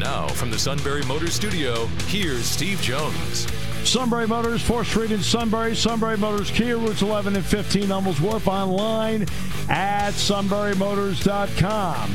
Now, 0.00 0.28
from 0.28 0.50
the 0.50 0.58
Sunbury 0.58 1.02
Motors 1.02 1.34
Studio, 1.34 1.84
here's 2.06 2.46
Steve 2.46 2.80
Jones. 2.80 3.46
Sunbury 3.86 4.26
Motors, 4.26 4.62
4th 4.66 4.86
Street 4.86 5.10
in 5.10 5.20
Sunbury. 5.20 5.76
Sunbury 5.76 6.16
Motors 6.16 6.50
Kia, 6.50 6.78
routes 6.78 7.02
11 7.02 7.36
and 7.36 7.44
15, 7.44 7.86
Hummel's 7.88 8.18
Wharf, 8.18 8.48
online 8.48 9.26
at 9.68 10.12
sunburymotors.com. 10.12 12.10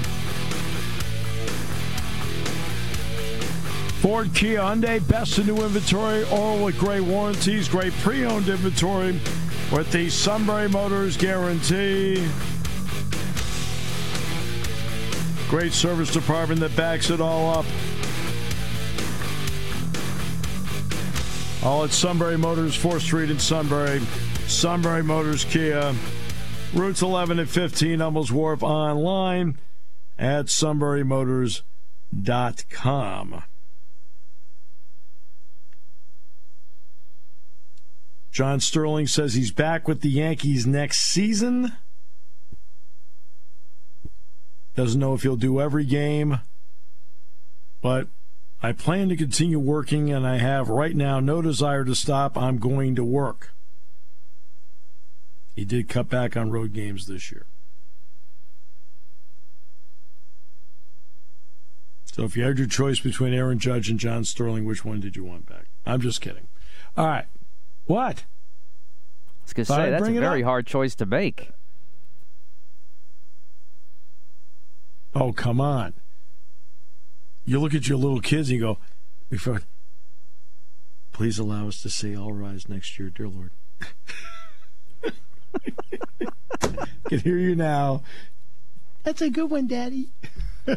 Ford 4.01 4.33
Kia 4.33 4.61
Hyundai, 4.61 5.07
best 5.07 5.37
in 5.37 5.45
new 5.45 5.57
inventory, 5.57 6.23
all 6.31 6.65
with 6.65 6.79
great 6.79 7.03
warranties, 7.03 7.69
great 7.69 7.93
pre-owned 8.01 8.49
inventory 8.49 9.19
with 9.71 9.91
the 9.91 10.09
Sunbury 10.09 10.69
Motors 10.69 11.17
guarantee. 11.17 12.27
Great 15.49 15.73
service 15.73 16.11
department 16.11 16.59
that 16.61 16.75
backs 16.75 17.09
it 17.09 17.21
all 17.21 17.59
up. 17.59 17.65
All 21.63 21.83
at 21.83 21.91
Sunbury 21.91 22.37
Motors, 22.37 22.77
4th 22.77 23.01
Street 23.01 23.31
in 23.31 23.39
Sunbury. 23.39 23.99
Sunbury 24.47 25.03
Motors 25.03 25.45
Kia. 25.45 25.93
Routes 26.73 27.01
11 27.01 27.39
and 27.39 27.49
15, 27.49 27.99
Hummel's 27.99 28.31
Wharf, 28.31 28.61
online 28.61 29.57
at 30.17 30.47
sunburymotors.com. 30.47 33.43
John 38.31 38.59
Sterling 38.59 39.07
says 39.07 39.35
he's 39.35 39.51
back 39.51 39.87
with 39.87 40.01
the 40.01 40.09
Yankees 40.09 40.67
next 40.67 40.99
season. 40.99 41.71
Doesn't 44.75 44.99
know 44.99 45.13
if 45.13 45.23
he'll 45.23 45.37
do 45.37 45.61
every 45.61 45.85
game, 45.85 46.41
but 47.81 48.07
I 48.61 48.73
plan 48.73 49.09
to 49.09 49.15
continue 49.15 49.59
working, 49.59 50.11
and 50.11 50.27
I 50.27 50.37
have 50.37 50.69
right 50.69 50.95
now 50.95 51.19
no 51.19 51.41
desire 51.41 51.85
to 51.85 51.95
stop. 51.95 52.37
I'm 52.37 52.57
going 52.57 52.95
to 52.95 53.03
work. 53.03 53.53
He 55.55 55.63
did 55.63 55.87
cut 55.87 56.09
back 56.09 56.35
on 56.35 56.51
road 56.51 56.73
games 56.73 57.07
this 57.07 57.31
year. 57.31 57.45
So 62.03 62.23
if 62.23 62.35
you 62.35 62.43
had 62.43 62.57
your 62.57 62.67
choice 62.67 62.99
between 62.99 63.33
Aaron 63.33 63.59
Judge 63.59 63.89
and 63.89 63.99
John 63.99 64.23
Sterling, 64.23 64.65
which 64.65 64.83
one 64.83 64.99
did 64.99 65.15
you 65.15 65.23
want 65.23 65.45
back? 65.45 65.65
I'm 65.85 66.01
just 66.01 66.21
kidding. 66.21 66.47
All 66.97 67.05
right. 67.05 67.25
What? 67.85 68.23
I 68.23 69.43
was 69.43 69.53
going 69.53 69.65
to 69.65 69.73
say, 69.73 69.89
that's 69.91 70.07
a 70.07 70.11
very 70.11 70.41
hard 70.41 70.65
choice 70.65 70.95
to 70.95 71.05
make. 71.05 71.51
Oh, 75.15 75.31
come 75.31 75.61
on. 75.61 75.93
You 77.45 77.59
look 77.61 77.73
at 77.73 77.87
your 77.87 77.97
little 77.97 78.19
kids 78.19 78.49
and 78.49 78.59
you 78.59 78.65
go, 78.65 78.77
before, 79.29 79.61
please 81.13 81.39
allow 81.39 81.69
us 81.69 81.81
to 81.83 81.89
say 81.89 82.15
all 82.15 82.33
rise 82.33 82.67
next 82.67 82.99
year, 82.99 83.09
dear 83.09 83.29
Lord. 83.29 83.51
can 87.07 87.19
hear 87.19 87.37
you 87.37 87.55
now. 87.55 88.03
That's 89.03 89.21
a 89.21 89.29
good 89.29 89.49
one, 89.49 89.67
Daddy. 89.67 90.09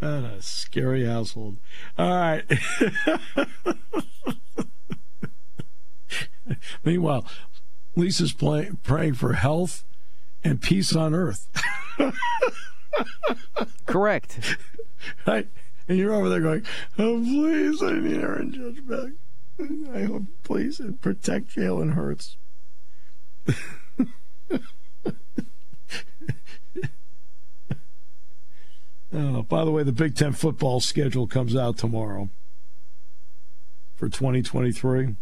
What 0.00 0.10
a 0.10 0.40
scary 0.40 1.04
household. 1.06 1.56
All 1.98 2.08
right. 2.08 2.44
Meanwhile, 6.84 7.26
Lisa's 7.98 8.32
play, 8.32 8.70
praying 8.82 9.14
for 9.14 9.32
health 9.34 9.84
and 10.44 10.62
peace 10.62 10.94
on 10.94 11.14
earth. 11.14 11.48
Correct. 13.86 14.56
Right? 15.26 15.46
And 15.86 15.96
you're 15.96 16.12
over 16.12 16.28
there 16.28 16.40
going, 16.40 16.66
oh, 16.98 17.20
please, 17.22 17.82
I 17.82 17.92
need 17.92 18.20
Aaron 18.20 18.52
Judge 18.52 18.84
back. 18.86 19.12
I 19.94 20.02
hope, 20.04 20.24
please, 20.42 20.80
and 20.80 21.00
protect 21.00 21.54
Jalen 21.54 21.94
Hurts. 21.94 22.36
Oh, 29.12 29.42
by 29.44 29.64
the 29.64 29.70
way, 29.70 29.84
the 29.84 29.92
Big 29.92 30.14
Ten 30.14 30.32
football 30.32 30.80
schedule 30.80 31.26
comes 31.26 31.56
out 31.56 31.78
tomorrow 31.78 32.28
for 33.96 34.08
2023. 34.08 35.14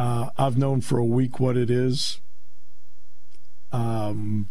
Uh, 0.00 0.30
I've 0.38 0.56
known 0.56 0.80
for 0.80 0.96
a 0.96 1.04
week 1.04 1.38
what 1.38 1.58
it 1.58 1.68
is. 1.68 2.22
Um, 3.70 4.48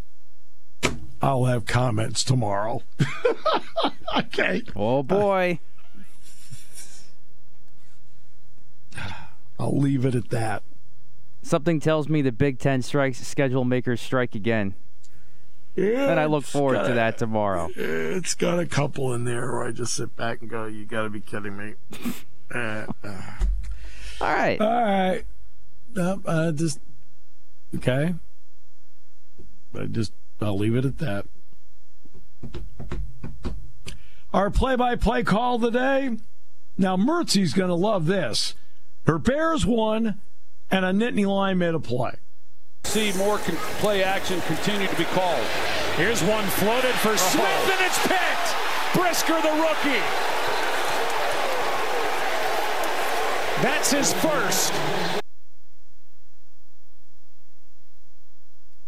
I'll 1.23 1.45
have 1.45 1.65
comments 1.65 2.23
tomorrow. 2.23 2.83
okay. 4.17 4.61
Oh 4.75 5.01
boy. 5.01 5.59
I'll 9.59 9.75
leave 9.75 10.05
it 10.05 10.13
at 10.13 10.29
that. 10.29 10.61
Something 11.41 11.79
tells 11.79 12.07
me 12.07 12.21
the 12.21 12.31
Big 12.31 12.59
Ten 12.59 12.83
strikes 12.83 13.17
schedule 13.25 13.65
makers 13.65 14.01
strike 14.01 14.35
again. 14.35 14.75
Yeah, 15.75 16.11
and 16.11 16.19
I 16.19 16.25
look 16.25 16.45
forward 16.45 16.85
to 16.85 16.93
that 16.93 17.17
tomorrow. 17.17 17.69
It's 17.75 18.35
got 18.35 18.59
a 18.59 18.67
couple 18.67 19.15
in 19.15 19.23
there 19.23 19.51
where 19.51 19.63
I 19.63 19.71
just 19.71 19.95
sit 19.95 20.15
back 20.15 20.41
and 20.41 20.49
go, 20.49 20.65
"You 20.65 20.85
got 20.85 21.03
to 21.03 21.09
be 21.09 21.21
kidding 21.21 21.57
me!" 21.57 21.73
uh, 22.53 22.85
uh. 23.03 23.21
All 24.21 24.27
right, 24.27 24.61
all 24.61 24.83
right. 24.83 25.25
Uh, 25.97 26.17
uh, 26.25 26.51
just 26.51 26.79
okay. 27.75 28.15
I 29.77 29.85
just 29.85 30.13
I'll 30.41 30.57
leave 30.57 30.75
it 30.75 30.85
at 30.85 30.97
that. 30.99 31.25
Our 34.33 34.49
play-by-play 34.49 35.23
call 35.23 35.59
today. 35.59 36.17
Now 36.77 36.95
Mertzy's 36.95 37.53
going 37.53 37.69
to 37.69 37.75
love 37.75 38.05
this. 38.05 38.53
Her 39.05 39.17
Bears 39.17 39.65
won, 39.65 40.21
and 40.69 40.85
a 40.85 40.91
Nittany 40.91 41.25
Lion 41.25 41.57
made 41.57 41.73
a 41.73 41.79
play 41.79 42.15
see 42.89 43.13
more 43.13 43.37
play 43.79 44.03
action 44.03 44.41
continue 44.41 44.87
to 44.87 44.95
be 44.95 45.03
called. 45.05 45.45
Here's 45.95 46.23
one 46.23 46.43
floated 46.45 46.95
for 46.95 47.15
Smith, 47.17 47.45
oh. 47.45 47.71
and 47.71 47.85
it's 47.85 47.99
picked. 48.07 48.55
Brisker, 48.95 49.39
the 49.41 49.51
rookie. 49.61 50.01
That's 53.61 53.91
his 53.91 54.13
first. 54.13 54.73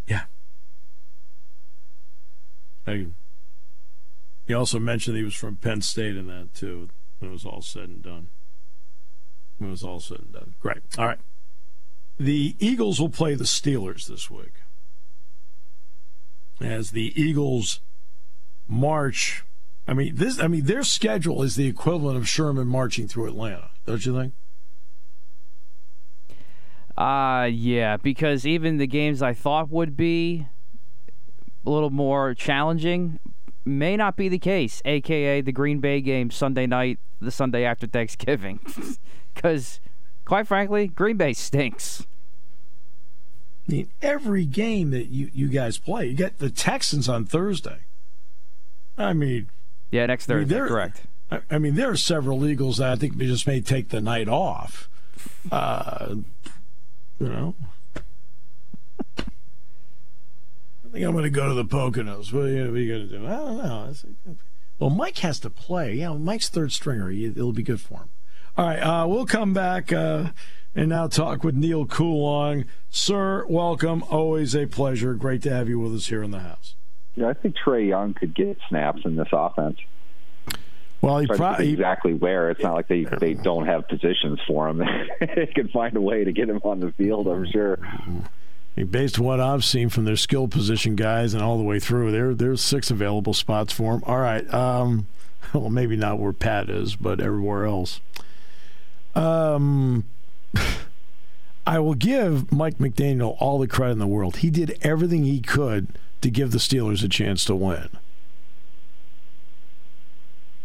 Yeah. 0.08 0.24
I, 2.92 3.08
he 4.48 4.54
also 4.54 4.80
mentioned 4.80 5.18
he 5.18 5.24
was 5.24 5.36
from 5.36 5.56
Penn 5.56 5.82
State 5.82 6.18
in 6.18 6.28
that, 6.28 6.54
too, 6.54 6.90
when 7.20 7.32
it 7.32 7.34
was 7.34 7.46
all 7.46 7.62
said 7.62 7.90
and 7.90 8.04
done. 8.04 8.28
When 9.58 9.70
it 9.70 9.72
was 9.72 9.84
all 9.84 10.00
said 10.00 10.20
and 10.20 10.34
done. 10.34 10.56
Great. 10.60 10.80
All 10.98 11.06
right. 11.06 11.20
The 12.20 12.56
Eagles 12.60 13.00
will 13.00 13.10
play 13.10 13.36
the 13.36 13.46
Steelers 13.46 14.08
this 14.08 14.30
week. 14.30 14.54
As 16.60 16.92
the 16.92 17.20
Eagles 17.20 17.80
march, 18.68 19.44
I 19.88 19.94
mean 19.94 20.16
this 20.16 20.40
I 20.40 20.48
mean 20.48 20.66
their 20.66 20.84
schedule 20.84 21.42
is 21.42 21.56
the 21.56 21.66
equivalent 21.66 22.18
of 22.18 22.28
Sherman 22.28 22.68
marching 22.68 23.08
through 23.08 23.28
Atlanta, 23.28 23.72
don't 23.88 24.06
you 24.06 24.16
think? 24.16 24.34
Uh 26.96 27.50
yeah, 27.52 27.98
because 27.98 28.46
even 28.46 28.78
the 28.78 28.86
games 28.86 29.24
I 29.24 29.34
thought 29.34 29.70
would 29.72 29.98
be 29.98 30.46
a 31.66 31.70
little 31.70 31.90
more 31.90 32.34
challenging 32.34 33.20
may 33.64 33.96
not 33.96 34.18
be 34.18 34.28
the 34.28 34.40
case, 34.40 34.82
aka 34.86 35.42
the 35.42 35.52
Green 35.52 35.80
Bay 35.80 36.02
game 36.02 36.32
Sunday 36.32 36.66
night, 36.66 37.00
the 37.20 37.32
Sunday 37.32 37.64
after 37.64 37.88
Thanksgiving. 37.88 38.60
Cuz 39.36 39.80
quite 40.26 40.48
frankly, 40.48 40.88
Green 40.88 41.18
Bay 41.18 41.34
stinks. 41.34 42.06
I 43.68 43.72
mean, 43.72 43.90
every 44.02 44.46
game 44.46 44.90
that 44.92 45.08
you, 45.08 45.30
you 45.34 45.48
guys 45.48 45.78
play, 45.78 46.08
you 46.08 46.14
get 46.14 46.40
the 46.40 46.50
Texans 46.50 47.08
on 47.08 47.26
Thursday. 47.26 47.80
I 48.98 49.14
mean, 49.14 49.50
yeah, 49.92 50.06
next 50.08 50.26
Thursday, 50.26 50.58
I 50.58 50.60
mean, 50.60 50.68
correct. 50.68 51.02
I, 51.32 51.42
I, 51.50 51.58
mean, 51.58 51.76
there 51.76 51.90
are 51.90 51.98
several 51.98 52.46
Eagles 52.46 52.78
that 52.78 52.92
I 52.92 52.96
think 52.96 53.18
just 53.18 53.48
may 53.48 53.62
take 53.62 53.90
the 53.90 54.02
night 54.02 54.28
off. 54.28 54.90
Uh, 55.52 56.16
you 57.20 57.30
know, 57.30 57.56
I 60.92 60.96
think 60.96 61.06
I'm 61.06 61.14
going 61.14 61.24
to 61.24 61.30
go 61.30 61.48
to 61.48 61.54
the 61.54 61.64
Poconos. 61.64 62.34
What 62.34 62.44
are 62.44 62.50
you, 62.50 62.66
going 62.66 63.08
to 63.08 63.18
do? 63.18 63.26
I 63.26 63.30
don't 63.30 63.58
know. 63.58 63.94
Well, 64.78 64.90
Mike 64.90 65.20
has 65.20 65.40
to 65.40 65.50
play. 65.50 65.94
Yeah, 65.94 66.12
Mike's 66.14 66.50
third 66.50 66.74
stringer. 66.74 67.10
It'll 67.10 67.54
be 67.54 67.64
good 67.64 67.80
for 67.80 68.00
him. 68.00 68.10
All 68.58 68.66
right, 68.66 68.80
uh, 68.80 69.08
we'll 69.08 69.26
come 69.26 69.54
back 69.54 69.94
uh, 69.94 70.32
and 70.76 70.90
now 70.90 71.08
talk 71.08 71.46
with 71.46 71.56
Neal 71.56 71.86
Coolong. 71.86 72.66
Sir, 72.90 73.46
welcome. 73.48 74.04
Always 74.10 74.54
a 74.54 74.66
pleasure. 74.66 75.14
Great 75.14 75.42
to 75.44 75.50
have 75.50 75.70
you 75.70 75.80
with 75.80 75.96
us 75.96 76.08
here 76.08 76.24
in 76.24 76.32
the 76.32 76.40
house. 76.40 76.76
Yeah, 77.16 77.30
I 77.30 77.34
think 77.36 77.56
Trey 77.56 77.88
Young 77.88 78.14
could 78.14 78.36
get 78.36 78.58
snaps 78.68 79.04
in 79.06 79.16
this 79.16 79.30
offense. 79.32 79.78
Well, 81.00 81.20
he 81.20 81.28
probably 81.28 81.72
exactly 81.72 82.14
where. 82.14 82.50
It's 82.50 82.62
not 82.62 82.74
like 82.74 82.90
they 82.90 83.06
they 83.06 83.34
don't 83.34 83.66
have 83.66 83.88
positions 83.88 84.40
for 84.46 84.68
him. 84.68 84.84
they 85.20 85.48
can 85.48 85.70
find 85.70 85.96
a 85.96 86.02
way 86.02 86.26
to 86.26 86.34
get 86.34 86.50
him 86.50 86.60
on 86.64 86.82
the 86.82 86.92
field. 86.92 87.28
I'm 87.28 87.50
sure. 87.50 87.80
Based 88.76 89.20
on 89.20 89.26
what 89.26 89.40
I've 89.40 89.66
seen 89.66 89.90
from 89.90 90.06
their 90.06 90.16
skill 90.16 90.48
position 90.48 90.96
guys 90.96 91.34
and 91.34 91.44
all 91.44 91.58
the 91.58 91.64
way 91.64 91.80
through, 91.80 92.12
there 92.12 92.34
there's 92.34 92.62
six 92.62 92.90
available 92.90 93.34
spots 93.34 93.72
for 93.72 93.94
him. 93.94 94.04
All 94.06 94.20
right, 94.20 94.52
um, 94.54 95.08
well 95.54 95.70
maybe 95.70 95.96
not 95.96 96.20
where 96.20 96.34
Pat 96.34 96.70
is, 96.70 96.96
but 96.96 97.20
everywhere 97.20 97.66
else. 97.66 98.00
Um, 99.14 100.06
I 101.68 101.80
will 101.80 101.94
give 101.94 102.52
Mike 102.52 102.78
McDaniel 102.78 103.36
all 103.40 103.60
the 103.60 103.68
credit 103.68 103.94
in 103.94 104.00
the 104.00 104.08
world. 104.08 104.38
He 104.38 104.50
did 104.50 104.78
everything 104.82 105.26
he 105.26 105.42
could 105.42 105.90
to 106.22 106.32
give 106.32 106.52
the 106.52 106.58
Steelers 106.58 107.04
a 107.04 107.10
chance 107.10 107.46
to 107.46 107.56
win 107.56 107.90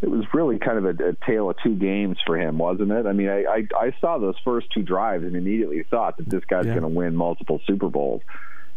it 0.02 0.10
was 0.10 0.24
really 0.34 0.58
kind 0.58 0.78
of 0.78 0.84
a, 0.84 1.08
a, 1.08 1.12
tale 1.26 1.48
of 1.50 1.56
two 1.62 1.74
games 1.74 2.18
for 2.26 2.38
him, 2.38 2.58
wasn't 2.58 2.92
it? 2.92 3.06
I 3.06 3.12
mean, 3.12 3.28
I, 3.28 3.44
I, 3.44 3.66
I 3.78 3.94
saw 4.00 4.18
those 4.18 4.36
first 4.44 4.70
two 4.72 4.82
drives 4.82 5.24
and 5.24 5.34
immediately 5.34 5.82
thought 5.84 6.18
that 6.18 6.28
this 6.28 6.44
guy's 6.44 6.66
yeah. 6.66 6.72
going 6.72 6.82
to 6.82 6.88
win 6.88 7.16
multiple 7.16 7.60
Super 7.66 7.88
Bowls. 7.88 8.22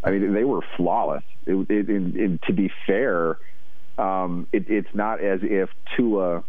I 0.03 0.11
mean, 0.11 0.33
they 0.33 0.45
were 0.45 0.61
flawless. 0.77 1.23
It, 1.45 1.55
it, 1.69 1.89
it, 1.89 2.41
to 2.43 2.53
be 2.53 2.71
fair, 2.87 3.37
um, 3.97 4.47
it's 4.53 4.87
not 4.93 5.19
as 5.19 5.41
if 5.43 5.69
Tua 5.97 6.43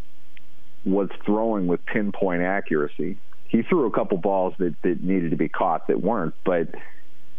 was 0.85 1.09
throwing 1.27 1.67
with 1.67 1.85
pinpoint 1.85 2.43
accuracy. 2.43 3.19
He 3.49 3.63
threw 3.63 3.87
a 3.87 3.91
couple 3.91 4.19
balls 4.19 4.55
that, 4.59 4.81
that 4.83 5.03
needed 5.03 5.33
to 5.33 5.37
be 5.37 5.49
caught 5.49 5.89
that 5.89 6.01
weren't, 6.01 6.35
but 6.45 6.69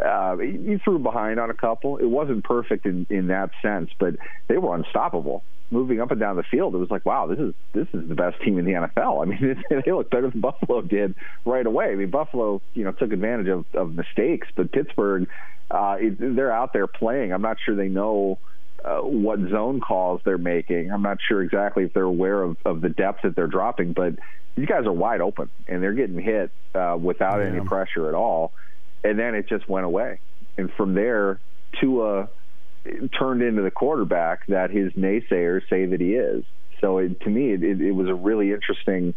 uh, 0.04 0.36
he 0.36 0.78
threw 0.84 1.00
behind 1.00 1.40
on 1.40 1.50
a 1.50 1.54
couple. 1.54 1.96
It 1.98 2.10
wasn't 2.10 2.44
perfect 2.44 2.86
in, 2.86 3.08
in 3.10 3.28
that 3.28 3.52
sense, 3.62 3.90
but 3.98 4.16
they 4.50 4.58
were 4.58 4.76
unstoppable 4.76 5.44
moving 5.72 6.02
up 6.02 6.12
and 6.12 6.20
down 6.20 6.36
the 6.36 6.44
field, 6.44 6.76
it 6.76 6.78
was 6.78 6.92
like, 6.92 7.06
wow, 7.06 7.28
this 7.28 7.40
is 7.40 7.54
this 7.74 7.88
is 7.94 8.08
the 8.08 8.16
best 8.16 8.42
team 8.42 8.60
in 8.60 8.66
the 8.66 8.74
NFL. 8.74 9.24
I 9.24 9.26
mean, 9.26 9.64
they 9.86 9.92
look 9.92 10.10
better 10.10 10.30
than 10.30 10.42
Buffalo 10.42 10.82
did 10.82 11.16
right 11.46 11.66
away. 11.66 11.92
I 11.92 11.96
mean, 11.96 12.10
Buffalo, 12.10 12.62
you 12.74 12.84
know, 12.84 12.92
took 12.92 13.12
advantage 13.12 13.48
of, 13.48 13.66
of 13.74 13.96
mistakes, 13.96 14.48
but 14.56 14.72
Pittsburgh, 14.72 15.28
uh, 15.72 15.98
they're 16.20 16.52
out 16.52 16.74
there 16.74 16.88
playing. 16.88 17.34
I'm 17.34 17.42
not 17.42 17.58
sure 17.66 17.76
they 17.76 17.90
know. 17.90 18.38
Uh, 18.84 18.98
what 19.02 19.38
zone 19.52 19.80
calls 19.80 20.22
they're 20.26 20.40
making. 20.40 20.92
I'm 20.92 21.04
not 21.04 21.20
sure 21.28 21.44
exactly 21.44 21.84
if 21.84 21.94
they're 21.94 22.02
aware 22.02 22.42
of, 22.42 22.58
of 22.66 22.82
the 22.82 22.90
depth 22.90 23.22
that 23.22 23.36
they're 23.36 23.46
dropping, 23.46 23.94
but 23.94 24.16
these 24.56 24.66
guys 24.66 24.88
are 24.88 24.92
wide 24.92 25.22
open 25.22 25.52
and 25.68 25.84
they're 25.84 25.94
getting 25.94 26.20
hit 26.20 26.50
uh, 26.74 26.98
without 27.00 27.40
yeah. 27.40 27.50
any 27.50 27.60
pressure 27.62 28.10
at 28.10 28.16
all. 28.16 28.54
And 29.04 29.20
then 29.20 29.36
it 29.36 29.48
just 29.48 29.70
went 29.70 29.86
away. 29.86 30.20
And 30.58 30.72
from 30.74 30.96
there, 30.96 31.40
Tua 31.80 32.30
turned 33.18 33.42
into 33.42 33.62
the 33.62 33.72
quarterback 33.72 34.46
that 34.48 34.72
his 34.72 34.92
naysayers 34.94 35.62
say 35.70 35.86
that 35.86 36.02
he 36.02 36.16
is. 36.16 36.44
So 36.80 36.98
it, 36.98 37.22
to 37.22 37.30
me, 37.30 37.52
it, 37.52 37.64
it, 37.64 37.92
was 37.92 38.10
a 38.10 38.16
really 38.16 38.52
interesting 38.52 39.14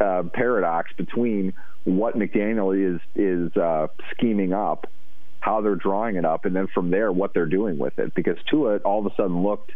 uh, 0.00 0.24
paradox 0.32 0.92
between 0.96 1.54
what 1.84 2.16
McDaniel 2.16 2.74
is 2.74 3.00
is 3.14 3.56
uh, 3.56 3.86
scheming 4.10 4.52
up, 4.52 4.90
how 5.38 5.60
they're 5.60 5.76
drawing 5.76 6.16
it 6.16 6.24
up, 6.24 6.44
and 6.44 6.56
then 6.56 6.66
from 6.66 6.90
there 6.90 7.12
what 7.12 7.32
they're 7.32 7.46
doing 7.46 7.78
with 7.78 7.98
it. 7.98 8.12
Because 8.14 8.36
Tua 8.50 8.78
all 8.78 9.06
of 9.06 9.12
a 9.12 9.14
sudden 9.14 9.44
looked 9.44 9.70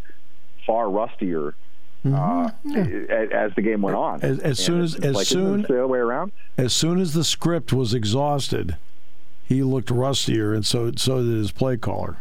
far 0.66 0.90
rustier 0.90 1.54
mm-hmm. 2.04 2.14
uh, 2.14 2.50
yeah. 2.64 3.26
as 3.32 3.54
the 3.54 3.62
game 3.62 3.82
went 3.82 3.96
on. 3.96 4.22
As, 4.22 4.40
as 4.40 4.58
soon 4.58 4.80
as 4.80 4.96
as 4.96 5.14
like, 5.14 5.26
soon 5.26 5.62
the 5.62 5.74
other 5.74 5.86
way 5.86 6.00
around. 6.00 6.32
As 6.58 6.72
soon 6.72 7.00
as 7.00 7.14
the 7.14 7.24
script 7.24 7.72
was 7.72 7.94
exhausted, 7.94 8.76
he 9.44 9.62
looked 9.62 9.90
rustier, 9.90 10.52
and 10.52 10.66
so 10.66 10.90
so 10.96 11.22
did 11.22 11.36
his 11.36 11.52
play 11.52 11.76
caller. 11.76 12.16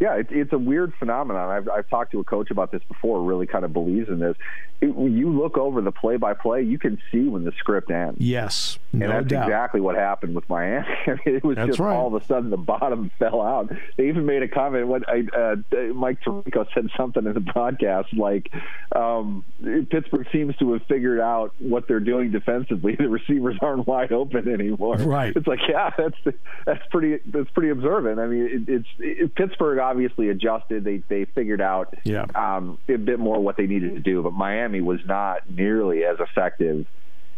Yeah, 0.00 0.14
it, 0.14 0.28
it's 0.30 0.52
a 0.52 0.58
weird 0.58 0.94
phenomenon. 0.98 1.50
I've, 1.50 1.68
I've 1.68 1.88
talked 1.88 2.12
to 2.12 2.20
a 2.20 2.24
coach 2.24 2.50
about 2.50 2.72
this 2.72 2.80
before. 2.88 3.22
Really, 3.22 3.46
kind 3.46 3.64
of 3.64 3.72
believes 3.72 4.08
in 4.08 4.18
this. 4.18 4.34
It, 4.80 4.96
you 4.96 5.30
look 5.30 5.58
over 5.58 5.80
the 5.80 5.92
play-by-play, 5.92 6.62
you 6.62 6.78
can 6.78 6.98
see 7.10 7.24
when 7.24 7.44
the 7.44 7.52
script 7.58 7.90
ends. 7.90 8.20
Yes, 8.20 8.78
no 8.92 9.04
and 9.04 9.14
that's 9.14 9.26
doubt. 9.26 9.48
exactly 9.48 9.80
what 9.80 9.94
happened 9.94 10.34
with 10.34 10.48
Miami. 10.48 10.86
I 11.06 11.10
mean, 11.10 11.36
it 11.36 11.44
was 11.44 11.56
that's 11.56 11.68
just 11.68 11.78
right. 11.80 11.94
all 11.94 12.14
of 12.14 12.20
a 12.20 12.24
sudden 12.26 12.50
the 12.50 12.56
bottom 12.56 13.10
fell 13.18 13.40
out. 13.40 13.72
They 13.96 14.08
even 14.08 14.26
made 14.26 14.42
a 14.42 14.48
comment 14.48 14.88
when 14.88 15.04
I, 15.06 15.26
uh, 15.36 15.56
Mike 15.94 16.20
Tirico 16.22 16.66
said 16.74 16.88
something 16.96 17.26
in 17.26 17.32
the 17.32 17.40
broadcast 17.40 18.12
like 18.14 18.50
um, 18.94 19.44
Pittsburgh 19.90 20.26
seems 20.32 20.56
to 20.56 20.72
have 20.74 20.82
figured 20.88 21.20
out 21.20 21.54
what 21.58 21.88
they're 21.88 22.00
doing 22.00 22.30
defensively. 22.30 22.96
The 23.00 23.08
receivers 23.08 23.56
aren't 23.62 23.86
wide 23.86 24.12
open 24.12 24.46
anymore. 24.46 24.96
Right. 24.96 25.34
It's 25.34 25.46
like 25.46 25.60
yeah, 25.66 25.90
that's 25.96 26.36
that's 26.66 26.86
pretty 26.90 27.18
that's 27.26 27.48
pretty 27.50 27.70
observant. 27.70 28.20
I 28.20 28.26
mean, 28.26 28.66
it, 28.68 28.68
it's 28.68 28.88
it, 28.98 29.34
Pittsburgh 29.34 29.78
obviously 29.78 30.28
adjusted 30.28 30.50
adjusted. 30.50 30.84
They 30.84 31.02
they 31.08 31.24
figured 31.24 31.60
out 31.60 31.94
yeah. 32.04 32.26
um, 32.34 32.78
a 32.88 32.96
bit 32.96 33.18
more 33.18 33.40
what 33.40 33.56
they 33.56 33.66
needed 33.66 33.94
to 33.94 34.00
do. 34.00 34.22
But 34.22 34.32
Miami 34.32 34.69
was 34.78 35.00
not 35.04 35.50
nearly 35.50 36.04
as 36.04 36.18
effective 36.20 36.86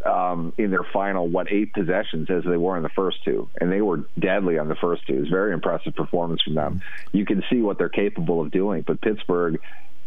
um, 0.05 0.53
in 0.59 0.71
their 0.71 0.85
final 0.93 1.29
what 1.29 1.51
eight 1.51 1.73
possessions 1.73 2.29
as 2.31 2.45
they 2.45 2.57
were 2.57 2.77
in 2.77 2.83
the 2.83 2.89
first 2.91 3.25
two, 3.25 3.49
and 3.61 3.71
they 3.71 3.81
were 3.81 4.05
deadly 4.19 4.59
on 4.59 4.69
the 4.69 4.75
first 4.75 5.07
two. 5.07 5.15
It 5.15 5.21
was 5.21 5.29
very 5.29 5.53
impressive 5.53 5.95
performance 5.95 6.43
from 6.43 6.55
them. 6.55 6.83
You 7.13 7.25
can 7.25 7.43
see 7.51 7.63
what 7.63 7.79
they're 7.79 7.89
capable 7.89 8.41
of 8.41 8.51
doing. 8.51 8.83
But 8.87 9.01
Pittsburgh, 9.01 9.61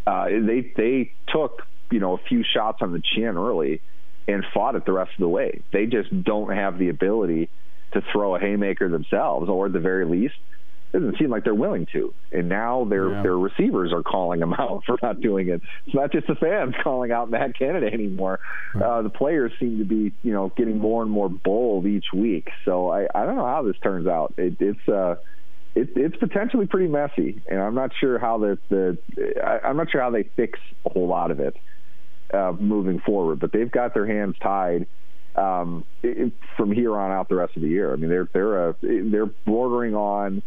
uh, 0.05 0.25
they 0.25 0.71
they 0.75 1.11
took 1.27 1.63
you 1.91 1.99
know 1.99 2.13
a 2.13 2.17
few 2.17 2.43
shots 2.43 2.79
on 2.81 2.91
the 2.91 3.01
chin 3.15 3.37
early 3.37 3.81
and 4.27 4.43
fought 4.53 4.75
it 4.75 4.85
the 4.85 4.91
rest 4.91 5.11
of 5.13 5.19
the 5.19 5.29
way. 5.29 5.61
They 5.71 5.85
just 5.85 6.23
don't 6.23 6.51
have 6.51 6.77
the 6.77 6.89
ability 6.89 7.49
to 7.93 8.01
throw 8.11 8.35
a 8.35 8.39
haymaker 8.39 8.89
themselves, 8.89 9.49
or 9.49 9.67
at 9.67 9.73
the 9.73 9.79
very 9.79 10.05
least 10.05 10.35
doesn't 10.99 11.17
seem 11.17 11.29
like 11.29 11.43
they're 11.43 11.53
willing 11.53 11.87
to. 11.93 12.13
And 12.31 12.49
now 12.49 12.85
their 12.85 13.09
yeah. 13.09 13.23
their 13.23 13.37
receivers 13.37 13.91
are 13.93 14.03
calling 14.03 14.39
them 14.39 14.53
out 14.57 14.83
for 14.85 14.97
not 15.01 15.21
doing 15.21 15.49
it. 15.49 15.61
It's 15.85 15.95
not 15.95 16.11
just 16.11 16.27
the 16.27 16.35
fans 16.35 16.75
calling 16.83 17.11
out 17.11 17.29
Matt 17.29 17.57
Canada 17.57 17.87
anymore. 17.91 18.39
Right. 18.73 18.83
Uh, 18.83 19.01
the 19.01 19.09
players 19.09 19.51
seem 19.59 19.79
to 19.79 19.85
be, 19.85 20.13
you 20.23 20.33
know, 20.33 20.51
getting 20.55 20.79
more 20.79 21.01
and 21.01 21.11
more 21.11 21.29
bold 21.29 21.85
each 21.85 22.05
week. 22.13 22.49
So 22.63 22.89
I, 22.89 23.07
I 23.13 23.25
don't 23.25 23.35
know 23.35 23.45
how 23.45 23.63
this 23.63 23.75
turns 23.83 24.07
out. 24.07 24.33
It, 24.37 24.55
it's 24.59 24.87
uh, 24.87 25.15
it, 25.75 25.89
it's 25.95 26.15
potentially 26.15 26.67
pretty 26.67 26.87
messy, 26.87 27.41
and 27.49 27.59
I'm 27.59 27.75
not 27.75 27.91
sure 27.99 28.17
how 28.17 28.37
the 28.37 28.57
the 28.69 28.97
I, 29.43 29.67
I'm 29.67 29.77
not 29.77 29.91
sure 29.91 30.01
how 30.01 30.11
they 30.11 30.23
fix 30.23 30.59
a 30.85 30.89
whole 30.89 31.07
lot 31.07 31.31
of 31.31 31.39
it 31.39 31.57
uh, 32.33 32.53
moving 32.57 32.99
forward. 32.99 33.39
But 33.39 33.51
they've 33.51 33.71
got 33.71 33.93
their 33.93 34.07
hands 34.07 34.35
tied 34.41 34.87
um, 35.35 35.83
it, 36.01 36.31
from 36.55 36.71
here 36.71 36.97
on 36.97 37.11
out 37.11 37.27
the 37.27 37.35
rest 37.35 37.55
of 37.55 37.61
the 37.61 37.67
year. 37.67 37.91
I 37.91 37.97
mean, 37.97 38.09
they're 38.09 38.29
they're 38.31 38.69
uh, 38.69 38.73
they're 38.81 39.25
bordering 39.25 39.95
on 39.95 40.41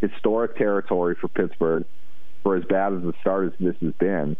historic 0.00 0.56
territory 0.56 1.14
for 1.14 1.28
Pittsburgh 1.28 1.84
for 2.42 2.56
as 2.56 2.64
bad 2.64 2.92
as 2.92 3.02
the 3.02 3.12
start 3.20 3.52
as 3.52 3.52
this 3.58 3.76
has 3.80 3.92
been. 3.94 4.36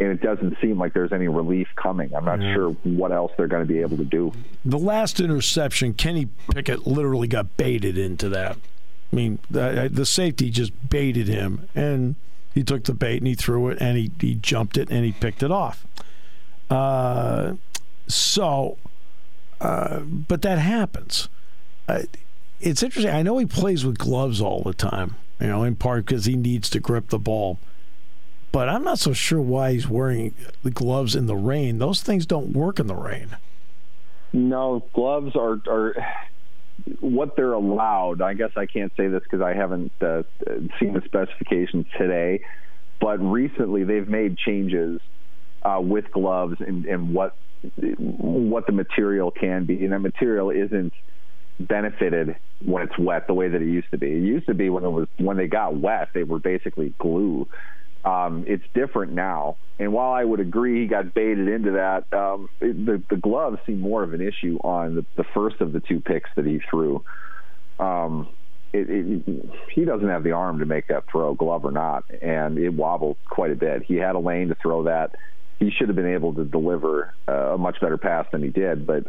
And 0.00 0.10
it 0.10 0.20
doesn't 0.20 0.56
seem 0.60 0.78
like 0.78 0.94
there's 0.94 1.12
any 1.12 1.28
relief 1.28 1.68
coming. 1.76 2.14
I'm 2.14 2.24
not 2.24 2.40
yeah. 2.40 2.54
sure 2.54 2.70
what 2.82 3.12
else 3.12 3.30
they're 3.36 3.46
going 3.46 3.66
to 3.66 3.72
be 3.72 3.80
able 3.80 3.98
to 3.98 4.04
do. 4.04 4.32
The 4.64 4.78
last 4.78 5.20
interception, 5.20 5.94
Kenny 5.94 6.28
Pickett 6.50 6.86
literally 6.86 7.28
got 7.28 7.56
baited 7.56 7.98
into 7.98 8.28
that. 8.30 8.56
I 9.12 9.16
mean, 9.16 9.38
the, 9.50 9.90
the 9.92 10.06
safety 10.06 10.50
just 10.50 10.72
baited 10.88 11.28
him, 11.28 11.68
and 11.74 12.16
he 12.54 12.64
took 12.64 12.84
the 12.84 12.94
bait 12.94 13.18
and 13.18 13.26
he 13.26 13.34
threw 13.34 13.68
it, 13.68 13.78
and 13.80 13.96
he, 13.96 14.10
he 14.18 14.34
jumped 14.34 14.76
it 14.76 14.90
and 14.90 15.04
he 15.04 15.12
picked 15.12 15.42
it 15.42 15.50
off. 15.50 15.86
Uh, 16.70 17.54
so, 18.08 18.78
uh, 19.60 20.00
but 20.00 20.42
that 20.42 20.58
happens. 20.58 21.28
Uh, 21.86 22.02
it's 22.62 22.82
interesting. 22.82 23.12
I 23.12 23.22
know 23.22 23.38
he 23.38 23.46
plays 23.46 23.84
with 23.84 23.98
gloves 23.98 24.40
all 24.40 24.62
the 24.62 24.72
time, 24.72 25.16
you 25.40 25.48
know, 25.48 25.64
in 25.64 25.76
part 25.76 26.06
because 26.06 26.24
he 26.24 26.36
needs 26.36 26.70
to 26.70 26.80
grip 26.80 27.08
the 27.08 27.18
ball. 27.18 27.58
But 28.52 28.68
I'm 28.68 28.84
not 28.84 28.98
so 28.98 29.12
sure 29.12 29.40
why 29.40 29.72
he's 29.72 29.88
wearing 29.88 30.34
the 30.62 30.70
gloves 30.70 31.16
in 31.16 31.26
the 31.26 31.36
rain. 31.36 31.78
Those 31.78 32.02
things 32.02 32.26
don't 32.26 32.52
work 32.52 32.78
in 32.78 32.86
the 32.86 32.94
rain. 32.94 33.36
No, 34.32 34.84
gloves 34.94 35.34
are 35.36 35.60
are 35.66 35.94
what 37.00 37.36
they're 37.36 37.52
allowed. 37.52 38.22
I 38.22 38.34
guess 38.34 38.50
I 38.56 38.66
can't 38.66 38.92
say 38.96 39.08
this 39.08 39.22
because 39.22 39.40
I 39.40 39.54
haven't 39.54 39.92
uh, 40.00 40.22
seen 40.78 40.92
the 40.94 41.02
specifications 41.04 41.86
today, 41.98 42.44
but 43.00 43.18
recently 43.18 43.84
they've 43.84 44.08
made 44.08 44.36
changes 44.38 45.00
uh, 45.62 45.80
with 45.82 46.10
gloves 46.12 46.56
and, 46.60 46.84
and 46.86 47.14
what 47.14 47.34
what 47.98 48.66
the 48.66 48.72
material 48.72 49.30
can 49.30 49.64
be, 49.64 49.82
and 49.84 49.92
that 49.92 50.00
material 50.00 50.50
isn't 50.50 50.92
benefited 51.60 52.36
when 52.64 52.82
it's 52.82 52.98
wet 52.98 53.26
the 53.26 53.34
way 53.34 53.48
that 53.48 53.60
it 53.60 53.66
used 53.66 53.90
to 53.90 53.98
be. 53.98 54.08
It 54.08 54.22
used 54.22 54.46
to 54.46 54.54
be 54.54 54.70
when 54.70 54.84
it 54.84 54.90
was 54.90 55.08
when 55.18 55.36
they 55.36 55.46
got 55.46 55.76
wet, 55.76 56.08
they 56.14 56.24
were 56.24 56.38
basically 56.38 56.94
glue. 56.98 57.48
Um, 58.04 58.44
it's 58.48 58.64
different 58.74 59.12
now, 59.12 59.56
and 59.78 59.92
while 59.92 60.12
I 60.12 60.24
would 60.24 60.40
agree 60.40 60.82
he 60.82 60.86
got 60.88 61.14
baited 61.14 61.46
into 61.46 61.72
that, 61.72 62.12
um, 62.12 62.48
it, 62.60 62.84
the 62.84 63.02
the 63.08 63.16
gloves 63.16 63.58
seem 63.64 63.80
more 63.80 64.02
of 64.02 64.12
an 64.12 64.20
issue 64.20 64.58
on 64.64 64.96
the, 64.96 65.06
the 65.16 65.24
first 65.34 65.60
of 65.60 65.72
the 65.72 65.80
two 65.80 66.00
picks 66.00 66.28
that 66.34 66.44
he 66.44 66.60
threw. 66.68 67.04
Um, 67.78 68.28
it, 68.72 68.88
it, 68.88 69.50
he 69.74 69.84
doesn't 69.84 70.08
have 70.08 70.24
the 70.24 70.32
arm 70.32 70.58
to 70.60 70.66
make 70.66 70.88
that 70.88 71.04
throw, 71.10 71.34
glove 71.34 71.64
or 71.64 71.70
not, 71.70 72.04
and 72.22 72.58
it 72.58 72.70
wobbled 72.70 73.18
quite 73.28 73.52
a 73.52 73.56
bit. 73.56 73.82
He 73.82 73.96
had 73.96 74.14
a 74.14 74.18
lane 74.18 74.48
to 74.48 74.56
throw 74.56 74.84
that. 74.84 75.14
He 75.58 75.70
should 75.70 75.88
have 75.88 75.96
been 75.96 76.12
able 76.12 76.34
to 76.34 76.44
deliver 76.44 77.14
uh, 77.28 77.54
a 77.54 77.58
much 77.58 77.80
better 77.80 77.98
pass 77.98 78.26
than 78.32 78.42
he 78.42 78.48
did, 78.48 78.86
but 78.86 79.04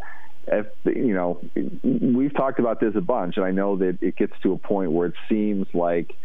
if, 0.48 0.68
you 0.86 1.14
know, 1.14 1.40
we've 1.84 2.34
talked 2.34 2.60
about 2.60 2.80
this 2.80 2.96
a 2.96 3.02
bunch, 3.02 3.38
and 3.38 3.46
I 3.46 3.52
know 3.52 3.78
that 3.78 4.00
it 4.02 4.16
gets 4.16 4.34
to 4.44 4.54
a 4.54 4.58
point 4.58 4.92
where 4.92 5.08
it 5.08 5.16
seems 5.30 5.68
like 5.74 6.16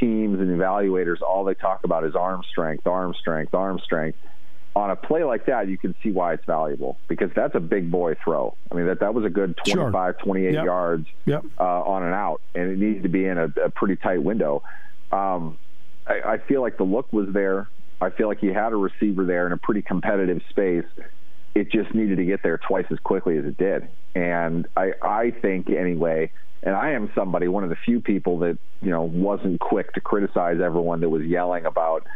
teams 0.00 0.40
and 0.40 0.48
evaluators 0.48 1.20
all 1.20 1.44
they 1.44 1.54
talk 1.54 1.84
about 1.84 2.04
is 2.04 2.14
arm 2.14 2.42
strength, 2.50 2.86
arm 2.86 3.14
strength, 3.14 3.54
arm 3.54 3.78
strength. 3.84 4.18
On 4.74 4.90
a 4.90 4.96
play 4.96 5.22
like 5.22 5.46
that, 5.46 5.68
you 5.68 5.76
can 5.76 5.94
see 6.02 6.10
why 6.10 6.32
it's 6.32 6.44
valuable 6.46 6.96
because 7.06 7.30
that's 7.36 7.54
a 7.54 7.60
big 7.60 7.90
boy 7.90 8.16
throw. 8.24 8.56
I 8.70 8.74
mean, 8.74 8.86
that 8.86 9.00
that 9.00 9.12
was 9.12 9.26
a 9.26 9.28
good 9.28 9.54
25, 9.66 9.92
sure. 9.92 10.24
28 10.24 10.54
yep. 10.54 10.64
yards 10.64 11.06
yep. 11.26 11.44
Uh, 11.60 11.62
on 11.62 12.04
and 12.04 12.14
out, 12.14 12.40
and 12.54 12.70
it 12.70 12.78
needed 12.78 13.02
to 13.02 13.10
be 13.10 13.26
in 13.26 13.36
a, 13.36 13.52
a 13.62 13.68
pretty 13.68 13.96
tight 13.96 14.22
window. 14.22 14.62
Um, 15.10 15.58
I, 16.06 16.20
I 16.22 16.38
feel 16.38 16.62
like 16.62 16.78
the 16.78 16.84
look 16.84 17.12
was 17.12 17.28
there. 17.32 17.68
I 18.00 18.08
feel 18.08 18.28
like 18.28 18.38
he 18.38 18.46
had 18.46 18.72
a 18.72 18.76
receiver 18.76 19.24
there 19.26 19.46
in 19.46 19.52
a 19.52 19.58
pretty 19.58 19.82
competitive 19.82 20.40
space 20.48 20.86
it 21.54 21.70
just 21.70 21.94
needed 21.94 22.16
to 22.16 22.24
get 22.24 22.42
there 22.42 22.58
twice 22.58 22.86
as 22.90 22.98
quickly 22.98 23.36
as 23.36 23.44
it 23.44 23.56
did. 23.56 23.88
And 24.14 24.66
I, 24.76 24.92
I 25.02 25.30
think 25.30 25.68
anyway, 25.70 26.30
and 26.62 26.74
I 26.74 26.92
am 26.92 27.10
somebody, 27.14 27.48
one 27.48 27.64
of 27.64 27.70
the 27.70 27.76
few 27.76 28.00
people 28.00 28.38
that 28.40 28.58
you 28.80 28.90
know 28.90 29.02
wasn't 29.02 29.60
quick 29.60 29.92
to 29.94 30.00
criticize 30.00 30.60
everyone 30.60 31.00
that 31.00 31.08
was 31.08 31.22
yelling 31.24 31.66
about 31.66 32.06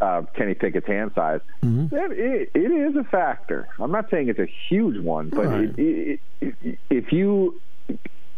uh, 0.00 0.22
Kenny 0.34 0.54
Pickett's 0.54 0.86
hand 0.86 1.12
size. 1.14 1.40
Mm-hmm. 1.62 1.94
It, 1.94 2.50
it 2.54 2.72
is 2.72 2.96
a 2.96 3.04
factor. 3.04 3.68
I'm 3.78 3.92
not 3.92 4.10
saying 4.10 4.28
it's 4.28 4.38
a 4.38 4.48
huge 4.68 5.02
one, 5.02 5.28
but 5.28 5.46
right. 5.46 5.78
it, 5.78 6.20
it, 6.40 6.78
if 6.88 7.12
you 7.12 7.60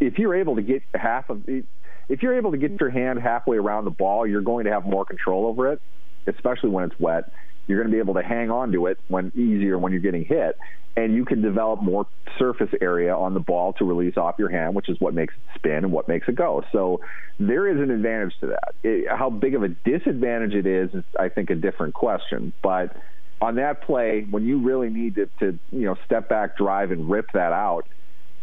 if 0.00 0.18
you're 0.18 0.34
able 0.34 0.56
to 0.56 0.62
get 0.62 0.82
half 0.94 1.30
of 1.30 1.42
if 1.46 2.22
you're 2.22 2.36
able 2.36 2.50
to 2.50 2.58
get 2.58 2.78
your 2.80 2.90
hand 2.90 3.20
halfway 3.20 3.56
around 3.56 3.84
the 3.84 3.90
ball, 3.90 4.26
you're 4.26 4.42
going 4.42 4.64
to 4.64 4.72
have 4.72 4.84
more 4.84 5.04
control 5.04 5.46
over 5.46 5.72
it, 5.72 5.80
especially 6.26 6.70
when 6.70 6.84
it's 6.84 6.98
wet 6.98 7.30
you're 7.66 7.78
going 7.78 7.90
to 7.90 7.94
be 7.94 8.00
able 8.00 8.14
to 8.14 8.22
hang 8.22 8.50
on 8.50 8.72
to 8.72 8.86
it 8.86 8.98
when 9.08 9.32
easier 9.34 9.78
when 9.78 9.92
you're 9.92 10.00
getting 10.00 10.24
hit, 10.24 10.58
and 10.96 11.14
you 11.14 11.24
can 11.24 11.42
develop 11.42 11.82
more 11.82 12.06
surface 12.38 12.70
area 12.80 13.14
on 13.14 13.34
the 13.34 13.40
ball 13.40 13.72
to 13.74 13.84
release 13.84 14.16
off 14.16 14.34
your 14.38 14.50
hand, 14.50 14.74
which 14.74 14.88
is 14.88 15.00
what 15.00 15.14
makes 15.14 15.34
it 15.34 15.58
spin 15.58 15.84
and 15.84 15.92
what 15.92 16.08
makes 16.08 16.28
it 16.28 16.34
go. 16.34 16.62
So 16.72 17.00
there 17.38 17.68
is 17.68 17.80
an 17.80 17.90
advantage 17.90 18.34
to 18.40 18.48
that. 18.48 18.74
It, 18.82 19.08
how 19.08 19.30
big 19.30 19.54
of 19.54 19.62
a 19.62 19.68
disadvantage 19.68 20.54
it 20.54 20.66
is 20.66 20.92
is, 20.92 21.04
I 21.18 21.28
think, 21.28 21.50
a 21.50 21.54
different 21.54 21.94
question. 21.94 22.52
But 22.62 22.96
on 23.40 23.56
that 23.56 23.82
play, 23.82 24.26
when 24.28 24.44
you 24.44 24.58
really 24.58 24.90
need 24.90 25.16
to, 25.16 25.26
to 25.40 25.58
you 25.70 25.86
know 25.86 25.96
step 26.04 26.28
back, 26.28 26.56
drive, 26.56 26.90
and 26.90 27.10
rip 27.10 27.26
that 27.32 27.52
out. 27.52 27.86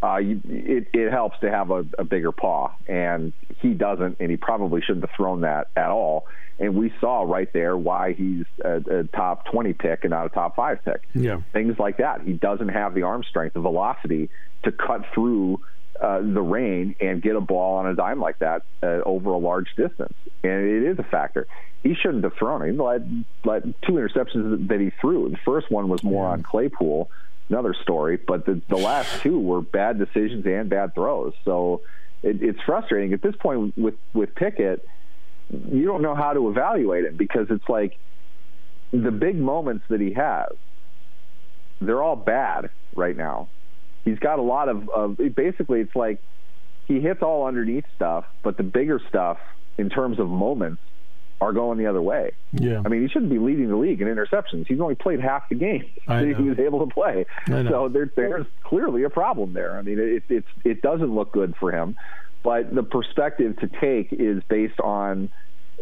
Uh, 0.01 0.17
you, 0.17 0.41
it, 0.45 0.87
it 0.93 1.11
helps 1.11 1.39
to 1.41 1.51
have 1.51 1.71
a, 1.71 1.85
a 1.97 2.03
bigger 2.03 2.31
paw, 2.31 2.71
and 2.87 3.33
he 3.61 3.73
doesn't, 3.73 4.17
and 4.19 4.31
he 4.31 4.37
probably 4.37 4.81
shouldn't 4.81 5.05
have 5.05 5.15
thrown 5.15 5.41
that 5.41 5.67
at 5.75 5.89
all 5.89 6.25
and 6.59 6.75
we 6.75 6.93
saw 6.99 7.21
right 7.21 7.51
there 7.53 7.75
why 7.77 8.13
he's 8.13 8.45
a, 8.63 8.99
a, 8.99 9.03
top 9.05 9.45
20 9.45 9.73
pick 9.73 10.03
and 10.03 10.11
not 10.11 10.25
a 10.25 10.29
top 10.29 10.55
five 10.55 10.83
pick. 10.83 11.01
Yeah. 11.15 11.41
Things 11.53 11.79
like 11.79 11.97
that. 11.97 12.21
He 12.21 12.33
doesn't 12.33 12.69
have 12.69 12.93
the 12.93 13.03
arm 13.03 13.23
strength, 13.23 13.53
the 13.53 13.61
velocity 13.61 14.29
to 14.63 14.71
cut 14.71 15.05
through 15.13 15.61
uh, 15.99 16.19
the 16.19 16.41
rain 16.41 16.95
and 16.99 17.21
get 17.21 17.35
a 17.35 17.41
ball 17.41 17.77
on 17.77 17.87
a 17.87 17.95
dime 17.95 18.19
like 18.19 18.39
that 18.39 18.63
uh, 18.83 18.99
over 19.05 19.31
a 19.31 19.37
large 19.37 19.73
distance. 19.75 20.13
And 20.43 20.51
it 20.51 20.83
is 20.83 20.99
a 20.99 21.03
factor. 21.03 21.47
He 21.81 21.95
shouldn't 21.95 22.25
have 22.25 22.33
thrown 22.33 22.61
it. 22.61 22.71
He 22.71 22.77
let, 22.77 23.01
let 23.45 23.81
two 23.81 23.93
interceptions 23.93 24.67
that 24.67 24.81
he 24.81 24.91
threw. 25.01 25.29
The 25.29 25.37
first 25.45 25.71
one 25.71 25.87
was 25.87 26.03
more 26.03 26.25
yeah. 26.25 26.31
on 26.31 26.43
Claypool, 26.43 27.09
another 27.49 27.75
story, 27.81 28.17
but 28.17 28.45
the, 28.45 28.61
the 28.69 28.77
last 28.77 29.21
two 29.21 29.39
were 29.39 29.61
bad 29.61 29.97
decisions 29.97 30.45
and 30.45 30.69
bad 30.69 30.93
throws. 30.93 31.33
So 31.45 31.81
it, 32.23 32.41
it's 32.41 32.59
frustrating. 32.65 33.13
At 33.13 33.21
this 33.21 33.35
point 33.35 33.77
with, 33.77 33.95
with 34.13 34.35
Pickett– 34.35 34.85
you 35.49 35.85
don't 35.85 36.01
know 36.01 36.15
how 36.15 36.33
to 36.33 36.49
evaluate 36.49 37.05
him 37.05 37.15
because 37.17 37.47
it's 37.49 37.67
like 37.67 37.97
the 38.91 39.11
big 39.11 39.35
moments 39.35 39.85
that 39.89 39.99
he 39.99 40.13
has, 40.13 40.51
they're 41.81 42.03
all 42.03 42.15
bad 42.15 42.69
right 42.95 43.15
now. 43.15 43.49
He's 44.05 44.19
got 44.19 44.39
a 44.39 44.43
lot 44.43 44.69
of, 44.69 44.89
of 44.89 45.17
basically, 45.35 45.81
it's 45.81 45.95
like 45.95 46.21
he 46.87 46.99
hits 46.99 47.21
all 47.21 47.47
underneath 47.47 47.85
stuff, 47.95 48.25
but 48.43 48.57
the 48.57 48.63
bigger 48.63 49.01
stuff 49.09 49.37
in 49.77 49.89
terms 49.89 50.19
of 50.19 50.27
moments 50.27 50.81
are 51.41 51.53
going 51.53 51.77
the 51.77 51.87
other 51.87 52.01
way. 52.01 52.31
Yeah. 52.51 52.81
I 52.83 52.89
mean, 52.89 53.01
he 53.01 53.07
shouldn't 53.07 53.31
be 53.31 53.39
leading 53.39 53.69
the 53.69 53.75
league 53.75 54.01
in 54.01 54.07
interceptions. 54.07 54.67
He's 54.67 54.81
only 54.81 54.95
played 54.95 55.21
half 55.21 55.47
the 55.49 55.55
game 55.55 55.89
that 56.07 56.25
he 56.25 56.33
was 56.33 56.59
able 56.59 56.85
to 56.85 56.93
play. 56.93 57.25
So 57.47 57.87
there, 57.87 58.11
there's 58.15 58.45
clearly 58.63 59.03
a 59.03 59.09
problem 59.09 59.53
there. 59.53 59.77
I 59.77 59.81
mean, 59.81 59.99
it, 59.99 60.23
it's 60.29 60.47
it 60.63 60.81
doesn't 60.81 61.13
look 61.13 61.31
good 61.31 61.55
for 61.59 61.71
him. 61.71 61.95
But 62.43 62.73
the 62.73 62.83
perspective 62.83 63.57
to 63.59 63.67
take 63.67 64.13
is 64.13 64.41
based 64.47 64.79
on 64.79 65.29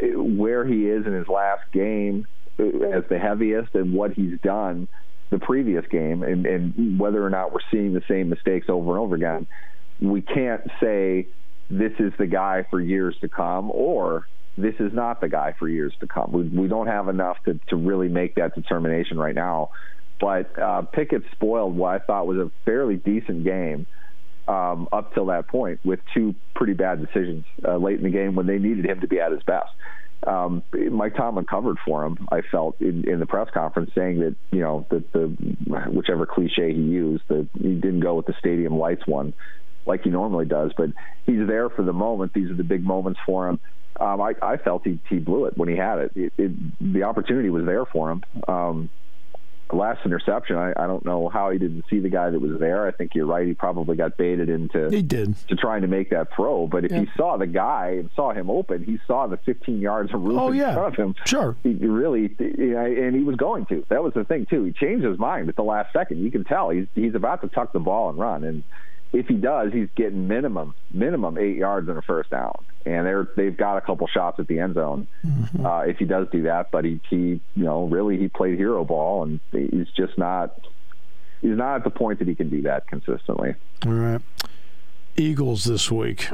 uh, 0.01 0.21
where 0.21 0.65
he 0.65 0.87
is 0.87 1.05
in 1.05 1.13
his 1.13 1.27
last 1.27 1.71
game 1.71 2.25
uh, 2.59 2.63
as 2.63 3.03
the 3.09 3.19
heaviest 3.19 3.75
and 3.75 3.93
what 3.93 4.13
he's 4.13 4.39
done 4.41 4.87
the 5.29 5.39
previous 5.39 5.85
game 5.87 6.23
and, 6.23 6.45
and 6.45 6.99
whether 6.99 7.23
or 7.23 7.29
not 7.29 7.51
we're 7.51 7.59
seeing 7.69 7.93
the 7.93 8.03
same 8.07 8.29
mistakes 8.29 8.67
over 8.69 8.91
and 8.91 8.99
over 8.99 9.15
again. 9.15 9.45
We 9.99 10.21
can't 10.21 10.69
say 10.79 11.27
this 11.69 11.91
is 11.99 12.13
the 12.17 12.27
guy 12.27 12.65
for 12.69 12.79
years 12.79 13.17
to 13.21 13.27
come 13.27 13.69
or 13.71 14.25
this 14.57 14.75
is 14.79 14.91
not 14.91 15.21
the 15.21 15.29
guy 15.29 15.55
for 15.57 15.69
years 15.69 15.93
to 15.99 16.07
come. 16.07 16.31
We, 16.31 16.43
we 16.43 16.67
don't 16.67 16.87
have 16.87 17.07
enough 17.07 17.37
to, 17.45 17.59
to 17.69 17.75
really 17.75 18.09
make 18.09 18.35
that 18.35 18.55
determination 18.55 19.17
right 19.17 19.35
now. 19.35 19.69
But 20.19 20.57
uh, 20.59 20.81
Pickett 20.81 21.23
spoiled 21.31 21.75
what 21.75 22.01
I 22.01 22.03
thought 22.03 22.25
was 22.25 22.37
a 22.37 22.51
fairly 22.65 22.95
decent 22.95 23.43
game 23.43 23.85
um, 24.47 24.87
up 24.91 25.13
till 25.13 25.27
that 25.27 25.47
point 25.47 25.79
with 25.85 25.99
two 26.13 26.33
pretty 26.55 26.73
bad 26.73 27.05
decisions 27.05 27.45
uh, 27.67 27.77
late 27.77 27.97
in 27.97 28.03
the 28.03 28.09
game 28.09 28.35
when 28.35 28.47
they 28.47 28.57
needed 28.57 28.85
him 28.85 29.01
to 29.01 29.07
be 29.07 29.19
at 29.19 29.31
his 29.31 29.43
best. 29.43 29.69
Um, 30.25 30.63
Mike 30.91 31.15
Tomlin 31.15 31.45
covered 31.45 31.77
for 31.85 32.03
him. 32.03 32.27
I 32.31 32.41
felt 32.41 32.81
in, 32.81 33.07
in 33.07 33.19
the 33.19 33.27
press 33.27 33.49
conference 33.53 33.91
saying 33.93 34.19
that 34.21 34.35
you 34.51 34.61
know 34.61 34.87
that 34.89 35.11
the 35.13 35.27
whichever 35.91 36.25
cliche 36.25 36.73
he 36.73 36.81
used 36.81 37.23
that 37.27 37.47
he 37.53 37.75
didn't 37.75 37.99
go 37.99 38.15
with 38.15 38.25
the 38.25 38.33
stadium 38.39 38.79
lights 38.79 39.05
one 39.05 39.33
like 39.87 40.03
he 40.03 40.09
normally 40.09 40.45
does, 40.45 40.71
but 40.77 40.89
he's 41.25 41.47
there 41.47 41.69
for 41.69 41.83
the 41.83 41.93
moment. 41.93 42.33
These 42.33 42.49
are 42.49 42.55
the 42.55 42.63
big 42.63 42.83
moments 42.83 43.19
for 43.25 43.47
him. 43.47 43.59
Um, 43.99 44.21
I, 44.21 44.35
I 44.41 44.57
felt 44.57 44.83
he, 44.85 44.99
he 45.09 45.17
blew 45.17 45.45
it 45.45 45.57
when 45.57 45.69
he 45.69 45.75
had 45.75 45.99
it. 45.99 46.11
it, 46.15 46.33
it 46.37 46.93
the 46.93 47.03
opportunity 47.03 47.49
was 47.49 47.65
there 47.65 47.85
for 47.85 48.11
him. 48.11 48.23
Um, 48.47 48.89
last 49.73 50.05
interception, 50.05 50.55
I, 50.55 50.71
I 50.77 50.87
don't 50.87 51.03
know 51.05 51.29
how 51.29 51.49
he 51.49 51.57
didn't 51.57 51.85
see 51.89 51.99
the 51.99 52.09
guy 52.09 52.29
that 52.29 52.39
was 52.39 52.59
there. 52.59 52.87
I 52.87 52.91
think 52.91 53.15
you're 53.15 53.25
right. 53.25 53.45
He 53.45 53.53
probably 53.53 53.95
got 53.95 54.17
baited 54.17 54.49
into 54.49 54.89
he 54.89 55.01
did 55.01 55.35
to 55.47 55.55
trying 55.55 55.81
to 55.81 55.87
make 55.87 56.09
that 56.11 56.33
throw. 56.35 56.67
But 56.67 56.85
if 56.85 56.91
yeah. 56.91 57.01
he 57.01 57.07
saw 57.17 57.37
the 57.37 57.47
guy 57.47 57.97
and 57.99 58.09
saw 58.15 58.31
him 58.31 58.49
open, 58.49 58.83
he 58.83 58.99
saw 59.07 59.27
the 59.27 59.37
15 59.37 59.79
yards 59.79 60.13
of 60.13 60.21
room 60.21 60.39
oh, 60.39 60.49
in 60.49 60.57
yeah. 60.57 60.73
front 60.73 60.93
of 60.93 60.99
him. 60.99 61.15
Sure, 61.25 61.55
he 61.63 61.73
really, 61.73 62.33
and 62.39 63.15
he 63.15 63.23
was 63.23 63.35
going 63.35 63.65
to. 63.67 63.85
That 63.89 64.03
was 64.03 64.13
the 64.13 64.23
thing 64.23 64.45
too. 64.45 64.63
He 64.63 64.71
changed 64.71 65.03
his 65.03 65.17
mind 65.17 65.49
at 65.49 65.55
the 65.55 65.63
last 65.63 65.91
second. 65.93 66.19
You 66.19 66.31
can 66.31 66.43
tell 66.43 66.69
he's 66.69 66.87
he's 66.95 67.15
about 67.15 67.41
to 67.41 67.47
tuck 67.47 67.73
the 67.73 67.79
ball 67.79 68.09
and 68.09 68.19
run 68.19 68.43
and 68.43 68.63
if 69.13 69.27
he 69.27 69.35
does, 69.35 69.71
he's 69.71 69.89
getting 69.95 70.27
minimum 70.27 70.75
minimum 70.91 71.37
eight 71.37 71.57
yards 71.57 71.87
in 71.89 71.97
a 71.97 72.01
first 72.01 72.29
down, 72.29 72.63
and 72.85 73.05
they're 73.05 73.27
they've 73.35 73.55
got 73.55 73.77
a 73.77 73.81
couple 73.81 74.07
shots 74.07 74.39
at 74.39 74.47
the 74.47 74.59
end 74.59 74.75
zone 74.75 75.07
mm-hmm. 75.25 75.65
uh, 75.65 75.81
if 75.81 75.97
he 75.97 76.05
does 76.05 76.27
do 76.31 76.43
that. 76.43 76.71
But 76.71 76.85
he, 76.85 76.99
he 77.09 77.17
you 77.17 77.63
know 77.63 77.85
really 77.85 78.17
he 78.17 78.27
played 78.27 78.57
hero 78.57 78.83
ball, 78.83 79.23
and 79.23 79.39
he's 79.51 79.89
just 79.95 80.17
not 80.17 80.59
he's 81.41 81.57
not 81.57 81.77
at 81.77 81.83
the 81.83 81.89
point 81.89 82.19
that 82.19 82.27
he 82.27 82.35
can 82.35 82.49
do 82.49 82.63
that 82.63 82.87
consistently. 82.87 83.55
All 83.85 83.93
right, 83.93 84.21
Eagles 85.15 85.63
this 85.63 85.91
week. 85.91 86.29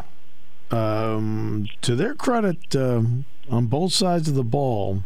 Um, 0.72 1.68
to 1.82 1.96
their 1.96 2.16
credit, 2.16 2.76
um, 2.76 3.26
on 3.50 3.68
both 3.68 3.94
sides 3.94 4.28
of 4.28 4.34
the 4.34 4.44
ball, 4.44 5.04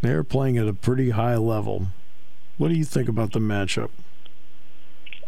they're 0.00 0.24
playing 0.24 0.58
at 0.58 0.66
a 0.66 0.72
pretty 0.72 1.10
high 1.10 1.36
level. 1.36 1.88
What 2.58 2.68
do 2.68 2.74
you 2.74 2.84
think 2.84 3.08
about 3.08 3.32
the 3.32 3.38
matchup? 3.38 3.90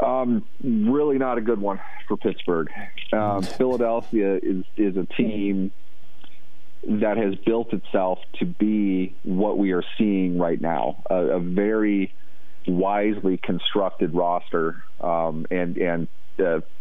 Um, 0.00 0.45
really 0.62 1.19
not 1.19 1.38
a 1.38 1.40
good 1.40 1.61
one 1.61 1.81
for 2.07 2.17
Pittsburgh. 2.17 2.71
Um, 3.12 3.43
Philadelphia 3.59 4.38
is 4.43 4.64
is 4.76 4.97
a 4.97 5.05
team 5.05 5.73
that 6.85 7.17
has 7.17 7.35
built 7.35 7.73
itself 7.73 8.21
to 8.38 8.47
be 8.47 9.14
what 9.25 9.59
we 9.59 9.73
are 9.73 9.83
seeing 9.99 10.38
right 10.38 10.61
now 10.61 11.02
a, 11.11 11.17
a 11.17 11.40
very 11.40 12.12
wisely 12.69 13.37
constructed 13.37 14.14
roster 14.14 14.85
um, 15.00 15.47
and 15.50 15.76
and 15.76 16.09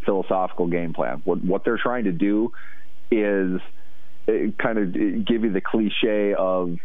philosophical 0.06 0.68
game 0.68 0.94
plan. 0.94 1.22
What 1.26 1.44
what 1.44 1.64
they're 1.64 1.80
trying 1.80 2.04
to 2.06 2.12
do 2.12 2.52
is 3.10 3.60
uh, 4.28 4.32
kind 4.60 4.78
of 4.78 5.26
give 5.26 5.44
you 5.44 5.52
the 5.52 5.62
cliche 5.62 6.34
of 6.34 6.78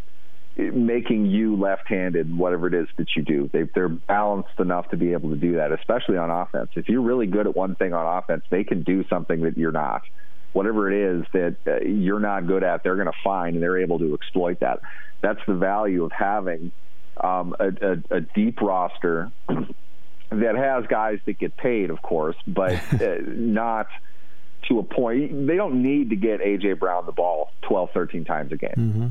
making 0.57 1.25
you 1.25 1.55
left-handed, 1.55 2.37
whatever 2.37 2.67
it 2.67 2.73
is 2.73 2.87
that 2.97 3.07
you 3.15 3.23
do. 3.23 3.49
They, 3.51 3.63
they're 3.73 3.89
balanced 3.89 4.59
enough 4.59 4.89
to 4.89 4.97
be 4.97 5.13
able 5.13 5.29
to 5.31 5.35
do 5.35 5.55
that, 5.55 5.71
especially 5.71 6.17
on 6.17 6.29
offense. 6.29 6.69
If 6.75 6.89
you're 6.89 7.01
really 7.01 7.25
good 7.25 7.47
at 7.47 7.55
one 7.55 7.75
thing 7.75 7.93
on 7.93 8.17
offense, 8.17 8.43
they 8.49 8.63
can 8.63 8.83
do 8.83 9.03
something 9.09 9.41
that 9.41 9.57
you're 9.57 9.71
not. 9.71 10.03
Whatever 10.51 10.91
it 10.91 11.19
is 11.19 11.25
that 11.33 11.55
uh, 11.65 11.83
you're 11.83 12.19
not 12.19 12.45
good 12.45 12.63
at, 12.63 12.83
they're 12.83 12.95
going 12.95 13.07
to 13.07 13.17
find, 13.23 13.55
and 13.55 13.63
they're 13.63 13.79
able 13.79 13.97
to 13.99 14.13
exploit 14.13 14.59
that. 14.59 14.81
That's 15.21 15.39
the 15.47 15.55
value 15.55 16.03
of 16.03 16.11
having 16.11 16.71
um, 17.17 17.55
a, 17.59 17.69
a, 17.69 18.17
a 18.17 18.21
deep 18.21 18.61
roster 18.61 19.31
that 19.47 20.55
has 20.55 20.85
guys 20.87 21.19
that 21.25 21.39
get 21.39 21.57
paid, 21.57 21.89
of 21.89 22.01
course, 22.01 22.35
but 22.45 22.73
uh, 23.01 23.17
not 23.25 23.87
to 24.67 24.79
a 24.79 24.83
point. 24.83 25.47
They 25.47 25.55
don't 25.55 25.81
need 25.81 26.11
to 26.11 26.15
get 26.15 26.41
A.J. 26.41 26.73
Brown 26.73 27.05
the 27.05 27.11
ball 27.11 27.51
12, 27.63 27.89
13 27.93 28.25
times 28.25 28.51
a 28.51 28.57
game. 28.57 28.73
Mm-hmm. 28.77 29.07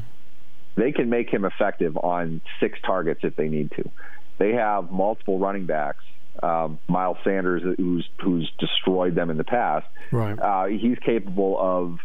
They 0.75 0.93
can 0.93 1.11
make 1.11 1.31
him 1.31 1.45
effective 1.45 1.97
on 1.97 2.41
six 2.61 2.79
targets 2.85 3.21
if 3.23 3.37
they 3.37 3.49
need 3.49 3.71
to. 3.73 3.91
They 4.39 4.53
have 4.53 4.91
multiple 4.91 5.39
running 5.39 5.67
backs. 5.67 6.05
Um, 6.43 6.79
Miles 6.89 7.19
Sanders, 7.25 7.63
who's 7.77 8.09
who's 8.19 8.51
destroyed 8.59 9.15
them 9.15 9.29
in 9.29 9.37
the 9.37 9.45
past, 9.45 9.87
right? 10.11 10.39
Uh, 10.39 10.65
he's 10.65 10.99
capable 10.99 11.59
of 11.61 11.99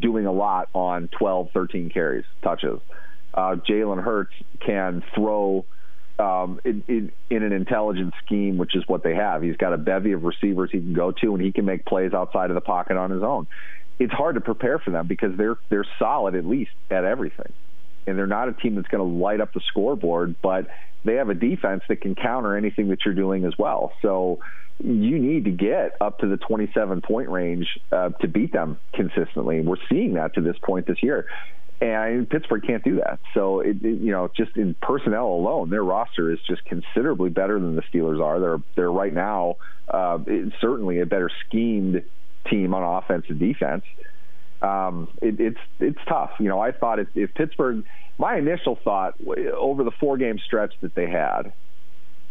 doing 0.00 0.26
a 0.26 0.32
lot 0.32 0.68
on 0.72 1.08
12, 1.08 1.50
13 1.52 1.90
carries, 1.90 2.24
touches. 2.42 2.80
Uh, 3.32 3.56
Jalen 3.68 4.02
Hurts 4.02 4.32
can 4.64 5.02
throw 5.14 5.64
um, 6.18 6.60
in, 6.64 6.84
in, 6.86 7.12
in, 7.28 7.42
an 7.42 7.52
intelligent 7.52 8.14
scheme, 8.24 8.56
which 8.56 8.76
is 8.76 8.84
what 8.86 9.02
they 9.02 9.14
have. 9.14 9.42
He's 9.42 9.56
got 9.56 9.72
a 9.72 9.76
bevy 9.76 10.12
of 10.12 10.22
receivers 10.22 10.70
he 10.70 10.78
can 10.78 10.92
go 10.92 11.10
to, 11.10 11.34
and 11.34 11.42
he 11.42 11.50
can 11.50 11.64
make 11.64 11.84
plays 11.84 12.12
outside 12.12 12.50
of 12.50 12.54
the 12.54 12.60
pocket 12.60 12.96
on 12.96 13.10
his 13.10 13.22
own. 13.22 13.48
It's 13.98 14.12
hard 14.12 14.36
to 14.36 14.40
prepare 14.40 14.78
for 14.78 14.90
them 14.90 15.06
because 15.06 15.36
they're 15.36 15.56
they're 15.70 15.86
solid 15.98 16.34
at 16.34 16.44
least 16.44 16.72
at 16.90 17.04
everything, 17.04 17.52
and 18.06 18.18
they're 18.18 18.26
not 18.26 18.48
a 18.48 18.52
team 18.52 18.74
that's 18.74 18.88
going 18.88 19.06
to 19.06 19.24
light 19.24 19.40
up 19.40 19.52
the 19.52 19.60
scoreboard, 19.68 20.36
but 20.42 20.66
they 21.04 21.14
have 21.14 21.28
a 21.28 21.34
defense 21.34 21.82
that 21.88 22.00
can 22.00 22.14
counter 22.14 22.56
anything 22.56 22.88
that 22.88 23.04
you're 23.04 23.14
doing 23.14 23.44
as 23.44 23.52
well. 23.58 23.92
So 24.02 24.40
you 24.82 25.18
need 25.18 25.44
to 25.44 25.50
get 25.50 25.96
up 26.00 26.18
to 26.18 26.26
the 26.26 26.36
27 26.36 27.00
point 27.02 27.28
range 27.28 27.68
uh, 27.92 28.10
to 28.20 28.28
beat 28.28 28.52
them 28.52 28.78
consistently. 28.92 29.60
We're 29.60 29.76
seeing 29.88 30.14
that 30.14 30.34
to 30.34 30.40
this 30.40 30.56
point 30.62 30.86
this 30.86 31.02
year. 31.02 31.26
And 31.80 32.28
Pittsburgh 32.28 32.62
can't 32.66 32.84
do 32.84 32.96
that. 32.96 33.18
So, 33.34 33.60
it, 33.60 33.76
it, 33.82 34.00
you 34.00 34.12
know, 34.12 34.30
just 34.34 34.56
in 34.56 34.74
personnel 34.80 35.26
alone, 35.26 35.70
their 35.70 35.82
roster 35.82 36.32
is 36.32 36.38
just 36.48 36.64
considerably 36.64 37.30
better 37.30 37.58
than 37.58 37.74
the 37.74 37.82
Steelers 37.82 38.22
are. 38.22 38.40
They're 38.40 38.62
they're 38.76 38.92
right 38.92 39.12
now 39.12 39.56
uh, 39.88 40.18
certainly 40.60 41.00
a 41.00 41.06
better 41.06 41.30
schemed 41.46 42.02
team 42.48 42.74
on 42.74 42.82
offense 42.82 43.26
and 43.28 43.38
defense. 43.38 43.84
Um, 44.62 45.08
it, 45.20 45.40
it's 45.40 45.60
it's 45.78 45.98
tough. 46.08 46.30
You 46.40 46.48
know, 46.48 46.60
I 46.60 46.72
thought 46.72 46.98
if, 46.98 47.08
if 47.14 47.34
Pittsburgh, 47.34 47.84
my 48.18 48.36
initial 48.36 48.78
thought 48.82 49.14
over 49.56 49.84
the 49.84 49.90
four 50.00 50.16
game 50.16 50.38
stretch 50.38 50.74
that 50.80 50.94
they 50.94 51.08
had, 51.08 51.52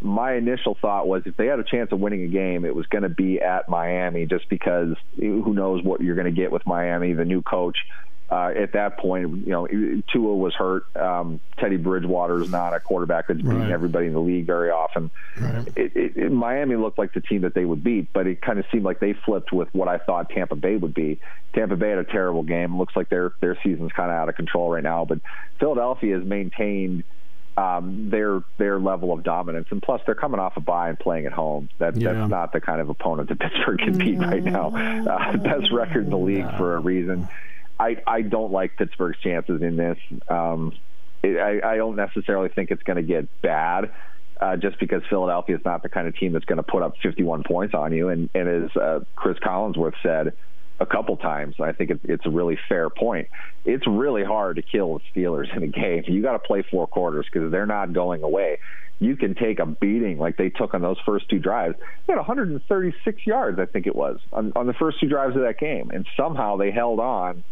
my 0.00 0.34
initial 0.34 0.76
thought 0.80 1.06
was 1.06 1.22
if 1.26 1.36
they 1.36 1.46
had 1.46 1.58
a 1.58 1.64
chance 1.64 1.92
of 1.92 2.00
winning 2.00 2.22
a 2.24 2.28
game, 2.28 2.64
it 2.64 2.74
was 2.74 2.86
going 2.86 3.02
to 3.02 3.08
be 3.08 3.40
at 3.40 3.68
Miami, 3.68 4.26
just 4.26 4.48
because 4.48 4.96
who 5.16 5.54
knows 5.54 5.82
what 5.82 6.00
you're 6.00 6.16
going 6.16 6.32
to 6.32 6.40
get 6.40 6.52
with 6.52 6.66
Miami, 6.66 7.12
the 7.12 7.24
new 7.24 7.42
coach 7.42 7.78
uh, 8.30 8.52
at 8.56 8.72
that 8.72 8.98
point, 8.98 9.46
you 9.46 9.52
know, 9.52 9.66
Tua 9.66 10.34
was 10.34 10.54
hurt. 10.54 10.84
Um, 10.96 11.40
Teddy 11.58 11.76
Bridgewater 11.76 12.40
is 12.40 12.50
not 12.50 12.72
a 12.72 12.80
quarterback 12.80 13.28
that's 13.28 13.40
beating 13.40 13.60
right. 13.60 13.70
everybody 13.70 14.06
in 14.06 14.14
the 14.14 14.20
league 14.20 14.46
very 14.46 14.70
often. 14.70 15.10
Right. 15.38 15.68
It, 15.76 15.96
it, 15.96 16.16
it, 16.16 16.32
Miami 16.32 16.76
looked 16.76 16.98
like 16.98 17.12
the 17.12 17.20
team 17.20 17.42
that 17.42 17.54
they 17.54 17.64
would 17.64 17.84
beat, 17.84 18.12
but 18.12 18.26
it 18.26 18.40
kind 18.40 18.58
of 18.58 18.64
seemed 18.72 18.84
like 18.84 18.98
they 18.98 19.12
flipped 19.12 19.52
with 19.52 19.68
what 19.74 19.88
I 19.88 19.98
thought 19.98 20.30
Tampa 20.30 20.56
Bay 20.56 20.76
would 20.76 20.94
be. 20.94 21.20
Tampa 21.54 21.76
Bay 21.76 21.90
had 21.90 21.98
a 21.98 22.04
terrible 22.04 22.42
game. 22.42 22.78
Looks 22.78 22.96
like 22.96 23.10
their 23.10 23.32
their 23.40 23.58
season's 23.62 23.92
kind 23.92 24.10
of 24.10 24.16
out 24.16 24.28
of 24.28 24.36
control 24.36 24.70
right 24.70 24.82
now, 24.82 25.04
but 25.04 25.20
Philadelphia 25.60 26.16
has 26.18 26.24
maintained 26.24 27.04
um, 27.56 28.10
their 28.10 28.42
their 28.58 28.80
level 28.80 29.12
of 29.12 29.22
dominance, 29.22 29.68
and 29.70 29.82
plus 29.82 30.00
they're 30.06 30.14
coming 30.14 30.40
off 30.40 30.56
a 30.56 30.60
bye 30.60 30.88
and 30.88 30.98
playing 30.98 31.26
at 31.26 31.32
home. 31.32 31.68
That 31.78 31.96
yeah. 31.96 32.12
that's 32.12 32.30
not 32.30 32.52
the 32.52 32.60
kind 32.60 32.80
of 32.80 32.88
opponent 32.88 33.28
that 33.28 33.38
Pittsburgh 33.38 33.78
can 33.78 33.96
beat 33.96 34.18
right 34.18 34.42
now. 34.42 34.74
Uh, 34.74 35.36
best 35.36 35.70
record 35.70 36.04
in 36.04 36.10
the 36.10 36.18
league 36.18 36.48
for 36.56 36.76
a 36.76 36.80
reason. 36.80 37.28
I 37.78 37.96
I 38.06 38.22
don't 38.22 38.52
like 38.52 38.76
Pittsburgh's 38.76 39.18
chances 39.22 39.62
in 39.62 39.76
this. 39.76 39.98
Um, 40.28 40.72
it, 41.22 41.38
I, 41.38 41.72
I 41.72 41.76
don't 41.76 41.96
necessarily 41.96 42.48
think 42.48 42.70
it's 42.70 42.82
going 42.82 42.96
to 42.96 43.02
get 43.02 43.28
bad. 43.42 43.92
Uh, 44.40 44.56
just 44.56 44.80
because 44.80 45.00
Philadelphia 45.08 45.56
is 45.56 45.64
not 45.64 45.84
the 45.84 45.88
kind 45.88 46.08
of 46.08 46.16
team 46.16 46.32
that's 46.32 46.44
going 46.44 46.56
to 46.56 46.64
put 46.64 46.82
up 46.82 46.94
51 47.00 47.44
points 47.44 47.72
on 47.72 47.92
you. 47.92 48.08
And, 48.08 48.28
and 48.34 48.64
as 48.64 48.76
uh, 48.76 49.00
Chris 49.14 49.38
Collinsworth 49.38 49.94
said 50.02 50.32
a 50.80 50.86
couple 50.86 51.16
times, 51.16 51.54
I 51.60 51.70
think 51.70 51.90
it, 51.90 52.00
it's 52.02 52.26
a 52.26 52.30
really 52.30 52.58
fair 52.68 52.90
point. 52.90 53.28
It's 53.64 53.86
really 53.86 54.24
hard 54.24 54.56
to 54.56 54.62
kill 54.62 54.98
the 54.98 55.20
Steelers 55.20 55.56
in 55.56 55.62
a 55.62 55.68
game. 55.68 56.02
You 56.08 56.20
got 56.20 56.32
to 56.32 56.40
play 56.40 56.64
four 56.68 56.88
quarters 56.88 57.26
because 57.32 57.52
they're 57.52 57.64
not 57.64 57.92
going 57.92 58.24
away. 58.24 58.58
You 58.98 59.16
can 59.16 59.36
take 59.36 59.60
a 59.60 59.66
beating 59.66 60.18
like 60.18 60.36
they 60.36 60.50
took 60.50 60.74
on 60.74 60.82
those 60.82 60.98
first 61.06 61.28
two 61.28 61.38
drives. 61.38 61.76
They 62.06 62.12
had 62.12 62.18
136 62.18 63.26
yards, 63.26 63.60
I 63.60 63.66
think 63.66 63.86
it 63.86 63.94
was, 63.94 64.18
on, 64.32 64.52
on 64.56 64.66
the 64.66 64.74
first 64.74 64.98
two 64.98 65.08
drives 65.08 65.36
of 65.36 65.42
that 65.42 65.58
game, 65.60 65.90
and 65.94 66.06
somehow 66.16 66.56
they 66.56 66.72
held 66.72 66.98
on 66.98 67.44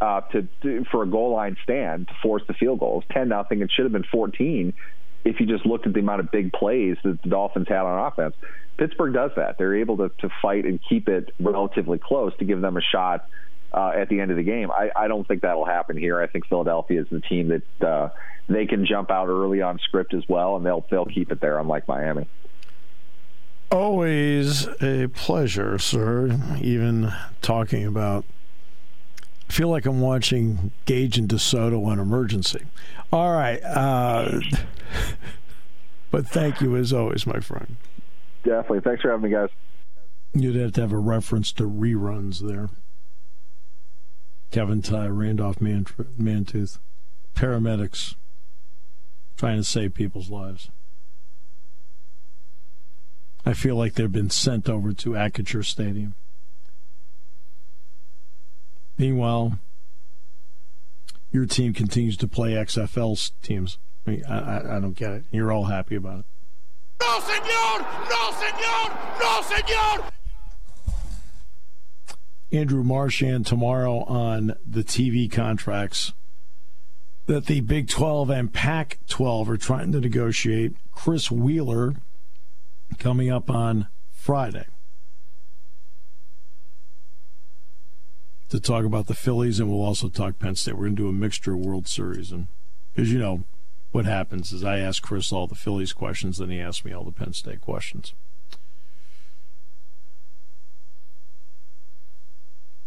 uh, 0.00 0.20
to, 0.32 0.48
to, 0.62 0.84
for 0.90 1.02
a 1.02 1.06
goal 1.06 1.32
line 1.32 1.56
stand 1.62 2.08
to 2.08 2.14
force 2.22 2.42
the 2.46 2.54
field 2.54 2.80
goals. 2.80 3.04
Ten 3.10 3.28
nothing. 3.28 3.62
It 3.62 3.70
should 3.70 3.84
have 3.84 3.92
been 3.92 4.04
fourteen 4.10 4.74
if 5.24 5.40
you 5.40 5.46
just 5.46 5.66
looked 5.66 5.86
at 5.86 5.92
the 5.92 6.00
amount 6.00 6.20
of 6.20 6.30
big 6.30 6.52
plays 6.52 6.96
that 7.02 7.20
the 7.22 7.28
Dolphins 7.28 7.68
had 7.68 7.80
on 7.80 8.06
offense. 8.06 8.34
Pittsburgh 8.76 9.14
does 9.14 9.30
that. 9.36 9.58
They're 9.58 9.76
able 9.76 9.96
to, 9.96 10.10
to 10.20 10.28
fight 10.42 10.66
and 10.66 10.78
keep 10.88 11.08
it 11.08 11.32
relatively 11.40 11.98
close 11.98 12.36
to 12.38 12.44
give 12.44 12.60
them 12.60 12.76
a 12.76 12.82
shot 12.82 13.26
uh, 13.72 13.92
at 13.94 14.08
the 14.08 14.20
end 14.20 14.30
of 14.30 14.36
the 14.36 14.42
game. 14.42 14.70
I, 14.70 14.90
I 14.94 15.08
don't 15.08 15.26
think 15.26 15.42
that'll 15.42 15.64
happen 15.64 15.96
here. 15.96 16.20
I 16.20 16.26
think 16.26 16.46
Philadelphia 16.46 17.00
is 17.00 17.08
the 17.10 17.20
team 17.20 17.48
that 17.48 17.86
uh, 17.86 18.10
they 18.48 18.66
can 18.66 18.86
jump 18.86 19.10
out 19.10 19.28
early 19.28 19.62
on 19.62 19.78
script 19.78 20.14
as 20.14 20.22
well, 20.28 20.56
and 20.56 20.64
they'll 20.64 20.84
they'll 20.90 21.06
keep 21.06 21.32
it 21.32 21.40
there, 21.40 21.58
unlike 21.58 21.88
Miami. 21.88 22.28
Always 23.72 24.68
a 24.80 25.08
pleasure, 25.08 25.78
sir. 25.78 26.38
Even 26.60 27.12
talking 27.42 27.84
about 27.84 28.24
I 29.48 29.52
feel 29.52 29.68
like 29.68 29.86
I'm 29.86 30.00
watching 30.00 30.72
Gage 30.84 31.18
and 31.18 31.28
DeSoto 31.28 31.86
on 31.86 31.98
Emergency. 31.98 32.64
All 33.12 33.32
right. 33.32 33.62
Uh, 33.62 34.40
but 36.10 36.26
thank 36.26 36.60
you 36.60 36.76
as 36.76 36.92
always, 36.92 37.26
my 37.26 37.40
friend. 37.40 37.76
Definitely. 38.44 38.80
Thanks 38.80 39.02
for 39.02 39.10
having 39.10 39.30
me, 39.30 39.36
guys. 39.36 39.50
You'd 40.34 40.56
have 40.56 40.72
to 40.72 40.80
have 40.82 40.92
a 40.92 40.98
reference 40.98 41.52
to 41.52 41.64
reruns 41.64 42.40
there. 42.40 42.68
Kevin 44.50 44.82
Tighe, 44.82 45.16
Randolph 45.16 45.58
Mantooth, 45.58 46.78
paramedics 47.34 48.14
trying 49.36 49.58
to 49.58 49.64
save 49.64 49.94
people's 49.94 50.30
lives. 50.30 50.70
I 53.44 53.52
feel 53.52 53.76
like 53.76 53.94
they've 53.94 54.10
been 54.10 54.30
sent 54.30 54.68
over 54.68 54.92
to 54.92 55.10
Acrisure 55.10 55.64
Stadium. 55.64 56.14
Meanwhile, 58.98 59.58
your 61.30 61.46
team 61.46 61.72
continues 61.72 62.16
to 62.18 62.28
play 62.28 62.52
XFL 62.52 63.30
teams. 63.42 63.78
I, 64.06 64.10
mean, 64.10 64.24
I, 64.24 64.76
I 64.76 64.80
don't 64.80 64.94
get 64.96 65.10
it. 65.12 65.24
You're 65.30 65.52
all 65.52 65.64
happy 65.64 65.96
about 65.96 66.20
it. 66.20 66.24
No, 67.00 67.20
senor! 67.20 67.86
No, 68.08 68.32
senor! 68.32 68.98
No, 69.20 69.42
senor! 69.42 70.10
Andrew 72.52 72.84
Marchand 72.84 73.44
tomorrow 73.44 74.04
on 74.04 74.54
the 74.66 74.82
TV 74.84 75.30
contracts 75.30 76.12
that 77.26 77.46
the 77.46 77.60
Big 77.60 77.88
12 77.88 78.30
and 78.30 78.52
Pac 78.52 78.98
12 79.08 79.50
are 79.50 79.56
trying 79.56 79.92
to 79.92 80.00
negotiate. 80.00 80.76
Chris 80.92 81.30
Wheeler 81.30 81.96
coming 82.98 83.30
up 83.30 83.50
on 83.50 83.88
Friday. 84.12 84.66
To 88.48 88.60
talk 88.60 88.84
about 88.84 89.06
the 89.06 89.14
Phillies, 89.14 89.58
and 89.58 89.68
we'll 89.68 89.84
also 89.84 90.08
talk 90.08 90.38
Penn 90.38 90.54
State. 90.54 90.74
We're 90.74 90.84
going 90.84 90.96
to 90.96 91.02
do 91.02 91.08
a 91.08 91.12
mixture 91.12 91.54
of 91.54 91.60
World 91.60 91.88
Series, 91.88 92.30
and 92.30 92.46
because 92.94 93.12
you 93.12 93.18
know 93.18 93.44
what 93.92 94.04
happens 94.04 94.52
is 94.52 94.62
I 94.62 94.78
ask 94.78 95.02
Chris 95.02 95.32
all 95.32 95.46
the 95.46 95.54
Phillies 95.54 95.92
questions, 95.92 96.38
then 96.38 96.50
he 96.50 96.60
asks 96.60 96.84
me 96.84 96.92
all 96.92 97.04
the 97.04 97.12
Penn 97.12 97.32
State 97.32 97.60
questions. 97.60 98.12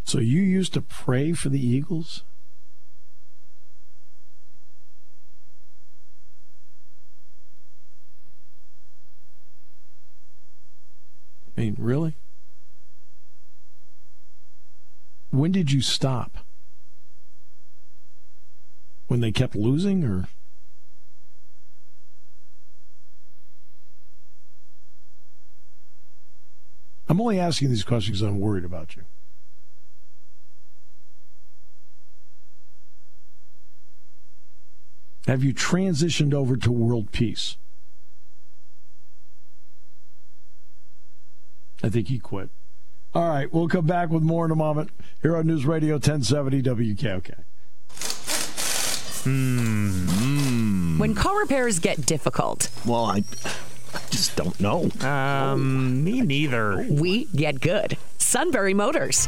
So 0.04 0.18
you 0.20 0.42
used 0.42 0.74
to 0.74 0.82
pray 0.82 1.34
for 1.34 1.50
the 1.50 1.64
Eagles? 1.64 2.24
I 11.56 11.62
mean, 11.62 11.76
really? 11.78 12.16
When 15.32 15.52
did 15.52 15.72
you 15.72 15.82
stop? 15.82 16.40
When 19.08 19.22
they 19.22 19.32
kept 19.32 19.56
losing, 19.56 20.04
or? 20.04 20.28
I'm 27.08 27.20
only 27.20 27.40
asking 27.40 27.70
these 27.70 27.84
questions 27.84 28.20
because 28.20 28.30
I'm 28.30 28.40
worried 28.40 28.64
about 28.64 28.96
you. 28.96 29.04
Have 35.26 35.44
you 35.44 35.54
transitioned 35.54 36.34
over 36.34 36.58
to 36.58 36.72
world 36.72 37.12
peace? 37.12 37.58
I 41.84 41.90
think 41.90 42.08
he 42.08 42.20
quit. 42.20 42.50
All 43.14 43.28
right, 43.28 43.52
we'll 43.52 43.68
come 43.68 43.88
back 43.88 44.10
with 44.10 44.22
more 44.22 44.46
in 44.46 44.52
a 44.52 44.56
moment 44.56 44.92
here 45.24 45.36
on 45.36 45.48
News 45.48 45.66
Radio 45.66 45.94
1070 45.96 46.62
WKOK. 46.62 47.34
Mm. 49.26 51.00
When 51.00 51.16
car 51.16 51.40
repairs 51.40 51.80
get 51.80 52.06
difficult. 52.06 52.70
Well, 52.86 53.06
I, 53.06 53.24
I 53.94 54.02
just 54.12 54.36
don't 54.36 54.60
know. 54.60 54.90
Um, 55.02 56.04
me 56.04 56.22
neither. 56.22 56.86
We 56.90 57.26
get 57.36 57.60
good. 57.62 57.98
Sunbury 58.18 58.76
Motors. 58.76 59.28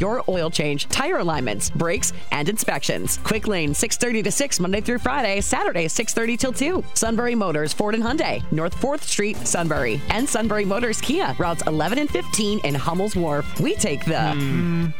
your 0.00 0.22
oil 0.28 0.50
change, 0.50 0.88
tire 0.88 1.18
alignments, 1.18 1.70
brakes, 1.70 2.12
and 2.32 2.48
inspections. 2.48 3.18
Quick 3.24 3.46
Lane, 3.46 3.74
6:30 3.74 4.22
to 4.24 4.30
6 4.30 4.60
Monday 4.60 4.80
through 4.80 4.98
Friday, 4.98 5.40
Saturday 5.40 5.88
6:30 5.88 6.36
till 6.36 6.52
2. 6.52 6.84
Sunbury 6.94 7.34
Motors, 7.34 7.72
Ford 7.72 7.94
and 7.94 8.04
Hyundai, 8.04 8.42
North 8.52 8.74
4th 8.80 9.02
Street, 9.02 9.36
Sunbury, 9.46 10.00
and 10.10 10.28
Sunbury 10.28 10.64
Motors 10.64 11.00
Kia, 11.00 11.34
routes 11.38 11.62
11 11.66 11.98
and 11.98 12.10
15 12.10 12.60
in 12.64 12.74
Hummel's 12.74 13.16
Wharf. 13.16 13.60
We 13.60 13.74
take 13.74 14.04
the 14.04 14.34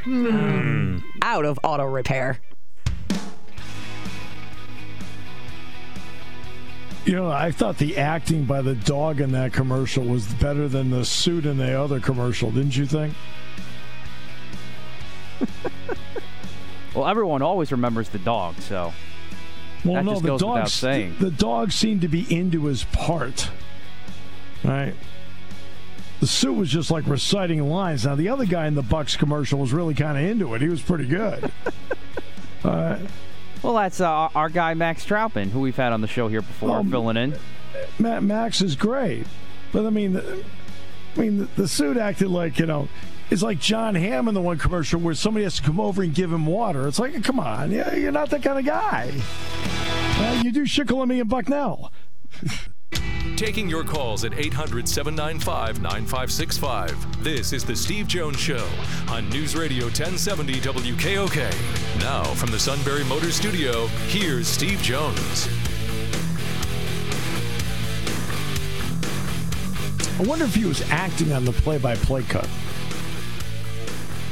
mm. 0.04 1.02
out 1.22 1.44
of 1.44 1.58
auto 1.62 1.84
repair. 1.84 2.40
You 7.04 7.14
know, 7.14 7.30
I 7.30 7.52
thought 7.52 7.78
the 7.78 7.96
acting 7.96 8.44
by 8.44 8.60
the 8.60 8.74
dog 8.74 9.22
in 9.22 9.32
that 9.32 9.54
commercial 9.54 10.04
was 10.04 10.26
better 10.34 10.68
than 10.68 10.90
the 10.90 11.06
suit 11.06 11.46
in 11.46 11.56
the 11.56 11.72
other 11.80 12.00
commercial, 12.00 12.50
didn't 12.50 12.76
you 12.76 12.84
think? 12.84 13.14
well, 16.94 17.06
everyone 17.06 17.42
always 17.42 17.72
remembers 17.72 18.08
the 18.08 18.18
dog, 18.18 18.56
so 18.60 18.92
well, 19.84 19.94
that 19.94 20.04
no, 20.04 20.12
just 20.12 20.24
goes 20.24 20.40
the 20.40 20.46
without 20.46 20.70
saying. 20.70 21.16
The, 21.18 21.26
the 21.26 21.30
dog 21.30 21.72
seemed 21.72 22.02
to 22.02 22.08
be 22.08 22.26
into 22.34 22.66
his 22.66 22.84
part, 22.84 23.50
right? 24.64 24.94
The 26.20 26.26
suit 26.26 26.54
was 26.54 26.68
just 26.68 26.90
like 26.90 27.06
reciting 27.06 27.68
lines. 27.68 28.04
Now 28.04 28.16
the 28.16 28.28
other 28.28 28.44
guy 28.44 28.66
in 28.66 28.74
the 28.74 28.82
Bucks 28.82 29.16
commercial 29.16 29.60
was 29.60 29.72
really 29.72 29.94
kind 29.94 30.18
of 30.18 30.24
into 30.24 30.54
it. 30.54 30.60
He 30.60 30.68
was 30.68 30.82
pretty 30.82 31.06
good. 31.06 31.52
uh, 32.64 32.98
well, 33.62 33.74
that's 33.74 34.00
uh, 34.00 34.28
our 34.34 34.48
guy 34.48 34.74
Max 34.74 35.04
Troutman, 35.04 35.50
who 35.50 35.60
we've 35.60 35.76
had 35.76 35.92
on 35.92 36.00
the 36.00 36.08
show 36.08 36.28
here 36.28 36.42
before, 36.42 36.78
um, 36.78 36.90
filling 36.90 37.16
in. 37.16 37.34
Max 37.98 38.60
is 38.60 38.74
great, 38.74 39.26
but 39.72 39.86
I 39.86 39.90
mean, 39.90 40.16
I 40.16 41.20
mean, 41.20 41.38
the, 41.38 41.44
the 41.56 41.68
suit 41.68 41.96
acted 41.96 42.28
like 42.28 42.58
you 42.58 42.66
know 42.66 42.88
it's 43.30 43.42
like 43.42 43.60
Jon 43.60 43.94
Hamm 43.94 44.28
in 44.28 44.34
the 44.34 44.40
one 44.40 44.58
commercial 44.58 45.00
where 45.00 45.14
somebody 45.14 45.44
has 45.44 45.56
to 45.56 45.62
come 45.62 45.78
over 45.78 46.02
and 46.02 46.14
give 46.14 46.32
him 46.32 46.46
water. 46.46 46.88
It's 46.88 46.98
like, 46.98 47.22
come 47.22 47.38
on, 47.38 47.70
you're 47.70 48.12
not 48.12 48.30
that 48.30 48.42
kind 48.42 48.58
of 48.58 48.64
guy. 48.64 49.12
Uh, 50.20 50.40
you 50.42 50.50
do 50.50 50.64
Schickle 50.64 51.00
and 51.00 51.08
me 51.08 51.20
and 51.20 51.28
Bucknell. 51.28 51.92
Taking 53.36 53.68
your 53.68 53.84
calls 53.84 54.24
at 54.24 54.36
800 54.36 54.88
795 54.88 55.80
9565. 55.80 57.22
This 57.22 57.52
is 57.52 57.64
The 57.64 57.76
Steve 57.76 58.08
Jones 58.08 58.40
Show 58.40 58.66
on 59.08 59.28
News 59.28 59.54
Radio 59.54 59.84
1070 59.84 60.54
WKOK. 60.54 62.00
Now, 62.00 62.24
from 62.34 62.50
the 62.50 62.58
Sunbury 62.58 63.04
Motor 63.04 63.30
Studio, 63.30 63.86
here's 64.08 64.48
Steve 64.48 64.80
Jones. 64.82 65.48
I 70.18 70.22
wonder 70.24 70.46
if 70.46 70.54
he 70.56 70.64
was 70.64 70.82
acting 70.90 71.32
on 71.32 71.44
the 71.44 71.52
play 71.52 71.78
by 71.78 71.94
play 71.94 72.24
cut. 72.24 72.48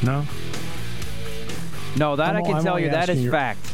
No? 0.02 0.24
No, 1.96 2.16
that 2.16 2.36
I'm, 2.36 2.36
i 2.36 2.42
can 2.42 2.54
I'm 2.56 2.62
tell 2.62 2.78
you 2.78 2.90
that 2.90 3.08
is 3.08 3.22
your... 3.22 3.32
fact. 3.32 3.72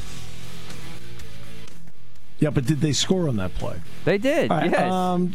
Yeah, 2.38 2.50
but 2.50 2.66
did 2.66 2.80
they 2.80 2.92
score 2.92 3.28
on 3.28 3.37
that 3.37 3.54
play? 3.54 3.80
They 4.04 4.18
did. 4.18 4.50
Right, 4.50 4.70
yes. 4.70 4.92
Um, 4.92 5.32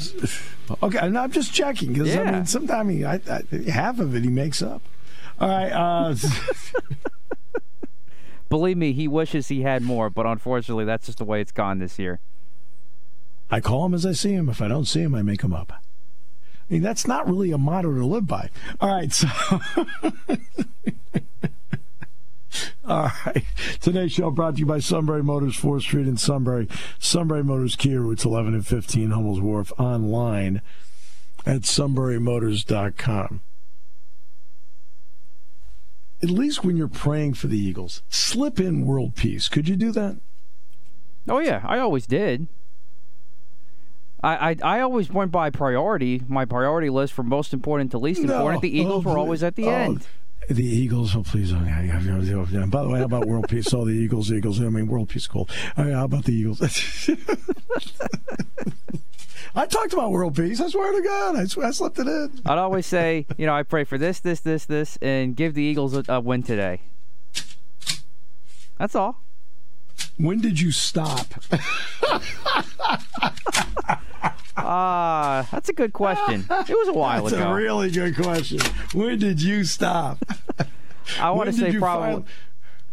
okay, 0.83 0.99
I'm 0.99 1.31
just 1.31 1.53
checking 1.53 1.93
because 1.93 2.09
yeah. 2.09 2.21
I 2.21 2.31
mean, 2.31 2.45
sometimes 2.45 2.91
he, 2.91 3.05
I, 3.05 3.21
I, 3.29 3.71
half 3.71 3.99
of 3.99 4.13
it 4.13 4.23
he 4.23 4.29
makes 4.29 4.61
up. 4.61 4.81
All 5.39 5.47
right. 5.47 5.71
Uh, 5.71 6.15
Believe 8.49 8.77
me, 8.77 8.93
he 8.93 9.07
wishes 9.07 9.49
he 9.49 9.61
had 9.61 9.81
more, 9.81 10.09
but 10.09 10.25
unfortunately, 10.25 10.85
that's 10.85 11.05
just 11.05 11.17
the 11.17 11.25
way 11.25 11.41
it's 11.41 11.51
gone 11.51 11.79
this 11.79 11.99
year. 11.99 12.19
I 13.49 13.61
call 13.61 13.85
him 13.85 13.93
as 13.93 14.05
I 14.05 14.13
see 14.13 14.33
him. 14.33 14.49
If 14.49 14.61
I 14.61 14.67
don't 14.67 14.85
see 14.85 15.01
him, 15.01 15.15
I 15.15 15.21
make 15.21 15.41
him 15.41 15.53
up. 15.53 15.81
I 16.69 16.73
mean, 16.73 16.81
that's 16.81 17.07
not 17.07 17.27
really 17.27 17.51
a 17.51 17.57
motto 17.57 17.93
to 17.93 18.05
live 18.05 18.27
by. 18.27 18.49
All 18.81 18.89
right, 18.89 19.11
so. 19.13 19.27
All 22.85 23.11
right. 23.25 23.43
Today's 23.79 24.11
show 24.11 24.31
brought 24.31 24.55
to 24.55 24.59
you 24.59 24.65
by 24.65 24.79
Sunbury 24.79 25.23
Motors, 25.23 25.57
4th 25.57 25.81
Street 25.81 26.07
in 26.07 26.17
Sunbury. 26.17 26.67
Sunbury 26.99 27.43
Motors 27.43 27.75
Kia, 27.75 28.01
routes 28.01 28.25
11 28.25 28.53
and 28.53 28.65
15, 28.67 29.11
Hummel's 29.11 29.39
Wharf, 29.39 29.71
online 29.77 30.61
at 31.45 31.61
sunburymotors.com. 31.61 33.41
At 36.23 36.29
least 36.29 36.63
when 36.63 36.77
you're 36.77 36.87
praying 36.87 37.35
for 37.35 37.47
the 37.47 37.59
Eagles, 37.59 38.01
slip 38.09 38.59
in 38.59 38.85
world 38.85 39.15
peace. 39.15 39.47
Could 39.47 39.69
you 39.69 39.75
do 39.75 39.91
that? 39.91 40.17
Oh, 41.29 41.39
yeah. 41.39 41.61
I 41.63 41.79
always 41.79 42.07
did. 42.07 42.47
I, 44.23 44.51
I, 44.51 44.55
I 44.63 44.79
always 44.81 45.11
went 45.11 45.31
by 45.31 45.49
priority, 45.49 46.23
my 46.27 46.45
priority 46.45 46.89
list 46.89 47.13
from 47.13 47.29
most 47.29 47.53
important 47.53 47.91
to 47.91 47.99
least 47.99 48.21
important. 48.21 48.63
No. 48.63 48.69
The 48.69 48.79
Eagles 48.79 49.05
oh, 49.05 49.11
were 49.11 49.17
always 49.17 49.43
at 49.43 49.55
the 49.55 49.65
oh, 49.65 49.71
end. 49.71 50.07
Oh, 50.49 50.53
the 50.53 50.65
Eagles, 50.65 51.15
oh 51.15 51.23
please, 51.23 51.53
oh, 51.53 51.61
yeah, 51.65 51.83
yeah, 51.83 51.99
yeah, 51.99 52.45
yeah. 52.49 52.65
By 52.65 52.83
the 52.83 52.89
way, 52.89 52.99
how 52.99 53.05
about 53.05 53.25
world 53.27 53.49
peace? 53.49 53.73
Oh, 53.73 53.85
the 53.85 53.91
Eagles, 53.91 54.31
Eagles. 54.31 54.61
I 54.61 54.69
mean, 54.69 54.87
world 54.87 55.09
peace, 55.09 55.27
cool. 55.27 55.49
Oh, 55.77 55.91
how 55.91 56.05
about 56.05 56.23
the 56.23 56.33
Eagles? 56.33 56.61
I 59.55 59.65
talked 59.65 59.93
about 59.93 60.11
world 60.11 60.35
peace. 60.35 60.61
I 60.61 60.69
swear 60.69 60.93
to 60.93 61.01
God, 61.01 61.35
I, 61.35 61.45
swear, 61.45 61.67
I 61.67 61.71
slipped 61.71 61.99
it 61.99 62.07
in. 62.07 62.41
I'd 62.45 62.57
always 62.57 62.85
say, 62.85 63.25
you 63.37 63.45
know, 63.45 63.53
I 63.53 63.63
pray 63.63 63.83
for 63.83 63.97
this, 63.97 64.19
this, 64.19 64.39
this, 64.39 64.65
this, 64.65 64.97
and 65.01 65.35
give 65.35 65.53
the 65.53 65.63
Eagles 65.63 65.95
a, 65.95 66.03
a 66.07 66.19
win 66.21 66.43
today. 66.43 66.81
That's 68.77 68.95
all. 68.95 69.21
When 70.17 70.41
did 70.41 70.59
you 70.59 70.71
stop? 70.71 71.27
Ah, 74.59 75.39
uh, 75.39 75.45
that's 75.51 75.69
a 75.69 75.73
good 75.73 75.93
question. 75.93 76.43
It 76.49 76.69
was 76.69 76.87
a 76.89 76.93
while 76.93 77.23
that's 77.23 77.33
ago. 77.33 77.43
That's 77.43 77.51
a 77.51 77.53
really 77.53 77.91
good 77.91 78.15
question. 78.17 78.59
When 78.91 79.19
did 79.19 79.41
you 79.41 79.63
stop? 79.63 80.17
I 81.19 81.31
want 81.31 81.51
to 81.51 81.53
say 81.53 81.77
probably. 81.77 82.25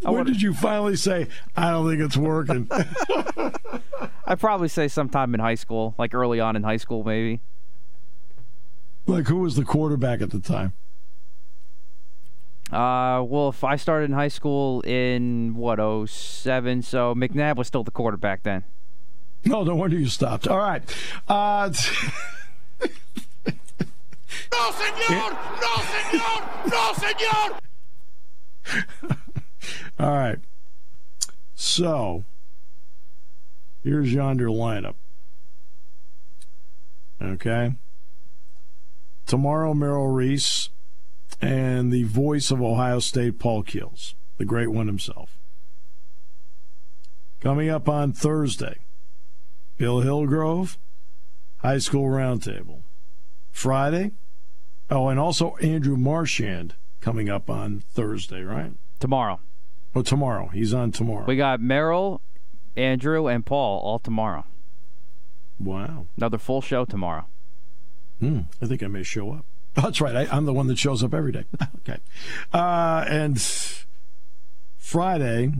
when 0.03 0.15
wanna... 0.15 0.25
did 0.25 0.43
you 0.43 0.53
finally 0.53 0.95
say, 0.95 1.27
I 1.57 1.71
don't 1.71 1.89
think 1.89 2.03
it's 2.03 2.17
working? 2.17 2.69
I'd 4.27 4.39
probably 4.39 4.69
say 4.69 4.89
sometime 4.89 5.35
in 5.35 5.41
high 5.41 5.57
school, 5.57 5.95
like 5.99 6.15
early 6.15 6.39
on 6.39 6.55
in 6.55 6.63
high 6.63 6.77
school, 6.77 7.03
maybe. 7.03 7.41
Like, 9.07 9.27
who 9.27 9.39
was 9.39 9.57
the 9.57 9.65
quarterback 9.65 10.21
at 10.21 10.31
the 10.31 10.41
time? 10.41 10.75
Uh, 12.73 13.23
well, 13.23 13.51
if 13.51 13.63
I 13.63 13.77
started 13.77 14.07
in 14.07 14.13
high 14.13 14.29
school 14.29 14.81
in 14.81 15.55
what 15.55 15.79
07, 16.09 16.83
so 16.83 17.15
McNabb 17.15 17.57
was 17.57 17.67
still 17.67 17.85
the 17.85 17.91
quarterback 17.91 18.43
then. 18.43 18.65
No, 19.45 19.63
no 19.63 19.75
wonder 19.77 19.99
you 19.99 20.09
stopped. 20.09 20.49
All 20.49 20.59
right. 20.59 20.83
Uh, 21.29 21.71
no, 22.81 24.71
senor! 24.71 25.39
No, 25.61 25.77
senor! 26.11 26.49
No, 26.67 26.93
senor! 26.95 27.59
All 29.99 30.13
right. 30.13 30.39
So, 31.55 32.25
here's 33.83 34.13
yonder 34.13 34.49
lineup. 34.49 34.95
Okay. 37.21 37.75
Tomorrow, 39.27 39.75
Merrill 39.75 40.09
Reese 40.09 40.71
and 41.45 41.93
the 41.93 42.05
voice 42.05 42.51
of 42.51 42.63
Ohio 42.63 42.99
State, 43.01 43.39
Paul 43.39 43.63
Keels, 43.63 44.15
the 44.39 44.47
great 44.47 44.69
one 44.69 44.87
himself. 44.87 45.39
Coming 47.41 47.69
up 47.69 47.87
on 47.89 48.13
Thursday, 48.13 48.79
Bill 49.77 50.01
Hillgrove, 50.01 50.79
High 51.59 51.79
School 51.79 52.09
Roundtable. 52.09 52.81
Friday, 53.53 54.13
oh, 54.91 55.09
and 55.09 55.21
also 55.21 55.57
Andrew 55.57 55.97
Marchand 55.97 56.75
coming 57.01 57.29
up 57.29 57.51
on 57.51 57.81
Thursday, 57.93 58.43
right? 58.43 58.73
Tomorrow. 58.99 59.41
Oh, 59.95 60.03
tomorrow. 60.03 60.49
He's 60.49 60.73
on 60.73 60.93
tomorrow. 60.93 61.27
We 61.27 61.37
got 61.37 61.61
Merrill, 61.61 62.21
Andrew, 62.75 63.29
and 63.29 63.45
Paul 63.45 63.81
all 63.81 63.99
tomorrow. 63.99 64.45
Wow. 65.61 66.07
Another 66.17 66.39
full 66.39 66.63
show 66.63 66.85
tomorrow. 66.85 67.27
Hmm. 68.19 68.41
I 68.61 68.67
think 68.67 68.83
I 68.83 68.87
may 68.87 69.03
show 69.03 69.33
up. 69.33 69.45
That's 69.83 70.01
right. 70.01 70.15
I, 70.15 70.37
am 70.37 70.45
the 70.45 70.53
one 70.53 70.69
that 70.69 70.79
shows 70.79 71.03
up 71.03 71.13
every 71.13 71.33
day. 71.33 71.45
okay. 71.79 71.99
Uh, 72.53 73.05
and 73.09 73.41
Friday, 74.79 75.53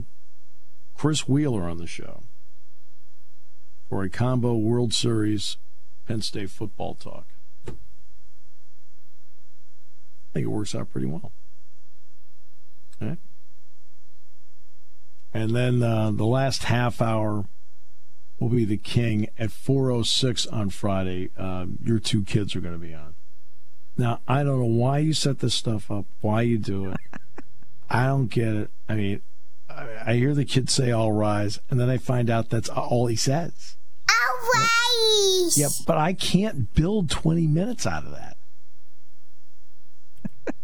Chris 0.95 1.27
Wheeler 1.27 1.63
on 1.63 1.79
the 1.79 1.87
show 1.87 2.23
for 3.89 4.03
a 4.03 4.09
combo 4.09 4.55
World 4.55 4.93
Series 4.93 5.57
Penn 6.07 6.21
State 6.21 6.49
football 6.49 6.95
talk. 6.95 7.25
I 7.67 7.71
think 10.33 10.45
it 10.45 10.49
works 10.49 10.73
out 10.73 10.91
pretty 10.91 11.07
well. 11.07 11.33
Okay. 13.01 13.17
And 15.33 15.53
then 15.53 15.83
uh, 15.83 16.11
the 16.11 16.25
last 16.25 16.63
half 16.65 17.01
hour 17.01 17.45
will 18.39 18.47
be 18.49 18.63
the 18.63 18.77
King 18.77 19.27
at 19.37 19.49
4:06 19.49 20.47
on 20.53 20.69
Friday. 20.69 21.31
Um, 21.37 21.79
your 21.83 21.99
two 21.99 22.23
kids 22.23 22.55
are 22.55 22.61
going 22.61 22.79
to 22.79 22.79
be 22.79 22.93
on. 22.93 23.15
Now 23.97 24.19
I 24.27 24.43
don't 24.43 24.59
know 24.59 24.65
why 24.65 24.99
you 24.99 25.13
set 25.13 25.39
this 25.39 25.53
stuff 25.53 25.89
up, 25.89 26.05
why 26.21 26.41
you 26.41 26.57
do 26.57 26.91
it. 26.91 26.97
I 27.89 28.07
don't 28.07 28.27
get 28.27 28.47
it. 28.47 28.69
I 28.89 28.95
mean, 28.95 29.21
I, 29.69 29.87
I 30.05 30.13
hear 30.15 30.33
the 30.33 30.45
kids 30.45 30.73
say 30.73 30.91
"All 30.91 31.11
rise," 31.11 31.59
and 31.69 31.79
then 31.79 31.89
I 31.89 31.97
find 31.97 32.29
out 32.29 32.49
that's 32.49 32.69
all 32.69 33.07
he 33.07 33.15
says. 33.15 33.75
All 34.09 34.49
rise. 34.53 35.57
Yeah, 35.57 35.69
but 35.85 35.97
I 35.97 36.13
can't 36.13 36.73
build 36.73 37.09
20 37.09 37.47
minutes 37.47 37.85
out 37.85 38.05
of 38.05 38.11
that. 38.11 38.37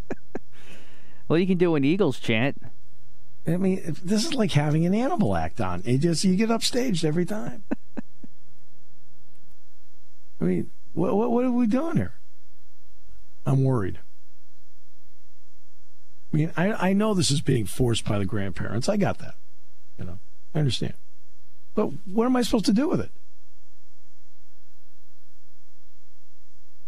Well, 1.28 1.38
you 1.38 1.46
can 1.46 1.56
do 1.56 1.76
an 1.76 1.84
Eagles 1.84 2.18
chant. 2.20 2.60
I 3.46 3.56
mean, 3.56 3.96
this 4.04 4.26
is 4.26 4.34
like 4.34 4.52
having 4.52 4.84
an 4.84 4.92
animal 4.94 5.34
act 5.34 5.62
on. 5.62 5.82
It 5.86 5.98
just 5.98 6.24
you 6.24 6.36
get 6.36 6.50
upstaged 6.50 7.04
every 7.04 7.24
time. 7.24 7.64
I 10.40 10.44
mean, 10.44 10.70
what, 10.92 11.16
what 11.16 11.30
what 11.30 11.44
are 11.46 11.50
we 11.50 11.66
doing 11.66 11.96
here? 11.96 12.12
I'm 13.44 13.64
worried. 13.64 13.98
I 16.32 16.36
mean, 16.36 16.52
I 16.56 16.90
I 16.90 16.92
know 16.92 17.14
this 17.14 17.30
is 17.30 17.40
being 17.40 17.66
forced 17.66 18.04
by 18.04 18.18
the 18.18 18.24
grandparents. 18.24 18.88
I 18.88 18.96
got 18.96 19.18
that. 19.18 19.34
You 19.98 20.04
know, 20.04 20.18
I 20.54 20.60
understand. 20.60 20.94
But 21.74 21.86
what 22.06 22.26
am 22.26 22.36
I 22.36 22.42
supposed 22.42 22.66
to 22.66 22.72
do 22.72 22.88
with 22.88 23.00
it? 23.00 23.10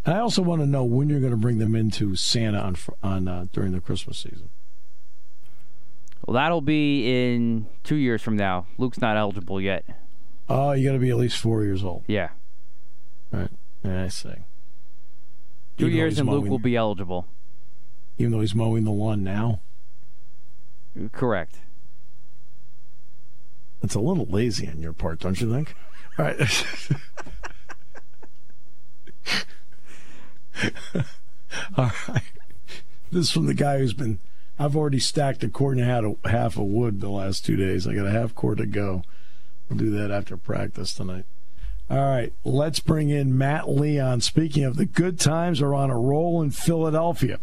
And 0.05 0.15
I 0.15 0.21
also 0.21 0.43
want 0.43 0.61
to 0.61 0.67
know 0.67 0.85
when 0.85 1.09
you're 1.09 1.21
going 1.21 1.33
to 1.33 1.39
bring 1.39 1.59
them 1.59 1.75
into 1.75 2.17
Santa 2.17 2.59
on 2.59 2.77
on 3.03 3.29
uh, 3.29 3.47
during 3.53 3.73
the 3.73 3.81
Christmas 3.81 4.19
season. 4.19 4.51
Well, 6.27 6.35
that'll 6.35 6.63
be 6.63 7.07
in 7.07 7.67
two 7.83 7.97
years 7.97 8.23
from 8.23 8.37
now. 8.37 8.67
Luke's 8.79 9.01
not 9.01 9.17
eligible 9.17 9.61
yet. 9.61 9.85
Oh, 10.49 10.73
you 10.73 10.89
got 10.89 10.95
to 10.95 10.99
be 10.99 11.11
at 11.11 11.17
least 11.17 11.39
four 11.39 11.65
years 11.65 11.85
old. 11.85 12.05
Yeah. 12.07 12.31
Right. 13.31 13.51
Yeah, 13.83 14.05
I 14.05 14.09
see. 14.09 14.35
Two 15.77 15.87
Even 15.87 15.97
years 15.97 16.19
and 16.19 16.29
Luke 16.29 16.45
will 16.47 16.59
be 16.59 16.77
eligible. 16.77 17.27
Even 18.19 18.33
though 18.33 18.41
he's 18.41 18.55
mowing 18.55 18.85
the 18.85 18.93
lawn 18.93 19.25
now, 19.25 19.61
Correct. 21.13 21.59
it's 23.83 23.97
a 23.97 24.01
little 24.01 24.27
lazy 24.27 24.69
on 24.69 24.81
your 24.81 24.93
part, 24.93 25.19
don't 25.19 25.41
you 25.41 25.51
think? 25.53 25.75
All 26.17 26.27
right. 26.27 26.41
All 31.77 31.91
right. 32.09 32.23
This 33.11 33.27
is 33.27 33.31
from 33.31 33.47
the 33.47 33.55
guy 33.55 33.79
who's 33.79 33.95
been. 33.95 34.21
I've 34.59 34.77
already 34.77 35.01
stacked 35.01 35.43
a 35.43 35.49
quart 35.49 35.77
and 35.77 35.83
a 35.83 35.87
half 35.87 36.05
of, 36.05 36.17
half 36.31 36.57
of 36.57 36.65
wood 36.67 37.01
the 37.01 37.09
last 37.09 37.45
two 37.45 37.57
days. 37.57 37.89
I 37.89 37.95
got 37.95 38.07
a 38.07 38.13
half 38.13 38.37
quart 38.37 38.59
to 38.59 38.67
go. 38.67 39.03
We'll 39.69 39.79
do 39.79 39.91
that 39.91 40.13
after 40.13 40.37
practice 40.37 40.95
tonight. 40.95 41.25
All 41.91 41.99
right, 41.99 42.33
let's 42.45 42.81
bring 42.81 43.11
in 43.11 43.37
Matt 43.37 43.69
Leon. 43.69 44.23
Speaking 44.23 44.65
of 44.65 44.77
the 44.77 44.87
good 44.87 45.21
times, 45.21 45.61
are 45.61 45.75
on 45.75 45.91
a 45.91 45.99
roll 45.99 46.41
in 46.41 46.51
Philadelphia. 46.51 47.41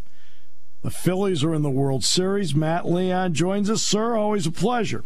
The 0.82 0.90
Phillies 0.90 1.44
are 1.44 1.54
in 1.54 1.62
the 1.62 1.70
World 1.70 2.04
Series. 2.04 2.56
Matt 2.56 2.88
Leon 2.88 3.34
joins 3.36 3.70
us, 3.70 3.84
sir. 3.84 4.16
Always 4.16 4.48
a 4.48 4.52
pleasure. 4.52 5.04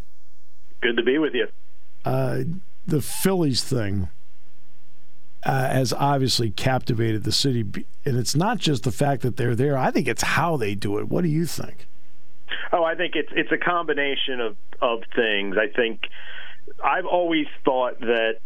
Good 0.81 0.95
to 0.95 1.03
be 1.03 1.17
with 1.17 1.33
you. 1.33 1.47
Uh, 2.05 2.43
the 2.87 3.01
Phillies 3.01 3.61
thing 3.61 4.07
uh, 5.43 5.69
has 5.69 5.91
obviously 5.91 6.49
captivated 6.49 7.23
the 7.23 7.31
city, 7.31 7.65
and 8.05 8.17
it's 8.17 8.35
not 8.35 8.57
just 8.57 8.83
the 8.83 8.91
fact 8.91 9.21
that 9.23 9.35
they're 9.35 9.55
there. 9.55 9.77
I 9.77 9.91
think 9.91 10.07
it's 10.07 10.23
how 10.23 10.55
they 10.55 10.75
do 10.75 10.97
it. 10.97 11.09
What 11.09 11.23
do 11.23 11.29
you 11.29 11.45
think? 11.45 11.87
Oh, 12.71 12.83
I 12.83 12.95
think 12.95 13.15
it's 13.15 13.29
it's 13.35 13.51
a 13.51 13.57
combination 13.57 14.39
of 14.39 14.55
of 14.81 15.03
things. 15.15 15.55
I 15.57 15.67
think 15.67 16.01
I've 16.83 17.05
always 17.05 17.47
thought 17.63 17.99
that 17.99 18.39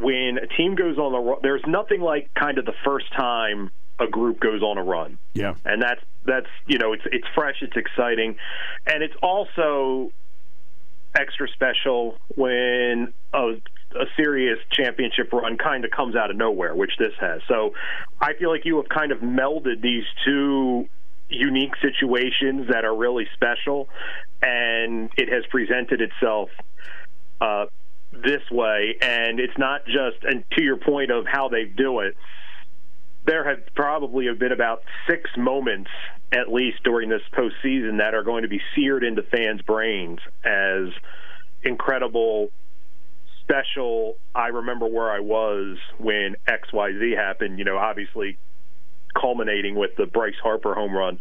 when 0.00 0.38
a 0.38 0.46
team 0.46 0.74
goes 0.74 0.98
on 0.98 1.12
the 1.12 1.18
run, 1.18 1.38
there's 1.42 1.62
nothing 1.66 2.00
like 2.00 2.30
kind 2.34 2.58
of 2.58 2.64
the 2.64 2.74
first 2.84 3.12
time 3.12 3.70
a 3.98 4.06
group 4.06 4.40
goes 4.40 4.62
on 4.62 4.78
a 4.78 4.82
run. 4.82 5.18
Yeah. 5.34 5.54
And 5.64 5.80
that's 5.82 6.00
that's 6.24 6.48
you 6.66 6.78
know 6.78 6.92
it's 6.92 7.04
it's 7.06 7.26
fresh, 7.34 7.56
it's 7.62 7.76
exciting, 7.76 8.36
and 8.86 9.02
it's 9.02 9.14
also 9.22 10.10
extra 11.18 11.48
special 11.48 12.18
when 12.34 13.12
a 13.32 13.60
a 13.94 14.04
serious 14.16 14.58
championship 14.70 15.32
run 15.32 15.56
kind 15.56 15.84
of 15.84 15.90
comes 15.90 16.16
out 16.16 16.30
of 16.30 16.36
nowhere, 16.36 16.74
which 16.74 16.92
this 16.98 17.12
has. 17.20 17.40
So 17.48 17.72
I 18.20 18.34
feel 18.34 18.50
like 18.50 18.64
you 18.64 18.76
have 18.76 18.88
kind 18.88 19.12
of 19.12 19.20
melded 19.20 19.80
these 19.80 20.04
two 20.24 20.88
unique 21.28 21.72
situations 21.80 22.68
that 22.70 22.84
are 22.84 22.94
really 22.94 23.26
special, 23.34 23.88
and 24.42 25.10
it 25.16 25.28
has 25.28 25.44
presented 25.50 26.00
itself 26.00 26.50
uh, 27.40 27.66
this 28.22 28.42
way. 28.50 28.96
And 29.00 29.40
it's 29.40 29.56
not 29.58 29.84
just, 29.86 30.22
and 30.22 30.44
to 30.56 30.62
your 30.62 30.76
point 30.76 31.10
of 31.10 31.26
how 31.26 31.48
they 31.48 31.64
do 31.64 32.00
it, 32.00 32.16
there 33.26 33.48
have 33.48 33.74
probably 33.74 34.26
have 34.26 34.38
been 34.38 34.52
about 34.52 34.82
six 35.08 35.30
moments 35.36 35.90
at 36.32 36.52
least 36.52 36.82
during 36.84 37.08
this 37.08 37.22
postseason 37.32 37.98
that 37.98 38.14
are 38.14 38.22
going 38.22 38.42
to 38.42 38.48
be 38.48 38.60
seared 38.74 39.04
into 39.04 39.22
fans' 39.22 39.62
brains 39.62 40.18
as 40.44 40.88
incredible 41.62 42.50
special 43.42 44.16
I 44.34 44.48
remember 44.48 44.86
where 44.86 45.10
I 45.10 45.20
was 45.20 45.78
when 45.98 46.34
XYZ 46.48 47.16
happened, 47.16 47.58
you 47.58 47.64
know, 47.64 47.78
obviously 47.78 48.38
culminating 49.18 49.76
with 49.76 49.92
the 49.96 50.06
Bryce 50.06 50.34
Harper 50.42 50.74
home 50.74 50.94
run 50.94 51.20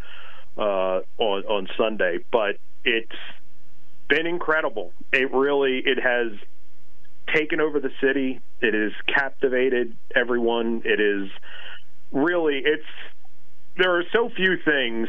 uh, 0.57 1.01
on 1.17 1.43
on 1.43 1.67
Sunday, 1.77 2.19
but 2.31 2.57
it's 2.83 3.11
been 4.09 4.25
incredible. 4.25 4.91
It 5.13 5.31
really 5.31 5.81
it 5.85 5.99
has 6.01 6.31
taken 7.33 7.59
over 7.61 7.79
the 7.79 7.91
city. 8.01 8.41
It 8.61 8.73
has 8.73 8.91
captivated 9.13 9.95
everyone. 10.15 10.81
It 10.85 10.99
is 10.99 11.29
really 12.11 12.61
it's 12.63 12.85
there 13.77 13.97
are 13.97 14.03
so 14.13 14.29
few 14.35 14.57
things 14.63 15.07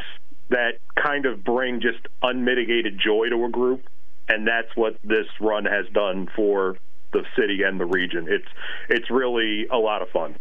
that 0.48 0.78
kind 1.00 1.26
of 1.26 1.44
bring 1.44 1.80
just 1.80 2.06
unmitigated 2.22 2.98
joy 2.98 3.28
to 3.28 3.44
a 3.44 3.48
group 3.48 3.82
and 4.28 4.46
that's 4.46 4.74
what 4.74 4.96
this 5.04 5.26
run 5.40 5.64
has 5.64 5.86
done 5.92 6.28
for 6.34 6.76
the 7.12 7.24
city 7.38 7.62
and 7.62 7.78
the 7.78 7.84
region. 7.84 8.26
It's 8.28 8.48
it's 8.88 9.10
really 9.10 9.66
a 9.68 9.76
lot 9.76 10.02
of 10.02 10.08
fun. 10.10 10.36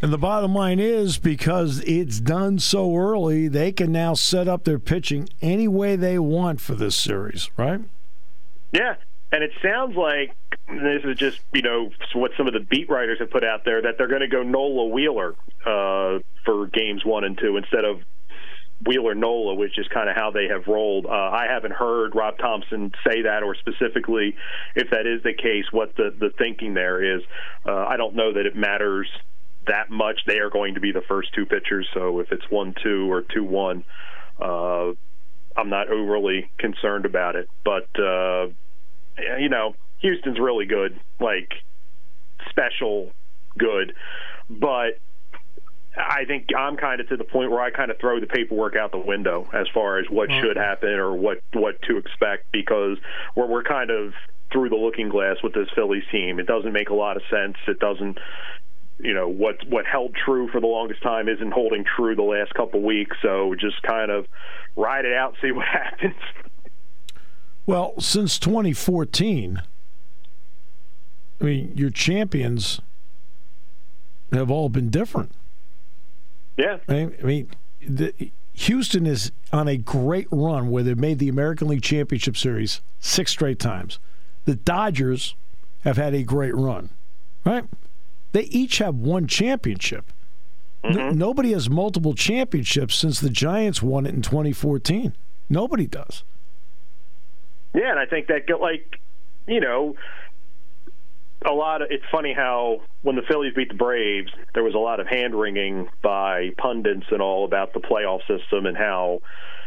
And 0.00 0.12
the 0.12 0.18
bottom 0.18 0.54
line 0.54 0.78
is 0.78 1.18
because 1.18 1.80
it's 1.80 2.20
done 2.20 2.60
so 2.60 2.94
early, 2.94 3.48
they 3.48 3.72
can 3.72 3.90
now 3.90 4.14
set 4.14 4.46
up 4.46 4.62
their 4.62 4.78
pitching 4.78 5.28
any 5.42 5.66
way 5.66 5.96
they 5.96 6.20
want 6.20 6.60
for 6.60 6.76
this 6.76 6.94
series, 6.94 7.50
right? 7.56 7.80
Yeah, 8.70 8.94
and 9.32 9.44
it 9.44 9.50
sounds 9.62 9.96
like 9.96 10.36
this 10.68 11.02
is 11.04 11.16
just 11.16 11.40
you 11.52 11.62
know 11.62 11.90
what 12.14 12.32
some 12.36 12.46
of 12.46 12.52
the 12.52 12.60
beat 12.60 12.88
writers 12.88 13.18
have 13.18 13.30
put 13.30 13.44
out 13.44 13.64
there 13.64 13.82
that 13.82 13.96
they're 13.98 14.08
going 14.08 14.20
to 14.20 14.28
go 14.28 14.42
Nola 14.42 14.86
Wheeler 14.86 15.34
uh, 15.64 16.18
for 16.44 16.66
games 16.66 17.04
one 17.04 17.24
and 17.24 17.36
two 17.38 17.56
instead 17.56 17.84
of 17.84 18.00
Wheeler 18.86 19.14
Nola, 19.14 19.54
which 19.54 19.76
is 19.76 19.88
kind 19.88 20.08
of 20.08 20.14
how 20.14 20.30
they 20.30 20.46
have 20.48 20.66
rolled. 20.68 21.06
Uh, 21.06 21.10
I 21.10 21.46
haven't 21.50 21.72
heard 21.72 22.14
Rob 22.14 22.38
Thomson 22.38 22.92
say 23.06 23.22
that, 23.22 23.42
or 23.42 23.56
specifically, 23.56 24.36
if 24.76 24.90
that 24.90 25.06
is 25.06 25.22
the 25.24 25.34
case, 25.34 25.64
what 25.72 25.96
the 25.96 26.14
the 26.16 26.30
thinking 26.38 26.74
there 26.74 27.16
is. 27.16 27.22
Uh, 27.66 27.74
I 27.74 27.96
don't 27.96 28.14
know 28.14 28.32
that 28.32 28.46
it 28.46 28.54
matters 28.54 29.08
that 29.66 29.90
much. 29.90 30.20
They 30.26 30.38
are 30.38 30.50
going 30.50 30.74
to 30.74 30.80
be 30.80 30.92
the 30.92 31.02
first 31.02 31.34
two 31.34 31.44
pitchers, 31.44 31.88
so 31.92 32.20
if 32.20 32.30
it's 32.30 32.48
one 32.50 32.74
two 32.82 33.10
or 33.10 33.22
two 33.22 33.42
one, 33.44 33.84
uh, 34.40 34.92
I'm 35.56 35.70
not 35.70 35.88
overly 35.90 36.50
concerned 36.58 37.04
about 37.04 37.34
it. 37.34 37.48
But 37.64 37.88
uh, 38.00 38.48
you 39.38 39.48
know, 39.48 39.74
Houston's 40.00 40.38
really 40.38 40.66
good, 40.66 40.98
like 41.20 41.52
special 42.50 43.12
good, 43.58 43.94
but 44.48 45.00
I 45.96 46.24
think 46.26 46.48
I'm 46.56 46.76
kind 46.76 47.00
of 47.00 47.08
to 47.08 47.16
the 47.16 47.24
point 47.24 47.50
where 47.50 47.60
I 47.60 47.70
kind 47.70 47.90
of 47.90 47.98
throw 47.98 48.20
the 48.20 48.26
paperwork 48.26 48.76
out 48.76 48.92
the 48.92 48.98
window 48.98 49.48
as 49.52 49.66
far 49.74 49.98
as 49.98 50.06
what 50.08 50.28
mm-hmm. 50.28 50.40
should 50.40 50.56
happen 50.56 50.90
or 50.90 51.14
what 51.14 51.38
what 51.52 51.80
to 51.82 51.96
expect 51.96 52.52
because 52.52 52.98
we're 53.34 53.46
we're 53.46 53.64
kind 53.64 53.90
of 53.90 54.12
through 54.52 54.68
the 54.68 54.76
looking 54.76 55.08
glass 55.08 55.36
with 55.42 55.54
this 55.54 55.68
Phillies 55.74 56.04
team. 56.10 56.38
It 56.38 56.46
doesn't 56.46 56.72
make 56.72 56.90
a 56.90 56.94
lot 56.94 57.16
of 57.16 57.22
sense. 57.30 57.56
It 57.66 57.78
doesn't 57.80 58.18
you 58.98 59.14
know 59.14 59.28
what 59.28 59.56
what 59.68 59.86
held 59.86 60.14
true 60.14 60.48
for 60.50 60.60
the 60.60 60.66
longest 60.66 61.02
time 61.02 61.28
isn't 61.28 61.52
holding 61.52 61.84
true 61.84 62.14
the 62.14 62.22
last 62.22 62.54
couple 62.54 62.80
weeks. 62.82 63.16
So 63.22 63.54
just 63.58 63.82
kind 63.82 64.10
of 64.10 64.26
ride 64.76 65.04
it 65.04 65.14
out, 65.14 65.34
see 65.42 65.50
what 65.50 65.66
happens. 65.72 66.14
Well, 67.68 68.00
since 68.00 68.38
2014, 68.38 69.60
I 71.38 71.44
mean, 71.44 71.72
your 71.76 71.90
champions 71.90 72.80
have 74.32 74.50
all 74.50 74.70
been 74.70 74.88
different. 74.88 75.32
Yeah. 76.56 76.78
I 76.88 77.10
mean, 77.22 77.50
the, 77.86 78.32
Houston 78.54 79.04
is 79.04 79.32
on 79.52 79.68
a 79.68 79.76
great 79.76 80.28
run 80.30 80.70
where 80.70 80.82
they've 80.82 80.98
made 80.98 81.18
the 81.18 81.28
American 81.28 81.68
League 81.68 81.82
Championship 81.82 82.38
Series 82.38 82.80
six 83.00 83.32
straight 83.32 83.58
times. 83.58 83.98
The 84.46 84.54
Dodgers 84.54 85.34
have 85.84 85.98
had 85.98 86.14
a 86.14 86.22
great 86.22 86.56
run, 86.56 86.88
right? 87.44 87.66
They 88.32 88.44
each 88.44 88.78
have 88.78 88.94
one 88.94 89.26
championship. 89.26 90.10
N- 90.82 90.94
mm-hmm. 90.94 91.18
nobody 91.18 91.52
has 91.52 91.68
multiple 91.68 92.14
championships 92.14 92.94
since 92.94 93.20
the 93.20 93.28
Giants 93.28 93.82
won 93.82 94.06
it 94.06 94.14
in 94.14 94.22
2014. 94.22 95.12
Nobody 95.50 95.86
does. 95.86 96.24
Yeah, 97.78 97.90
and 97.90 97.98
I 97.98 98.06
think 98.06 98.26
that 98.26 98.42
like 98.60 98.98
you 99.46 99.60
know 99.60 99.94
a 101.46 101.52
lot 101.52 101.80
of 101.80 101.88
it's 101.90 102.04
funny 102.10 102.34
how 102.36 102.80
when 103.02 103.14
the 103.14 103.22
Phillies 103.22 103.54
beat 103.54 103.68
the 103.68 103.76
Braves, 103.76 104.32
there 104.54 104.64
was 104.64 104.74
a 104.74 104.78
lot 104.78 104.98
of 104.98 105.06
hand 105.06 105.38
wringing 105.38 105.88
by 106.02 106.50
pundits 106.58 107.06
and 107.12 107.22
all 107.22 107.44
about 107.44 107.72
the 107.74 107.80
playoff 107.80 108.20
system 108.26 108.66
and 108.66 108.76
how 108.76 109.20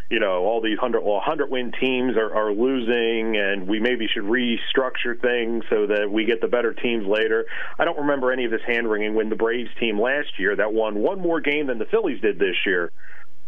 you 0.10 0.20
know 0.20 0.44
all 0.44 0.60
these 0.62 0.78
hundred 0.78 1.04
well 1.04 1.22
hundred 1.24 1.50
win 1.50 1.72
teams 1.80 2.18
are, 2.18 2.36
are 2.36 2.52
losing 2.52 3.38
and 3.38 3.66
we 3.66 3.80
maybe 3.80 4.08
should 4.14 4.24
restructure 4.24 5.18
things 5.22 5.64
so 5.70 5.88
that 5.88 6.12
we 6.12 6.26
get 6.26 6.42
the 6.42 6.50
better 6.50 6.74
teams 6.74 7.08
later. 7.08 7.46
I 7.80 7.86
don't 7.86 8.00
remember 8.00 8.34
any 8.34 8.44
of 8.44 8.52
this 8.52 8.62
hand 8.68 8.92
wringing 8.92 9.16
when 9.16 9.30
the 9.30 9.38
Braves 9.38 9.70
team 9.80 10.02
last 10.02 10.38
year 10.38 10.54
that 10.58 10.74
won 10.74 10.96
one 11.00 11.22
more 11.22 11.40
game 11.40 11.68
than 11.68 11.80
the 11.80 11.86
Phillies 11.86 12.20
did 12.20 12.40
this 12.40 12.58
year 12.66 12.92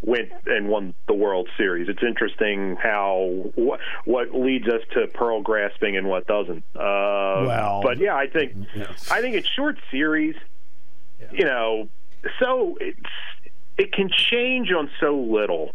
went 0.04 0.30
and 0.46 0.68
won 0.68 0.94
the 1.08 1.13
World 1.13 1.48
Series. 1.58 1.88
It's 1.88 2.04
interesting 2.04 2.76
how 2.76 3.52
what 3.56 3.80
what 4.06 4.36
leads 4.36 4.68
us 4.68 4.82
to 4.94 5.08
pearl 5.08 5.42
grasping 5.42 5.98
and 5.98 6.08
what 6.08 6.28
doesn't. 6.28 6.63
Uh, 6.76 7.48
well, 7.48 7.82
but 7.82 7.98
yeah, 7.98 8.16
I 8.16 8.28
think 8.28 8.54
yes. 8.76 9.10
I 9.10 9.22
think 9.22 9.36
it's 9.36 9.48
short 9.48 9.78
series. 9.89 10.36
Yeah. 11.20 11.28
You 11.32 11.46
know, 11.46 11.89
so 12.39 12.78
it's 12.80 13.00
it 13.78 13.94
can 13.94 14.10
change 14.10 14.72
on 14.72 14.89
so 15.00 15.18
little. 15.18 15.72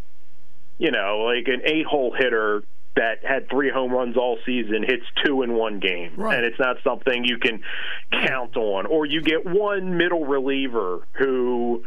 You 0.81 0.93
know, 0.93 1.33
like 1.35 1.49
an 1.49 1.63
eight-hole 1.65 2.15
hitter 2.17 2.63
that 2.95 3.25
had 3.25 3.49
three 3.49 3.71
home 3.71 3.93
runs 3.93 4.17
all 4.17 4.39
season 4.47 4.85
hits 4.87 5.05
two 5.25 5.43
in 5.43 5.55
one 5.55 5.81
game, 5.81 6.13
right. 6.17 6.37
and 6.37 6.45
it's 6.45 6.59
not 6.59 6.77
something 6.85 7.25
you 7.25 7.39
can 7.39 7.61
count 8.13 8.57
on. 8.57 8.87
Or 8.87 9.05
you 9.05 9.21
get 9.21 9.45
one 9.45 9.97
middle 9.97 10.25
reliever 10.25 11.01
who 11.13 11.85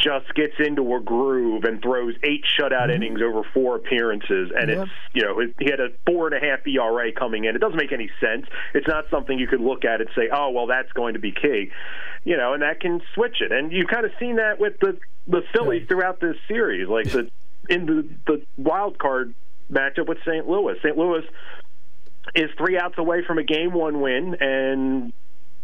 just 0.00 0.34
gets 0.34 0.54
into 0.58 0.94
a 0.94 1.00
groove 1.00 1.64
and 1.64 1.82
throws 1.82 2.14
eight 2.22 2.44
shutout 2.58 2.72
mm-hmm. 2.72 2.90
innings 2.92 3.20
over 3.22 3.42
four 3.52 3.76
appearances, 3.76 4.50
and 4.54 4.70
yep. 4.70 4.78
it's 4.78 4.90
you 5.12 5.22
know 5.22 5.40
he 5.58 5.70
had 5.70 5.80
a 5.80 5.88
four 6.06 6.26
and 6.26 6.36
a 6.36 6.46
half 6.46 6.66
ERA 6.66 7.12
coming 7.12 7.44
in. 7.44 7.54
It 7.54 7.58
doesn't 7.60 7.76
make 7.76 7.92
any 7.92 8.10
sense. 8.20 8.46
It's 8.74 8.88
not 8.88 9.04
something 9.10 9.38
you 9.38 9.46
could 9.46 9.60
look 9.60 9.84
at 9.84 10.00
and 10.00 10.10
say, 10.16 10.28
oh 10.32 10.50
well, 10.50 10.66
that's 10.66 10.92
going 10.92 11.14
to 11.14 11.20
be 11.20 11.32
key, 11.32 11.70
you 12.24 12.36
know, 12.36 12.54
and 12.54 12.62
that 12.62 12.80
can 12.80 13.00
switch 13.14 13.40
it. 13.40 13.52
And 13.52 13.72
you've 13.72 13.88
kind 13.88 14.04
of 14.04 14.12
seen 14.18 14.36
that 14.36 14.58
with 14.58 14.78
the 14.80 14.98
the 15.26 15.42
Phillies 15.52 15.86
throughout 15.88 16.20
this 16.20 16.36
series, 16.48 16.88
like 16.88 17.10
the 17.10 17.30
in 17.68 17.86
the 17.86 18.08
the 18.26 18.42
wild 18.56 18.98
card 18.98 19.34
matchup 19.70 20.08
with 20.08 20.18
St. 20.26 20.48
Louis. 20.48 20.76
St. 20.82 20.96
Louis 20.96 21.24
is 22.34 22.50
three 22.58 22.78
outs 22.78 22.98
away 22.98 23.24
from 23.26 23.38
a 23.38 23.44
game 23.44 23.72
one 23.72 24.00
win 24.00 24.36
and 24.40 25.12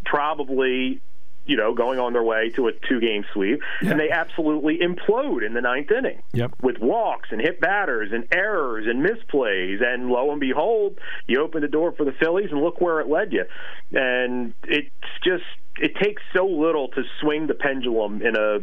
probably 0.04 1.00
you 1.46 1.56
know, 1.56 1.74
going 1.74 1.98
on 1.98 2.12
their 2.12 2.22
way 2.22 2.50
to 2.50 2.68
a 2.68 2.72
two 2.88 3.00
game 3.00 3.24
sweep, 3.32 3.60
yeah. 3.82 3.90
and 3.90 4.00
they 4.00 4.10
absolutely 4.10 4.78
implode 4.78 5.44
in 5.44 5.54
the 5.54 5.60
ninth 5.60 5.90
inning 5.90 6.22
yep. 6.32 6.52
with 6.60 6.78
walks 6.78 7.28
and 7.30 7.40
hit 7.40 7.60
batters 7.60 8.10
and 8.12 8.26
errors 8.32 8.86
and 8.88 9.04
misplays. 9.04 9.82
And 9.82 10.08
lo 10.08 10.30
and 10.30 10.40
behold, 10.40 10.98
you 11.26 11.40
open 11.42 11.62
the 11.62 11.68
door 11.68 11.92
for 11.92 12.04
the 12.04 12.12
Phillies, 12.12 12.50
and 12.50 12.60
look 12.60 12.80
where 12.80 13.00
it 13.00 13.08
led 13.08 13.32
you. 13.32 13.44
And 13.92 14.54
it's 14.64 14.90
just, 15.24 15.44
it 15.78 15.96
takes 15.96 16.22
so 16.34 16.46
little 16.46 16.88
to 16.88 17.02
swing 17.20 17.46
the 17.46 17.54
pendulum 17.54 18.22
in 18.22 18.36
a 18.36 18.58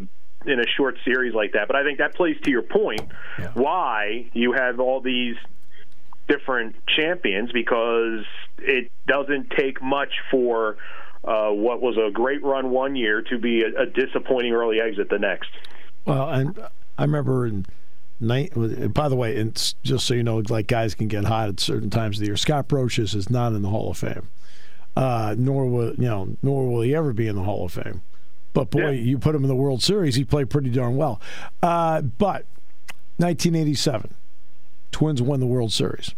in 0.45 0.59
a 0.59 0.65
short 0.75 0.97
series 1.05 1.33
like 1.33 1.53
that. 1.53 1.67
But 1.67 1.77
I 1.77 1.83
think 1.83 1.99
that 1.99 2.15
plays 2.15 2.35
to 2.43 2.51
your 2.51 2.63
point 2.63 3.07
yeah. 3.39 3.51
why 3.53 4.29
you 4.33 4.53
have 4.53 4.79
all 4.79 4.99
these 4.99 5.37
different 6.27 6.75
champions 6.87 7.51
because 7.51 8.25
it 8.59 8.91
doesn't 9.07 9.51
take 9.51 9.81
much 9.81 10.11
for 10.31 10.77
uh, 11.23 11.49
what 11.49 11.81
was 11.81 11.97
a 11.97 12.11
great 12.11 12.43
run 12.43 12.69
one 12.69 12.95
year 12.95 13.21
to 13.21 13.37
be 13.37 13.63
a, 13.63 13.83
a, 13.83 13.85
disappointing 13.85 14.51
early 14.51 14.81
exit 14.81 15.09
the 15.09 15.19
next. 15.19 15.49
Well, 16.05 16.29
and 16.29 16.59
I 16.97 17.03
remember 17.03 17.47
in 17.47 17.65
night. 18.19 18.53
By 18.93 19.09
the 19.09 19.15
way, 19.15 19.37
and 19.37 19.55
just 19.83 20.05
so 20.05 20.13
you 20.13 20.23
know, 20.23 20.41
like 20.49 20.67
guys 20.67 20.95
can 20.95 21.07
get 21.07 21.25
hot 21.25 21.49
at 21.49 21.59
certain 21.59 21.89
times 21.89 22.17
of 22.17 22.21
the 22.21 22.27
year. 22.27 22.37
Scott 22.37 22.67
Brosius 22.67 23.15
is 23.15 23.29
not 23.29 23.53
in 23.53 23.61
the 23.61 23.69
Hall 23.69 23.91
of 23.91 23.97
Fame, 23.97 24.29
uh, 24.95 25.35
nor 25.37 25.65
will 25.67 25.93
you 25.95 26.07
know, 26.07 26.35
nor 26.41 26.69
will 26.69 26.81
he 26.81 26.93
ever 26.93 27.13
be 27.13 27.27
in 27.27 27.35
the 27.35 27.43
Hall 27.43 27.65
of 27.65 27.71
Fame. 27.71 28.01
But 28.53 28.69
boy, 28.69 28.91
yeah. 28.91 29.01
you 29.01 29.17
put 29.17 29.33
him 29.33 29.43
in 29.43 29.47
the 29.47 29.55
World 29.55 29.81
Series, 29.81 30.15
he 30.15 30.23
played 30.23 30.49
pretty 30.49 30.69
darn 30.69 30.95
well. 30.95 31.19
Uh, 31.61 32.01
but 32.01 32.45
1987, 33.17 34.13
Twins 34.91 35.21
won 35.21 35.39
the 35.39 35.47
World 35.47 35.71
Series. 35.71 36.13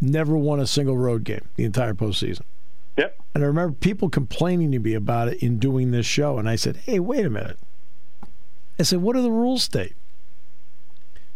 Never 0.00 0.36
won 0.36 0.60
a 0.60 0.66
single 0.66 0.96
road 0.96 1.24
game 1.24 1.48
the 1.56 1.64
entire 1.64 1.94
postseason. 1.94 2.42
Yep. 2.96 3.16
And 3.34 3.42
I 3.42 3.46
remember 3.46 3.74
people 3.74 4.08
complaining 4.08 4.72
to 4.72 4.78
me 4.78 4.94
about 4.94 5.28
it 5.28 5.42
in 5.42 5.58
doing 5.58 5.90
this 5.90 6.06
show. 6.06 6.38
And 6.38 6.48
I 6.48 6.56
said, 6.56 6.76
hey, 6.76 7.00
wait 7.00 7.26
a 7.26 7.30
minute. 7.30 7.58
I 8.78 8.82
said, 8.82 9.00
what 9.02 9.14
do 9.14 9.22
the 9.22 9.30
rules 9.30 9.62
state? 9.64 9.94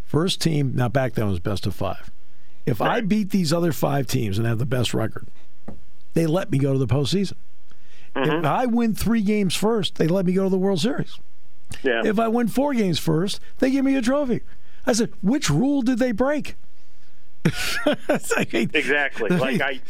First 0.04 0.40
team, 0.40 0.72
now 0.74 0.88
back 0.88 1.14
then 1.14 1.28
was 1.28 1.40
best 1.40 1.66
of 1.66 1.74
five. 1.74 2.10
If 2.66 2.80
right. 2.80 2.96
I 2.96 3.00
beat 3.00 3.30
these 3.30 3.52
other 3.52 3.72
five 3.72 4.06
teams 4.06 4.38
and 4.38 4.46
have 4.46 4.58
the 4.58 4.66
best 4.66 4.94
record, 4.94 5.26
they 6.14 6.26
let 6.26 6.50
me 6.50 6.58
go 6.58 6.72
to 6.72 6.78
the 6.78 6.86
postseason. 6.86 7.34
Mm-hmm. 8.14 8.38
If 8.38 8.44
I 8.44 8.66
win 8.66 8.94
three 8.94 9.22
games 9.22 9.54
first, 9.54 9.96
they 9.96 10.06
let 10.06 10.26
me 10.26 10.32
go 10.32 10.44
to 10.44 10.50
the 10.50 10.58
World 10.58 10.80
Series. 10.80 11.18
Yeah. 11.82 12.02
If 12.04 12.18
I 12.18 12.28
win 12.28 12.48
four 12.48 12.74
games 12.74 12.98
first, 12.98 13.40
they 13.58 13.70
give 13.70 13.84
me 13.84 13.94
a 13.96 14.02
trophy. 14.02 14.40
I 14.86 14.92
said, 14.92 15.12
which 15.22 15.50
rule 15.50 15.82
did 15.82 15.98
they 15.98 16.12
break? 16.12 16.56
like, 17.86 18.54
exactly. 18.54 19.30
Like 19.38 19.60
I 19.60 19.80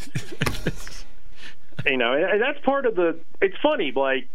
you 1.87 1.97
know, 1.97 2.13
and 2.13 2.41
that's 2.41 2.59
part 2.65 2.87
of 2.87 2.95
the. 2.95 3.19
It's 3.41 3.57
funny, 3.63 3.93
like 3.95 4.29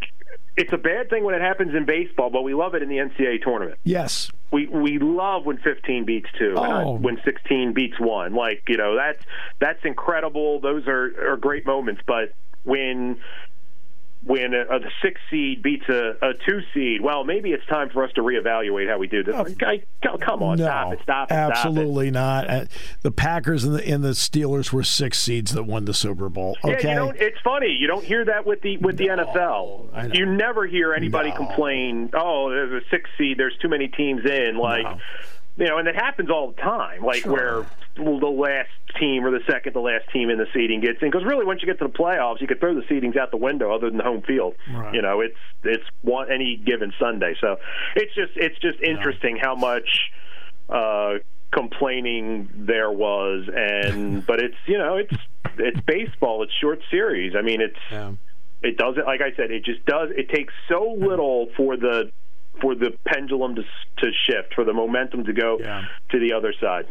it's 0.56 0.72
a 0.72 0.78
bad 0.78 1.10
thing 1.10 1.24
when 1.24 1.36
it 1.36 1.42
happens 1.42 1.76
in 1.76 1.86
baseball, 1.86 2.30
but 2.30 2.44
we 2.44 2.54
love 2.54 2.76
it 2.76 2.84
in 2.84 2.90
the 2.90 2.98
NCAA 2.98 3.42
tournament. 3.44 3.80
Yes, 3.84 4.32
we 4.52 4.68
we 4.68 5.00
love 5.00 5.46
when 5.46 5.58
15 5.58 6.06
beats 6.06 6.30
two, 6.38 6.54
oh. 6.56 6.94
when 6.94 7.20
16 7.26 7.74
beats 7.74 8.00
one. 8.00 8.34
Like 8.34 8.64
you 8.68 8.78
know, 8.78 8.96
that's 8.96 9.24
that's 9.60 9.84
incredible. 9.84 10.60
Those 10.60 10.88
are 10.88 11.32
are 11.34 11.38
great 11.38 11.66
moments. 11.66 12.02
But 12.06 12.34
when 12.64 13.20
when 14.26 14.54
a, 14.54 14.62
a 14.62 14.80
six 15.02 15.20
seed 15.30 15.62
beats 15.62 15.88
a, 15.90 16.16
a, 16.22 16.34
two 16.34 16.62
seed, 16.74 17.02
well, 17.02 17.24
maybe 17.24 17.52
it's 17.52 17.66
time 17.66 17.90
for 17.90 18.04
us 18.06 18.12
to 18.14 18.22
reevaluate 18.22 18.90
how 18.90 18.98
we 18.98 19.08
do 19.08 19.24
this. 19.24 19.36
Oh, 19.36 20.18
come 20.18 20.42
on, 20.42 20.58
no, 20.58 20.66
stop 20.66 20.94
it, 20.94 21.00
stop 21.04 21.32
it, 21.32 21.34
absolutely 21.34 22.10
stop 22.10 22.44
it. 22.44 22.48
not. 22.48 22.50
Uh, 22.50 22.66
the 23.02 23.12
Packers 23.12 23.64
and 23.64 23.76
the 23.76 23.86
and 23.88 24.04
the 24.04 24.10
Steelers 24.10 24.72
were 24.72 24.84
six 24.84 25.20
seeds 25.20 25.54
that 25.54 25.64
won 25.64 25.86
the 25.86 25.94
Super 25.94 26.30
Bowl. 26.30 26.58
Okay? 26.64 26.80
Yeah, 26.84 27.06
you. 27.06 27.14
It's 27.18 27.40
funny. 27.44 27.70
You 27.70 27.88
don't 27.88 28.06
hear 28.06 28.24
that 28.26 28.46
with 28.46 28.62
the 28.62 28.78
with 28.78 28.98
the 28.98 29.08
NFL. 29.08 30.16
You 30.16 30.26
never 30.26 30.66
hear 30.66 30.94
anybody 30.94 31.30
no. 31.30 31.36
complain. 31.36 32.10
Oh, 32.14 32.50
there's 32.50 32.84
a 32.84 32.90
six 32.90 33.10
seed. 33.18 33.38
There's 33.38 33.58
too 33.62 33.70
many 33.70 33.88
teams 33.88 34.26
in. 34.26 34.58
Like. 34.58 34.86
You 35.56 35.68
know, 35.68 35.78
and 35.78 35.88
that 35.88 35.96
happens 35.96 36.32
all 36.32 36.52
the 36.52 36.62
time, 36.62 37.04
like 37.04 37.22
sure. 37.22 37.32
where 37.32 37.66
the 37.96 38.28
last 38.28 38.70
team 39.00 39.24
or 39.24 39.30
the 39.30 39.44
second 39.48 39.74
to 39.74 39.82
last 39.82 40.06
team 40.12 40.32
in 40.32 40.40
the 40.40 40.48
seeding 40.52 40.82
gets 40.82 40.98
in. 41.02 41.12
Because 41.12 41.26
really, 41.26 41.46
once 41.46 41.62
you 41.62 41.68
get 41.68 41.78
to 41.78 41.88
the 41.88 41.94
playoffs, 41.94 42.42
you 42.42 42.48
could 42.48 42.60
throw 42.60 42.74
the 42.74 42.82
seedings 42.82 43.18
out 43.18 43.30
the 43.30 43.38
window, 43.38 43.74
other 43.74 43.90
than 43.90 43.98
the 43.98 44.04
home 44.04 44.24
field. 44.24 44.56
Right. 44.74 44.96
You 44.96 45.04
know, 45.04 45.22
it's 45.22 45.38
it's 45.64 45.84
one 46.02 46.32
any 46.32 46.58
given 46.58 46.92
Sunday. 47.00 47.36
So 47.40 47.58
it's 47.96 48.14
just 48.16 48.32
it's 48.36 48.58
just 48.60 48.80
interesting 48.82 49.38
yeah. 49.38 49.44
how 49.46 49.56
much. 49.56 50.12
Uh, 50.70 51.16
complaining 51.54 52.50
there 52.56 52.92
was 52.92 53.48
and 53.56 54.26
but 54.28 54.40
it's 54.40 54.56
you 54.66 54.78
know 54.78 54.96
it's 54.96 55.14
it's 55.60 55.80
baseball 55.82 56.42
it's 56.42 56.52
short 56.60 56.80
series 56.90 57.34
i 57.38 57.44
mean 57.44 57.62
it's 57.62 57.78
yeah. 57.92 58.12
it 58.64 58.76
doesn't 58.76 59.06
like 59.06 59.22
i 59.22 59.36
said 59.36 59.52
it 59.52 59.64
just 59.64 59.86
does 59.86 60.10
it 60.16 60.30
takes 60.30 60.52
so 60.68 60.98
little 60.98 61.50
for 61.56 61.78
the 61.78 62.12
for 62.62 62.76
the 62.76 62.92
pendulum 63.06 63.56
to 63.56 63.64
to 63.98 64.12
shift, 64.26 64.54
for 64.54 64.64
the 64.64 64.74
momentum 64.74 65.24
to 65.26 65.34
go 65.34 65.58
yeah. 65.60 65.86
to 66.10 66.20
the 66.20 66.34
other 66.34 66.54
side. 66.60 66.86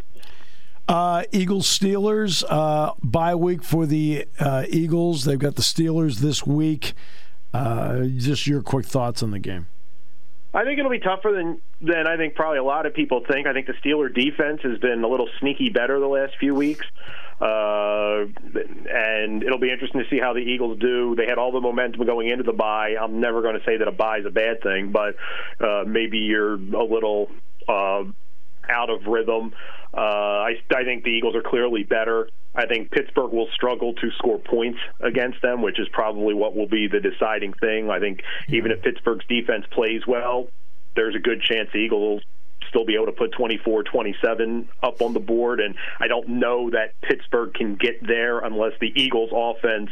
Uh, 0.89 1.25
Eagles 1.31 1.67
Steelers 1.67 2.45
uh, 2.49 2.93
bye 3.03 3.35
week 3.35 3.63
for 3.63 3.87
the 3.87 4.27
uh, 4.39 4.65
Eagles. 4.69 5.25
They've 5.25 5.39
got 5.39 5.55
the 5.55 5.63
Steelers 5.63 6.19
this 6.19 6.47
week. 6.47 6.95
Uh, 7.55 8.05
just 8.17 8.47
your 8.47 8.63
quick 8.63 8.87
thoughts 8.87 9.23
on 9.23 9.31
the 9.31 9.39
game. 9.39 9.67
I 10.55 10.65
think 10.65 10.79
it'll 10.79 10.91
be 10.91 10.99
tougher 10.99 11.33
than 11.33 11.61
than 11.81 12.07
I 12.07 12.17
think 12.17 12.35
probably 12.35 12.59
a 12.59 12.65
lot 12.65 12.85
of 12.87 12.95
people 12.95 13.23
think. 13.27 13.47
I 13.47 13.53
think 13.53 13.67
the 13.67 13.75
Steeler 13.75 14.15
defense 14.15 14.61
has 14.63 14.79
been 14.79 15.03
a 15.03 15.09
little 15.09 15.29
sneaky 15.41 15.71
better 15.71 15.99
the 15.99 16.07
last 16.07 16.35
few 16.39 16.55
weeks. 16.55 16.87
Uh, 17.41 18.27
and 18.89 19.43
it'll 19.43 19.59
be 19.59 19.73
interesting 19.73 20.01
to 20.01 20.09
see 20.09 20.21
how 20.21 20.33
the 20.33 20.39
Eagles 20.39 20.79
do. 20.79 21.17
They 21.17 21.27
had 21.27 21.39
all 21.39 21.51
the 21.51 21.61
momentum 21.61 22.07
going 22.07 22.29
into 22.29 22.45
the 22.45 22.53
bye. 22.53 22.95
I'm 23.01 23.19
never 23.19 23.43
going 23.43 23.59
to 23.59 23.65
say 23.65 23.79
that 23.79 23.89
a 23.89 23.93
bye 23.93 24.19
is 24.19 24.27
a 24.27 24.31
bad 24.31 24.63
thing, 24.63 24.93
but 24.93 25.17
uh, 25.59 25.83
maybe 25.85 26.19
you're 26.19 26.55
a 26.55 26.85
little 26.85 27.31
uh, 27.67 28.05
out 28.69 28.91
of 28.91 29.07
rhythm. 29.07 29.55
Uh, 29.93 30.01
I, 30.01 30.53
I 30.73 30.85
think 30.85 31.03
the 31.03 31.11
Eagles 31.11 31.35
are 31.35 31.43
clearly 31.43 31.83
better. 31.83 32.29
I 32.55 32.67
think 32.67 32.91
Pittsburgh 32.91 33.33
will 33.33 33.49
struggle 33.55 33.95
to 33.95 34.11
score 34.19 34.39
points 34.39 34.79
against 35.01 35.41
them, 35.41 35.63
which 35.63 35.81
is 35.81 35.89
probably 35.91 36.35
what 36.35 36.55
will 36.55 36.69
be 36.69 36.87
the 36.87 37.01
deciding 37.01 37.55
thing. 37.55 37.89
I 37.91 37.99
think 37.99 38.21
even 38.49 38.71
if 38.71 38.83
Pittsburgh's 38.83 39.25
defense 39.27 39.65
plays 39.71 40.07
well, 40.07 40.49
there's 40.95 41.15
a 41.15 41.19
good 41.19 41.41
chance 41.41 41.71
the 41.73 41.79
Eagles 41.79 42.23
still 42.69 42.85
be 42.85 42.95
able 42.95 43.07
to 43.07 43.13
put 43.13 43.33
24 43.33 43.85
27 43.85 44.69
up 44.83 45.03
on 45.03 45.13
the 45.13 45.21
board. 45.21 45.61
And 45.61 45.75
I 46.01 46.09
don't 46.09 46.29
know 46.29 46.71
that 46.71 46.95
Pittsburgh 47.03 47.55
can 47.55 47.77
get 47.77 48.07
there 48.07 48.41
unless 48.41 48.73
the 48.81 48.93
Eagles' 48.95 49.31
offense 49.33 49.91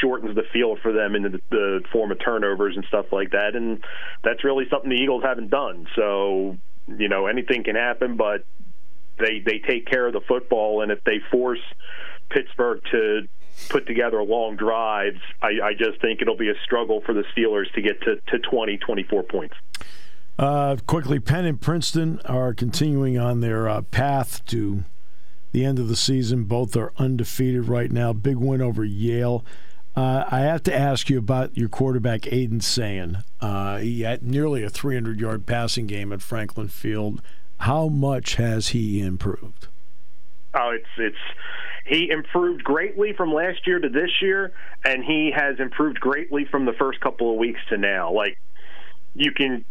shortens 0.00 0.34
the 0.34 0.42
field 0.52 0.80
for 0.82 0.92
them 0.92 1.14
in 1.14 1.22
the, 1.22 1.40
the 1.50 1.80
form 1.92 2.10
of 2.10 2.18
turnovers 2.18 2.76
and 2.76 2.84
stuff 2.86 3.06
like 3.12 3.30
that. 3.30 3.54
And 3.54 3.82
that's 4.24 4.44
really 4.44 4.64
something 4.70 4.90
the 4.90 4.96
Eagles 4.96 5.22
haven't 5.22 5.50
done. 5.50 5.86
So, 5.94 6.56
you 6.88 7.08
know, 7.08 7.26
anything 7.26 7.64
can 7.64 7.76
happen, 7.76 8.16
but 8.16 8.44
they 9.18 9.40
they 9.44 9.58
take 9.58 9.86
care 9.86 10.06
of 10.06 10.12
the 10.12 10.20
football, 10.20 10.82
and 10.82 10.90
if 10.92 11.02
they 11.04 11.20
force 11.30 11.60
Pittsburgh 12.30 12.80
to 12.90 13.22
put 13.68 13.86
together 13.86 14.22
long 14.22 14.56
drives, 14.56 15.20
I, 15.40 15.52
I 15.62 15.72
just 15.72 16.00
think 16.00 16.20
it'll 16.20 16.36
be 16.36 16.50
a 16.50 16.58
struggle 16.64 17.00
for 17.00 17.14
the 17.14 17.24
Steelers 17.34 17.72
to 17.74 17.80
get 17.80 18.00
to, 18.02 18.16
to 18.28 18.38
20, 18.38 18.76
24 18.78 19.22
points. 19.22 19.54
Uh, 20.38 20.76
quickly, 20.86 21.18
Penn 21.18 21.46
and 21.46 21.60
Princeton 21.60 22.20
are 22.26 22.52
continuing 22.52 23.18
on 23.18 23.40
their 23.40 23.68
uh, 23.68 23.82
path 23.82 24.44
to 24.46 24.84
the 25.52 25.64
end 25.64 25.78
of 25.78 25.88
the 25.88 25.96
season. 25.96 26.44
Both 26.44 26.76
are 26.76 26.92
undefeated 26.98 27.68
right 27.68 27.90
now. 27.90 28.12
Big 28.12 28.36
win 28.36 28.60
over 28.60 28.84
Yale. 28.84 29.44
Uh, 29.96 30.24
I 30.30 30.40
have 30.40 30.62
to 30.64 30.74
ask 30.74 31.08
you 31.08 31.16
about 31.16 31.56
your 31.56 31.70
quarterback, 31.70 32.30
Aidan 32.30 32.60
Sayin. 32.60 33.24
Uh, 33.40 33.78
he 33.78 34.02
had 34.02 34.22
nearly 34.22 34.62
a 34.62 34.68
300 34.68 35.18
yard 35.18 35.46
passing 35.46 35.86
game 35.86 36.12
at 36.12 36.20
Franklin 36.20 36.68
Field. 36.68 37.22
How 37.58 37.88
much 37.88 38.36
has 38.36 38.68
he 38.68 39.00
improved? 39.00 39.68
Oh, 40.54 40.70
it's 40.70 40.86
it's 40.98 41.16
he 41.86 42.10
improved 42.10 42.64
greatly 42.64 43.12
from 43.12 43.32
last 43.32 43.66
year 43.66 43.78
to 43.78 43.88
this 43.88 44.10
year, 44.20 44.52
and 44.84 45.04
he 45.04 45.32
has 45.34 45.60
improved 45.60 46.00
greatly 46.00 46.44
from 46.44 46.66
the 46.66 46.72
first 46.72 47.00
couple 47.00 47.30
of 47.30 47.38
weeks 47.38 47.60
to 47.68 47.76
now. 47.76 48.12
Like 48.12 48.38
you 49.14 49.32
can 49.32 49.64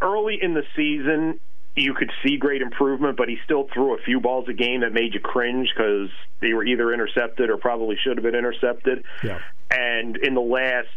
early 0.00 0.38
in 0.40 0.54
the 0.54 0.64
season, 0.74 1.38
you 1.76 1.94
could 1.94 2.10
see 2.24 2.36
great 2.36 2.62
improvement, 2.62 3.16
but 3.16 3.28
he 3.28 3.38
still 3.44 3.68
threw 3.72 3.94
a 3.94 4.02
few 4.02 4.20
balls 4.20 4.48
a 4.48 4.52
game 4.52 4.80
that 4.80 4.92
made 4.92 5.14
you 5.14 5.20
cringe 5.20 5.68
because 5.74 6.08
they 6.40 6.52
were 6.52 6.64
either 6.64 6.92
intercepted 6.92 7.50
or 7.50 7.56
probably 7.56 7.96
should 8.02 8.16
have 8.16 8.24
been 8.24 8.34
intercepted. 8.34 9.04
Yeah. 9.22 9.38
And 9.70 10.16
in 10.16 10.34
the 10.34 10.40
last 10.40 10.88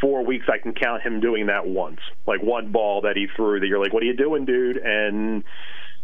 four 0.00 0.24
weeks, 0.24 0.46
I 0.52 0.58
can 0.58 0.74
count 0.74 1.02
him 1.02 1.20
doing 1.20 1.46
that 1.46 1.66
once, 1.66 2.00
like 2.26 2.42
one 2.42 2.72
ball 2.72 3.02
that 3.02 3.16
he 3.16 3.26
threw 3.36 3.60
that 3.60 3.66
you're 3.66 3.82
like, 3.82 3.92
"What 3.92 4.02
are 4.02 4.06
you 4.06 4.16
doing, 4.16 4.44
dude?" 4.44 4.76
And 4.78 5.44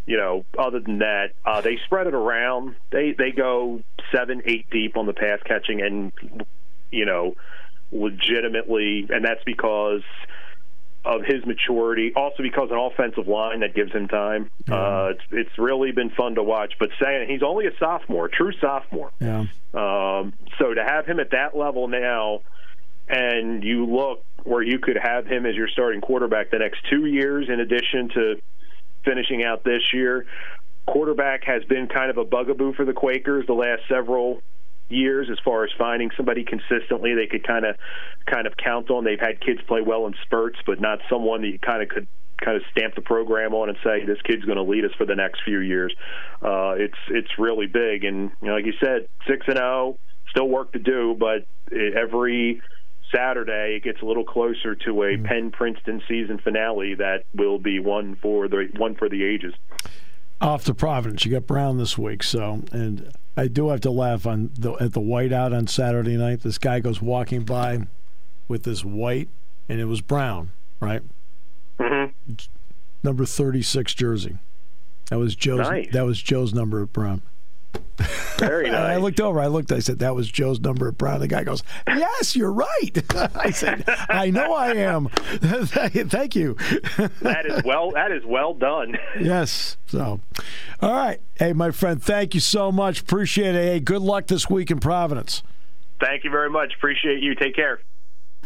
you 0.06 0.16
know, 0.16 0.44
other 0.58 0.80
than 0.80 0.98
that, 0.98 1.32
uh, 1.44 1.60
they 1.60 1.78
spread 1.84 2.06
it 2.06 2.14
around. 2.14 2.76
They 2.90 3.12
they 3.12 3.30
go 3.30 3.82
seven, 4.14 4.42
eight 4.44 4.68
deep 4.70 4.96
on 4.96 5.06
the 5.06 5.12
pass 5.12 5.40
catching, 5.44 5.80
and 5.80 6.12
you 6.90 7.06
know, 7.06 7.34
legitimately, 7.92 9.06
and 9.10 9.24
that's 9.24 9.42
because 9.44 10.02
of 11.04 11.22
his 11.24 11.44
maturity. 11.44 12.12
Also 12.14 12.42
because 12.42 12.70
an 12.70 12.78
offensive 12.78 13.26
line 13.26 13.60
that 13.60 13.74
gives 13.74 13.92
him 13.92 14.08
time. 14.08 14.50
Yeah. 14.68 14.74
Uh, 14.74 15.12
it's 15.14 15.22
it's 15.30 15.58
really 15.58 15.92
been 15.92 16.10
fun 16.10 16.36
to 16.36 16.42
watch. 16.42 16.74
But 16.78 16.90
saying 17.00 17.28
he's 17.28 17.42
only 17.42 17.66
a 17.66 17.76
sophomore, 17.78 18.28
true 18.28 18.52
sophomore. 18.60 19.10
Yeah. 19.20 19.46
Um, 19.74 20.34
so 20.58 20.74
to 20.74 20.84
have 20.84 21.06
him 21.06 21.18
at 21.20 21.30
that 21.30 21.56
level 21.56 21.88
now, 21.88 22.40
and 23.08 23.62
you 23.62 23.86
look 23.86 24.24
where 24.44 24.62
you 24.62 24.78
could 24.78 24.98
have 25.00 25.26
him 25.26 25.46
as 25.46 25.54
your 25.54 25.68
starting 25.68 26.00
quarterback 26.00 26.50
the 26.50 26.58
next 26.58 26.80
two 26.90 27.06
years, 27.06 27.48
in 27.48 27.60
addition 27.60 28.08
to 28.14 28.34
finishing 29.04 29.44
out 29.44 29.64
this 29.64 29.82
year. 29.92 30.26
Quarterback 30.86 31.44
has 31.44 31.62
been 31.64 31.86
kind 31.86 32.10
of 32.10 32.18
a 32.18 32.24
bugaboo 32.24 32.74
for 32.74 32.84
the 32.84 32.92
Quakers 32.92 33.46
the 33.46 33.52
last 33.52 33.82
several 33.88 34.42
years 34.88 35.28
as 35.30 35.38
far 35.44 35.64
as 35.64 35.70
finding 35.78 36.10
somebody 36.16 36.44
consistently 36.44 37.14
they 37.14 37.26
could 37.26 37.46
kind 37.46 37.64
of 37.64 37.76
kind 38.26 38.46
of 38.46 38.54
count 38.56 38.90
on. 38.90 39.04
They've 39.04 39.18
had 39.18 39.40
kids 39.40 39.60
play 39.66 39.80
well 39.80 40.06
in 40.06 40.14
spurts, 40.24 40.58
but 40.66 40.80
not 40.80 40.98
someone 41.08 41.42
that 41.42 41.48
you 41.48 41.58
kind 41.58 41.82
of 41.82 41.88
could 41.88 42.06
kind 42.44 42.56
of 42.56 42.62
stamp 42.72 42.94
the 42.94 43.02
program 43.02 43.54
on 43.54 43.68
and 43.68 43.78
say 43.84 44.04
this 44.04 44.20
kid's 44.24 44.44
going 44.44 44.56
to 44.56 44.62
lead 44.62 44.84
us 44.84 44.90
for 44.98 45.06
the 45.06 45.14
next 45.14 45.42
few 45.44 45.60
years. 45.60 45.94
Uh, 46.42 46.74
it's 46.76 46.98
it's 47.08 47.38
really 47.38 47.66
big, 47.66 48.04
and 48.04 48.30
you 48.40 48.48
know, 48.48 48.54
like 48.54 48.66
you 48.66 48.74
said, 48.80 49.08
six 49.28 49.46
and 49.46 49.56
zero, 49.56 49.98
still 50.30 50.48
work 50.48 50.72
to 50.72 50.78
do, 50.78 51.16
but 51.18 51.46
every 51.72 52.60
Saturday 53.14 53.76
it 53.76 53.84
gets 53.84 54.00
a 54.02 54.04
little 54.04 54.24
closer 54.24 54.74
to 54.74 55.02
a 55.02 55.06
mm-hmm. 55.06 55.24
Penn 55.26 55.50
Princeton 55.50 56.02
season 56.08 56.38
finale 56.38 56.94
that 56.94 57.24
will 57.34 57.58
be 57.58 57.78
one 57.78 58.16
for 58.16 58.48
the 58.48 58.68
one 58.76 58.94
for 58.94 59.08
the 59.08 59.22
ages. 59.24 59.54
Off 60.40 60.64
to 60.64 60.74
Providence, 60.74 61.24
you 61.24 61.30
got 61.30 61.46
Brown 61.46 61.78
this 61.78 61.96
week, 61.96 62.22
so 62.22 62.62
and 62.72 63.12
I 63.36 63.46
do 63.46 63.68
have 63.68 63.80
to 63.82 63.90
laugh 63.90 64.26
on 64.26 64.50
the, 64.58 64.72
at 64.74 64.92
the 64.92 65.00
whiteout 65.00 65.56
on 65.56 65.66
Saturday 65.66 66.16
night. 66.16 66.42
This 66.42 66.58
guy 66.58 66.80
goes 66.80 67.00
walking 67.00 67.42
by 67.42 67.86
with 68.48 68.64
this 68.64 68.84
white, 68.84 69.28
and 69.68 69.80
it 69.80 69.84
was 69.84 70.00
brown, 70.00 70.50
right? 70.80 71.02
Mm-hmm. 71.78 72.34
Number 73.02 73.24
thirty-six 73.24 73.94
jersey. 73.94 74.38
That 75.10 75.18
was 75.18 75.36
Joe's. 75.36 75.68
Nice. 75.68 75.92
That 75.92 76.04
was 76.04 76.20
Joe's 76.20 76.52
number 76.52 76.82
at 76.82 76.92
Brown. 76.92 77.22
Very 78.38 78.70
nice. 78.70 78.74
I 78.74 78.96
looked 78.96 79.20
over. 79.20 79.40
I 79.40 79.46
looked. 79.46 79.70
I 79.72 79.78
said, 79.78 79.98
"That 80.00 80.14
was 80.14 80.30
Joe's 80.30 80.60
number 80.60 80.88
at 80.88 80.98
Brown." 80.98 81.20
The 81.20 81.28
guy 81.28 81.44
goes, 81.44 81.62
"Yes, 81.86 82.34
you're 82.34 82.52
right." 82.52 82.90
I 83.36 83.50
said, 83.50 83.84
"I 84.08 84.30
know 84.30 84.52
I 84.54 84.72
am." 84.74 85.08
Thank 85.08 86.34
you. 86.34 86.54
that 87.20 87.46
is 87.46 87.62
well. 87.64 87.90
That 87.92 88.10
is 88.12 88.24
well 88.24 88.54
done. 88.54 88.96
yes. 89.20 89.76
So, 89.86 90.20
all 90.80 90.92
right. 90.92 91.20
Hey, 91.38 91.52
my 91.52 91.70
friend. 91.70 92.02
Thank 92.02 92.34
you 92.34 92.40
so 92.40 92.72
much. 92.72 93.00
Appreciate 93.00 93.54
it. 93.54 93.62
Hey, 93.64 93.80
good 93.80 94.02
luck 94.02 94.26
this 94.26 94.48
week 94.50 94.70
in 94.70 94.78
Providence. 94.80 95.42
Thank 96.00 96.24
you 96.24 96.30
very 96.30 96.50
much. 96.50 96.74
Appreciate 96.74 97.22
you. 97.22 97.34
Take 97.34 97.54
care. 97.54 97.80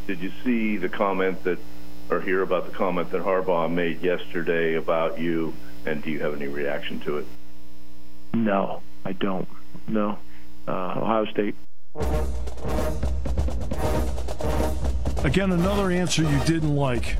Did 0.06 0.20
you 0.20 0.30
see 0.44 0.76
the 0.76 0.88
comment 0.90 1.42
that, 1.44 1.58
or 2.10 2.20
hear 2.20 2.42
about 2.42 2.66
the 2.70 2.72
comment 2.76 3.10
that 3.12 3.22
Harbaugh 3.22 3.72
made 3.72 4.02
yesterday 4.02 4.74
about 4.74 5.18
you? 5.18 5.54
And 5.86 6.02
do 6.02 6.10
you 6.10 6.20
have 6.20 6.34
any 6.34 6.48
reaction 6.48 7.00
to 7.00 7.18
it? 7.18 7.26
No. 8.34 8.82
I 9.06 9.12
don't. 9.12 9.46
No. 9.86 10.18
Uh, 10.66 10.72
Ohio 10.96 11.26
State. 11.26 11.54
Again, 15.24 15.52
another 15.52 15.92
answer 15.92 16.24
you 16.24 16.40
didn't 16.44 16.74
like. 16.74 17.16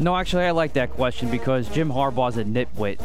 No, 0.00 0.16
actually, 0.16 0.42
I 0.42 0.50
like 0.50 0.72
that 0.72 0.90
question 0.90 1.30
because 1.30 1.68
Jim 1.68 1.88
Harbaugh's 1.88 2.36
a 2.36 2.42
nitwit. 2.42 3.00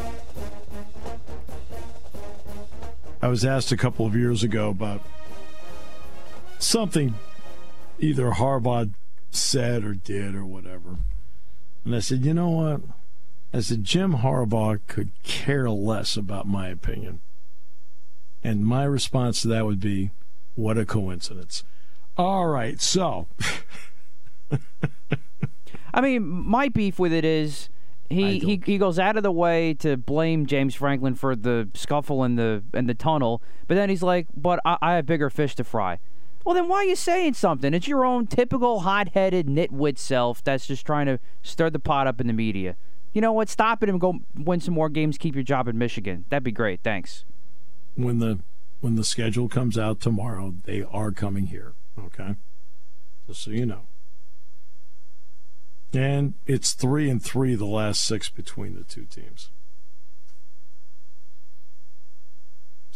I 3.22 3.28
was 3.28 3.46
asked 3.46 3.72
a 3.72 3.78
couple 3.78 4.08
of 4.08 4.16
years 4.16 4.42
ago 4.42 4.70
about 4.70 5.02
something 6.58 7.14
either 8.00 8.32
Harbaugh 8.32 8.92
said 9.30 9.84
or 9.84 9.94
did 9.94 10.34
or 10.34 10.46
whatever. 10.48 10.98
And 11.86 11.96
I 11.96 12.00
said, 12.00 12.26
you 12.26 12.34
know 12.34 12.50
what? 12.50 12.82
I 13.54 13.60
said, 13.60 13.84
Jim 13.84 14.16
Harbaugh 14.16 14.80
could 14.88 15.12
care 15.22 15.70
less 15.70 16.18
about 16.18 16.48
my 16.48 16.68
opinion. 16.68 17.22
And 18.44 18.66
my 18.66 18.84
response 18.84 19.42
to 19.44 19.48
that 19.50 19.66
would 19.66 19.80
be, 19.80 20.12
what 20.56 20.78
a 20.78 20.86
coincidence. 20.86 21.64
All 22.18 22.48
right, 22.48 22.82
so. 22.82 23.28
I 25.94 26.02
mean, 26.02 26.24
my 26.28 26.70
beef 26.70 27.00
with 27.00 27.14
it 27.14 27.26
is 27.26 27.70
he, 28.10 28.40
he 28.40 28.62
he 28.66 28.78
goes 28.78 29.00
out 29.00 29.18
of 29.18 29.24
the 29.24 29.32
way 29.32 29.74
to 29.76 29.98
blame 29.98 30.46
James 30.46 30.76
Franklin 30.76 31.16
for 31.16 31.36
the 31.36 31.70
scuffle 31.74 32.24
in 32.24 32.36
the 32.36 32.64
in 32.74 32.88
the 32.88 32.94
tunnel, 32.94 33.42
but 33.68 33.76
then 33.76 33.90
he's 33.90 34.04
like, 34.04 34.28
"But 34.36 34.60
I, 34.66 34.78
I 34.82 34.94
have 34.96 35.06
bigger 35.06 35.30
fish 35.30 35.56
to 35.56 35.64
fry." 35.64 36.00
Well, 36.44 36.56
then 36.56 36.68
why 36.68 36.78
are 36.78 36.86
you 36.86 36.96
saying 36.96 37.36
something? 37.36 37.74
It's 37.74 37.88
your 37.88 38.04
own 38.04 38.26
typical 38.26 38.82
hot-headed 38.82 39.46
nitwit 39.46 40.00
self 40.00 40.44
that's 40.44 40.66
just 40.66 40.86
trying 40.86 41.06
to 41.06 41.20
stir 41.44 41.70
the 41.70 41.80
pot 41.80 42.08
up 42.08 42.20
in 42.20 42.28
the 42.28 42.34
media. 42.34 42.76
You 43.14 43.22
know 43.22 43.32
what? 43.32 43.48
Stop 43.48 43.84
it 43.84 43.90
and 43.90 44.02
go 44.02 44.16
win 44.36 44.60
some 44.60 44.74
more 44.74 44.90
games. 44.90 45.18
Keep 45.18 45.36
your 45.36 45.44
job 45.44 45.68
in 45.68 45.78
Michigan. 45.78 46.26
That'd 46.30 46.44
be 46.44 46.52
great. 46.52 46.82
Thanks 46.84 47.26
when 47.96 48.20
the 48.20 48.40
when 48.80 48.96
the 48.96 49.04
schedule 49.04 49.48
comes 49.48 49.78
out 49.78 50.00
tomorrow, 50.00 50.56
they 50.64 50.84
are 50.84 51.12
coming 51.12 51.48
here. 51.48 51.74
Okay, 52.00 52.36
just 53.28 53.44
so 53.44 53.52
you 53.52 53.66
know. 53.66 53.84
And 55.94 56.36
it's 56.48 56.74
three 56.74 57.10
and 57.10 57.22
three 57.22 57.56
the 57.56 57.66
last 57.66 58.04
six 58.04 58.30
between 58.30 58.76
the 58.76 58.84
two 58.84 59.04
teams. 59.04 59.50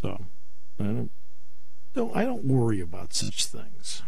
So 0.02 0.26
I 0.80 0.84
don't, 0.84 1.12
don't 1.94 2.16
I 2.16 2.24
don't 2.24 2.46
worry 2.46 2.80
about 2.80 3.14
such 3.14 3.46
things. 3.46 4.02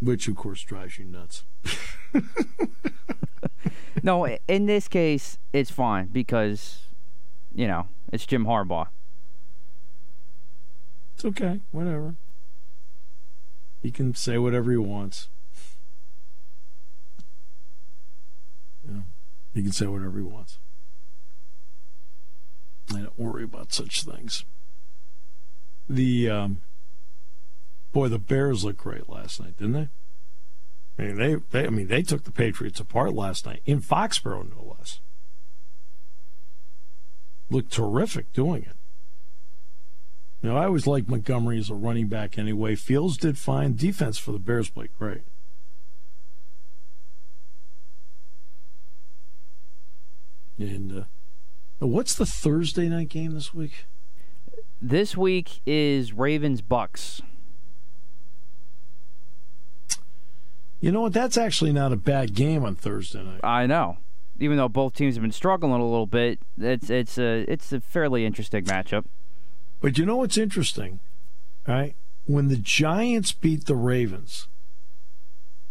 Which 0.00 0.26
of 0.26 0.34
course 0.34 0.62
drives 0.62 0.98
you 0.98 1.04
nuts. 1.04 1.44
no, 4.02 4.26
in 4.48 4.66
this 4.66 4.88
case, 4.88 5.38
it's 5.52 5.70
fine 5.70 6.06
because 6.06 6.80
you 7.54 7.66
know, 7.66 7.86
it's 8.12 8.26
Jim 8.26 8.44
Harbaugh. 8.44 8.88
It's 11.14 11.24
okay, 11.24 11.60
whatever. 11.70 12.14
He 13.82 13.90
can 13.90 14.14
say 14.14 14.38
whatever 14.38 14.70
he 14.70 14.76
wants. 14.76 15.28
You 18.86 18.94
know, 18.94 19.02
he 19.54 19.62
can 19.62 19.72
say 19.72 19.86
whatever 19.86 20.18
he 20.18 20.24
wants. 20.24 20.58
I 22.90 23.00
don't 23.00 23.18
worry 23.18 23.44
about 23.44 23.72
such 23.72 24.02
things. 24.02 24.44
The 25.88 26.30
um, 26.30 26.62
boy, 27.92 28.08
the 28.08 28.18
Bears 28.18 28.64
looked 28.64 28.78
great 28.78 29.08
last 29.08 29.40
night, 29.40 29.56
didn't 29.58 29.72
they? 29.72 29.88
I 30.98 31.06
mean, 31.06 31.16
they, 31.16 31.34
they, 31.50 31.66
I 31.66 31.70
mean, 31.70 31.88
they 31.88 32.02
took 32.02 32.24
the 32.24 32.30
Patriots 32.30 32.80
apart 32.80 33.14
last 33.14 33.46
night 33.46 33.62
in 33.66 33.80
Foxborough, 33.80 34.50
no 34.50 34.74
less 34.78 35.00
looked 37.52 37.72
terrific 37.72 38.32
doing 38.32 38.62
it. 38.62 38.76
Now, 40.42 40.56
I 40.56 40.64
always 40.64 40.88
liked 40.88 41.08
Montgomery 41.08 41.58
as 41.58 41.70
a 41.70 41.74
running 41.74 42.08
back 42.08 42.36
anyway. 42.36 42.74
Fields 42.74 43.16
did 43.16 43.38
fine. 43.38 43.76
Defense 43.76 44.18
for 44.18 44.32
the 44.32 44.40
Bears 44.40 44.70
played 44.70 44.90
great. 44.98 45.22
And 50.58 51.00
uh, 51.00 51.86
what's 51.86 52.14
the 52.14 52.26
Thursday 52.26 52.88
night 52.88 53.08
game 53.08 53.34
this 53.34 53.54
week? 53.54 53.86
This 54.80 55.16
week 55.16 55.60
is 55.64 56.12
Ravens 56.12 56.60
Bucks. 56.60 57.22
You 60.80 60.90
know 60.90 61.02
what? 61.02 61.12
That's 61.12 61.36
actually 61.36 61.72
not 61.72 61.92
a 61.92 61.96
bad 61.96 62.34
game 62.34 62.64
on 62.64 62.74
Thursday 62.74 63.22
night. 63.22 63.40
I 63.44 63.66
know. 63.66 63.98
Even 64.42 64.56
though 64.56 64.68
both 64.68 64.94
teams 64.94 65.14
have 65.14 65.22
been 65.22 65.30
struggling 65.30 65.80
a 65.80 65.84
little 65.84 66.06
bit, 66.06 66.40
it's 66.58 66.90
it's 66.90 67.16
a 67.16 67.44
it's 67.48 67.72
a 67.72 67.80
fairly 67.80 68.26
interesting 68.26 68.64
matchup. 68.64 69.04
But 69.80 69.98
you 69.98 70.04
know 70.04 70.16
what's 70.16 70.36
interesting, 70.36 70.98
right? 71.66 71.94
When 72.26 72.48
the 72.48 72.56
Giants 72.56 73.30
beat 73.30 73.66
the 73.66 73.76
Ravens, 73.76 74.48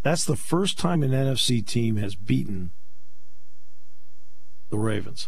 that's 0.04 0.24
the 0.24 0.38
first 0.38 0.80
time 0.80 1.04
an 1.04 1.12
NFC 1.12 1.66
team 1.66 1.98
has 1.98 2.16
beaten 2.16 2.72
the 4.70 4.78
Ravens 4.78 5.28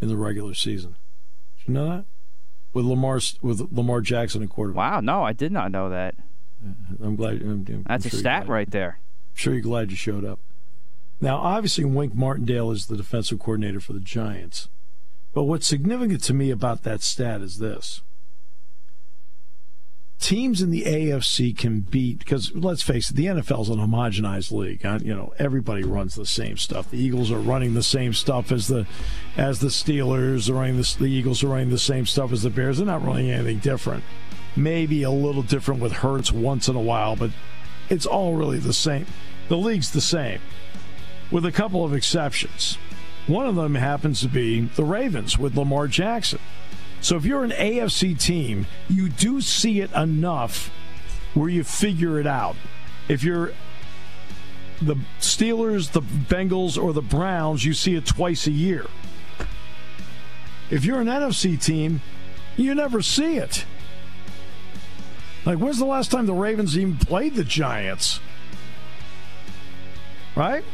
in 0.00 0.06
the 0.06 0.16
regular 0.16 0.54
season. 0.54 0.94
Did 1.58 1.68
you 1.68 1.74
know 1.74 1.88
that? 1.88 2.04
With 2.72 2.84
Lamar 2.84 3.18
with 3.42 3.66
Lamar 3.72 4.00
Jackson 4.00 4.42
and 4.42 4.50
quarterback. 4.50 4.92
Wow, 4.92 5.00
no, 5.00 5.24
I 5.24 5.32
did 5.32 5.50
not 5.50 5.72
know 5.72 5.90
that. 5.90 6.14
I'm 7.02 7.16
glad. 7.16 7.42
I'm, 7.42 7.66
I'm 7.68 7.84
That's 7.88 8.08
sure 8.08 8.16
a 8.16 8.20
stat 8.20 8.48
right 8.48 8.70
there. 8.70 9.00
I'm 9.32 9.36
sure 9.36 9.54
you're 9.54 9.62
glad 9.62 9.90
you 9.90 9.96
showed 9.96 10.24
up. 10.24 10.38
Now, 11.20 11.36
obviously, 11.36 11.84
Wink 11.84 12.14
Martindale 12.14 12.70
is 12.70 12.86
the 12.86 12.96
defensive 12.96 13.38
coordinator 13.38 13.80
for 13.80 13.92
the 13.92 14.00
Giants. 14.00 14.68
But 15.32 15.44
what's 15.44 15.66
significant 15.66 16.22
to 16.24 16.34
me 16.34 16.50
about 16.50 16.82
that 16.82 17.02
stat 17.02 17.40
is 17.40 17.58
this. 17.58 18.02
Teams 20.18 20.60
in 20.60 20.70
the 20.70 20.82
AFC 20.82 21.56
can 21.56 21.80
beat 21.80 22.18
because 22.18 22.54
let's 22.54 22.82
face 22.82 23.10
it, 23.10 23.16
the 23.16 23.24
NFL 23.24 23.62
is 23.62 23.68
an 23.70 23.78
homogenized 23.78 24.52
league. 24.52 24.84
You 25.02 25.14
know, 25.14 25.32
everybody 25.38 25.82
runs 25.82 26.14
the 26.14 26.26
same 26.26 26.58
stuff. 26.58 26.90
The 26.90 26.98
Eagles 26.98 27.30
are 27.30 27.38
running 27.38 27.72
the 27.72 27.82
same 27.82 28.12
stuff 28.12 28.52
as 28.52 28.68
the 28.68 28.86
as 29.38 29.60
the 29.60 29.68
Steelers 29.68 30.50
are 30.50 30.54
running 30.54 30.76
the, 30.76 30.96
the 30.98 31.06
Eagles 31.06 31.42
are 31.42 31.48
running 31.48 31.70
the 31.70 31.78
same 31.78 32.04
stuff 32.04 32.32
as 32.32 32.42
the 32.42 32.50
Bears. 32.50 32.76
They're 32.76 32.86
not 32.86 33.02
running 33.02 33.30
anything 33.30 33.60
different. 33.60 34.04
Maybe 34.54 35.04
a 35.04 35.10
little 35.10 35.42
different 35.42 35.80
with 35.80 35.92
Hurts 35.92 36.30
once 36.30 36.68
in 36.68 36.76
a 36.76 36.82
while, 36.82 37.16
but 37.16 37.30
it's 37.88 38.04
all 38.04 38.34
really 38.34 38.58
the 38.58 38.74
same. 38.74 39.06
The 39.48 39.56
league's 39.56 39.90
the 39.90 40.02
same, 40.02 40.40
with 41.30 41.44
a 41.44 41.52
couple 41.52 41.84
of 41.84 41.94
exceptions. 41.94 42.78
One 43.26 43.46
of 43.46 43.54
them 43.54 43.74
happens 43.74 44.20
to 44.22 44.28
be 44.28 44.62
the 44.62 44.84
Ravens 44.84 45.38
with 45.38 45.56
Lamar 45.56 45.86
Jackson. 45.86 46.40
So 47.00 47.16
if 47.16 47.24
you're 47.24 47.44
an 47.44 47.50
AFC 47.50 48.18
team, 48.18 48.66
you 48.88 49.08
do 49.08 49.40
see 49.40 49.80
it 49.80 49.92
enough 49.92 50.70
where 51.34 51.48
you 51.48 51.64
figure 51.64 52.18
it 52.18 52.26
out. 52.26 52.56
If 53.08 53.22
you're 53.22 53.52
the 54.82 54.96
Steelers, 55.18 55.92
the 55.92 56.02
Bengals, 56.02 56.82
or 56.82 56.92
the 56.92 57.02
Browns, 57.02 57.64
you 57.64 57.74
see 57.74 57.94
it 57.94 58.06
twice 58.06 58.46
a 58.46 58.50
year. 58.50 58.86
If 60.70 60.84
you're 60.84 61.00
an 61.00 61.08
NFC 61.08 61.62
team, 61.62 62.00
you 62.56 62.74
never 62.74 63.02
see 63.02 63.36
it. 63.36 63.64
Like, 65.44 65.58
when's 65.58 65.78
the 65.78 65.86
last 65.86 66.10
time 66.10 66.26
the 66.26 66.34
Ravens 66.34 66.76
even 66.76 66.96
played 66.96 67.34
the 67.34 67.44
Giants? 67.44 68.20
Right? 70.36 70.64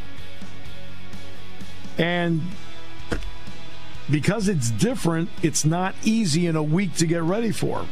And 1.97 2.41
because 4.09 4.47
it's 4.47 4.69
different, 4.69 5.29
it's 5.41 5.65
not 5.65 5.95
easy 6.03 6.47
in 6.47 6.55
a 6.55 6.63
week 6.63 6.95
to 6.95 7.05
get 7.05 7.23
ready 7.23 7.51
for. 7.51 7.85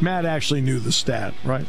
Matt 0.00 0.24
actually 0.24 0.60
knew 0.60 0.78
the 0.78 0.92
stat, 0.92 1.34
right? 1.44 1.66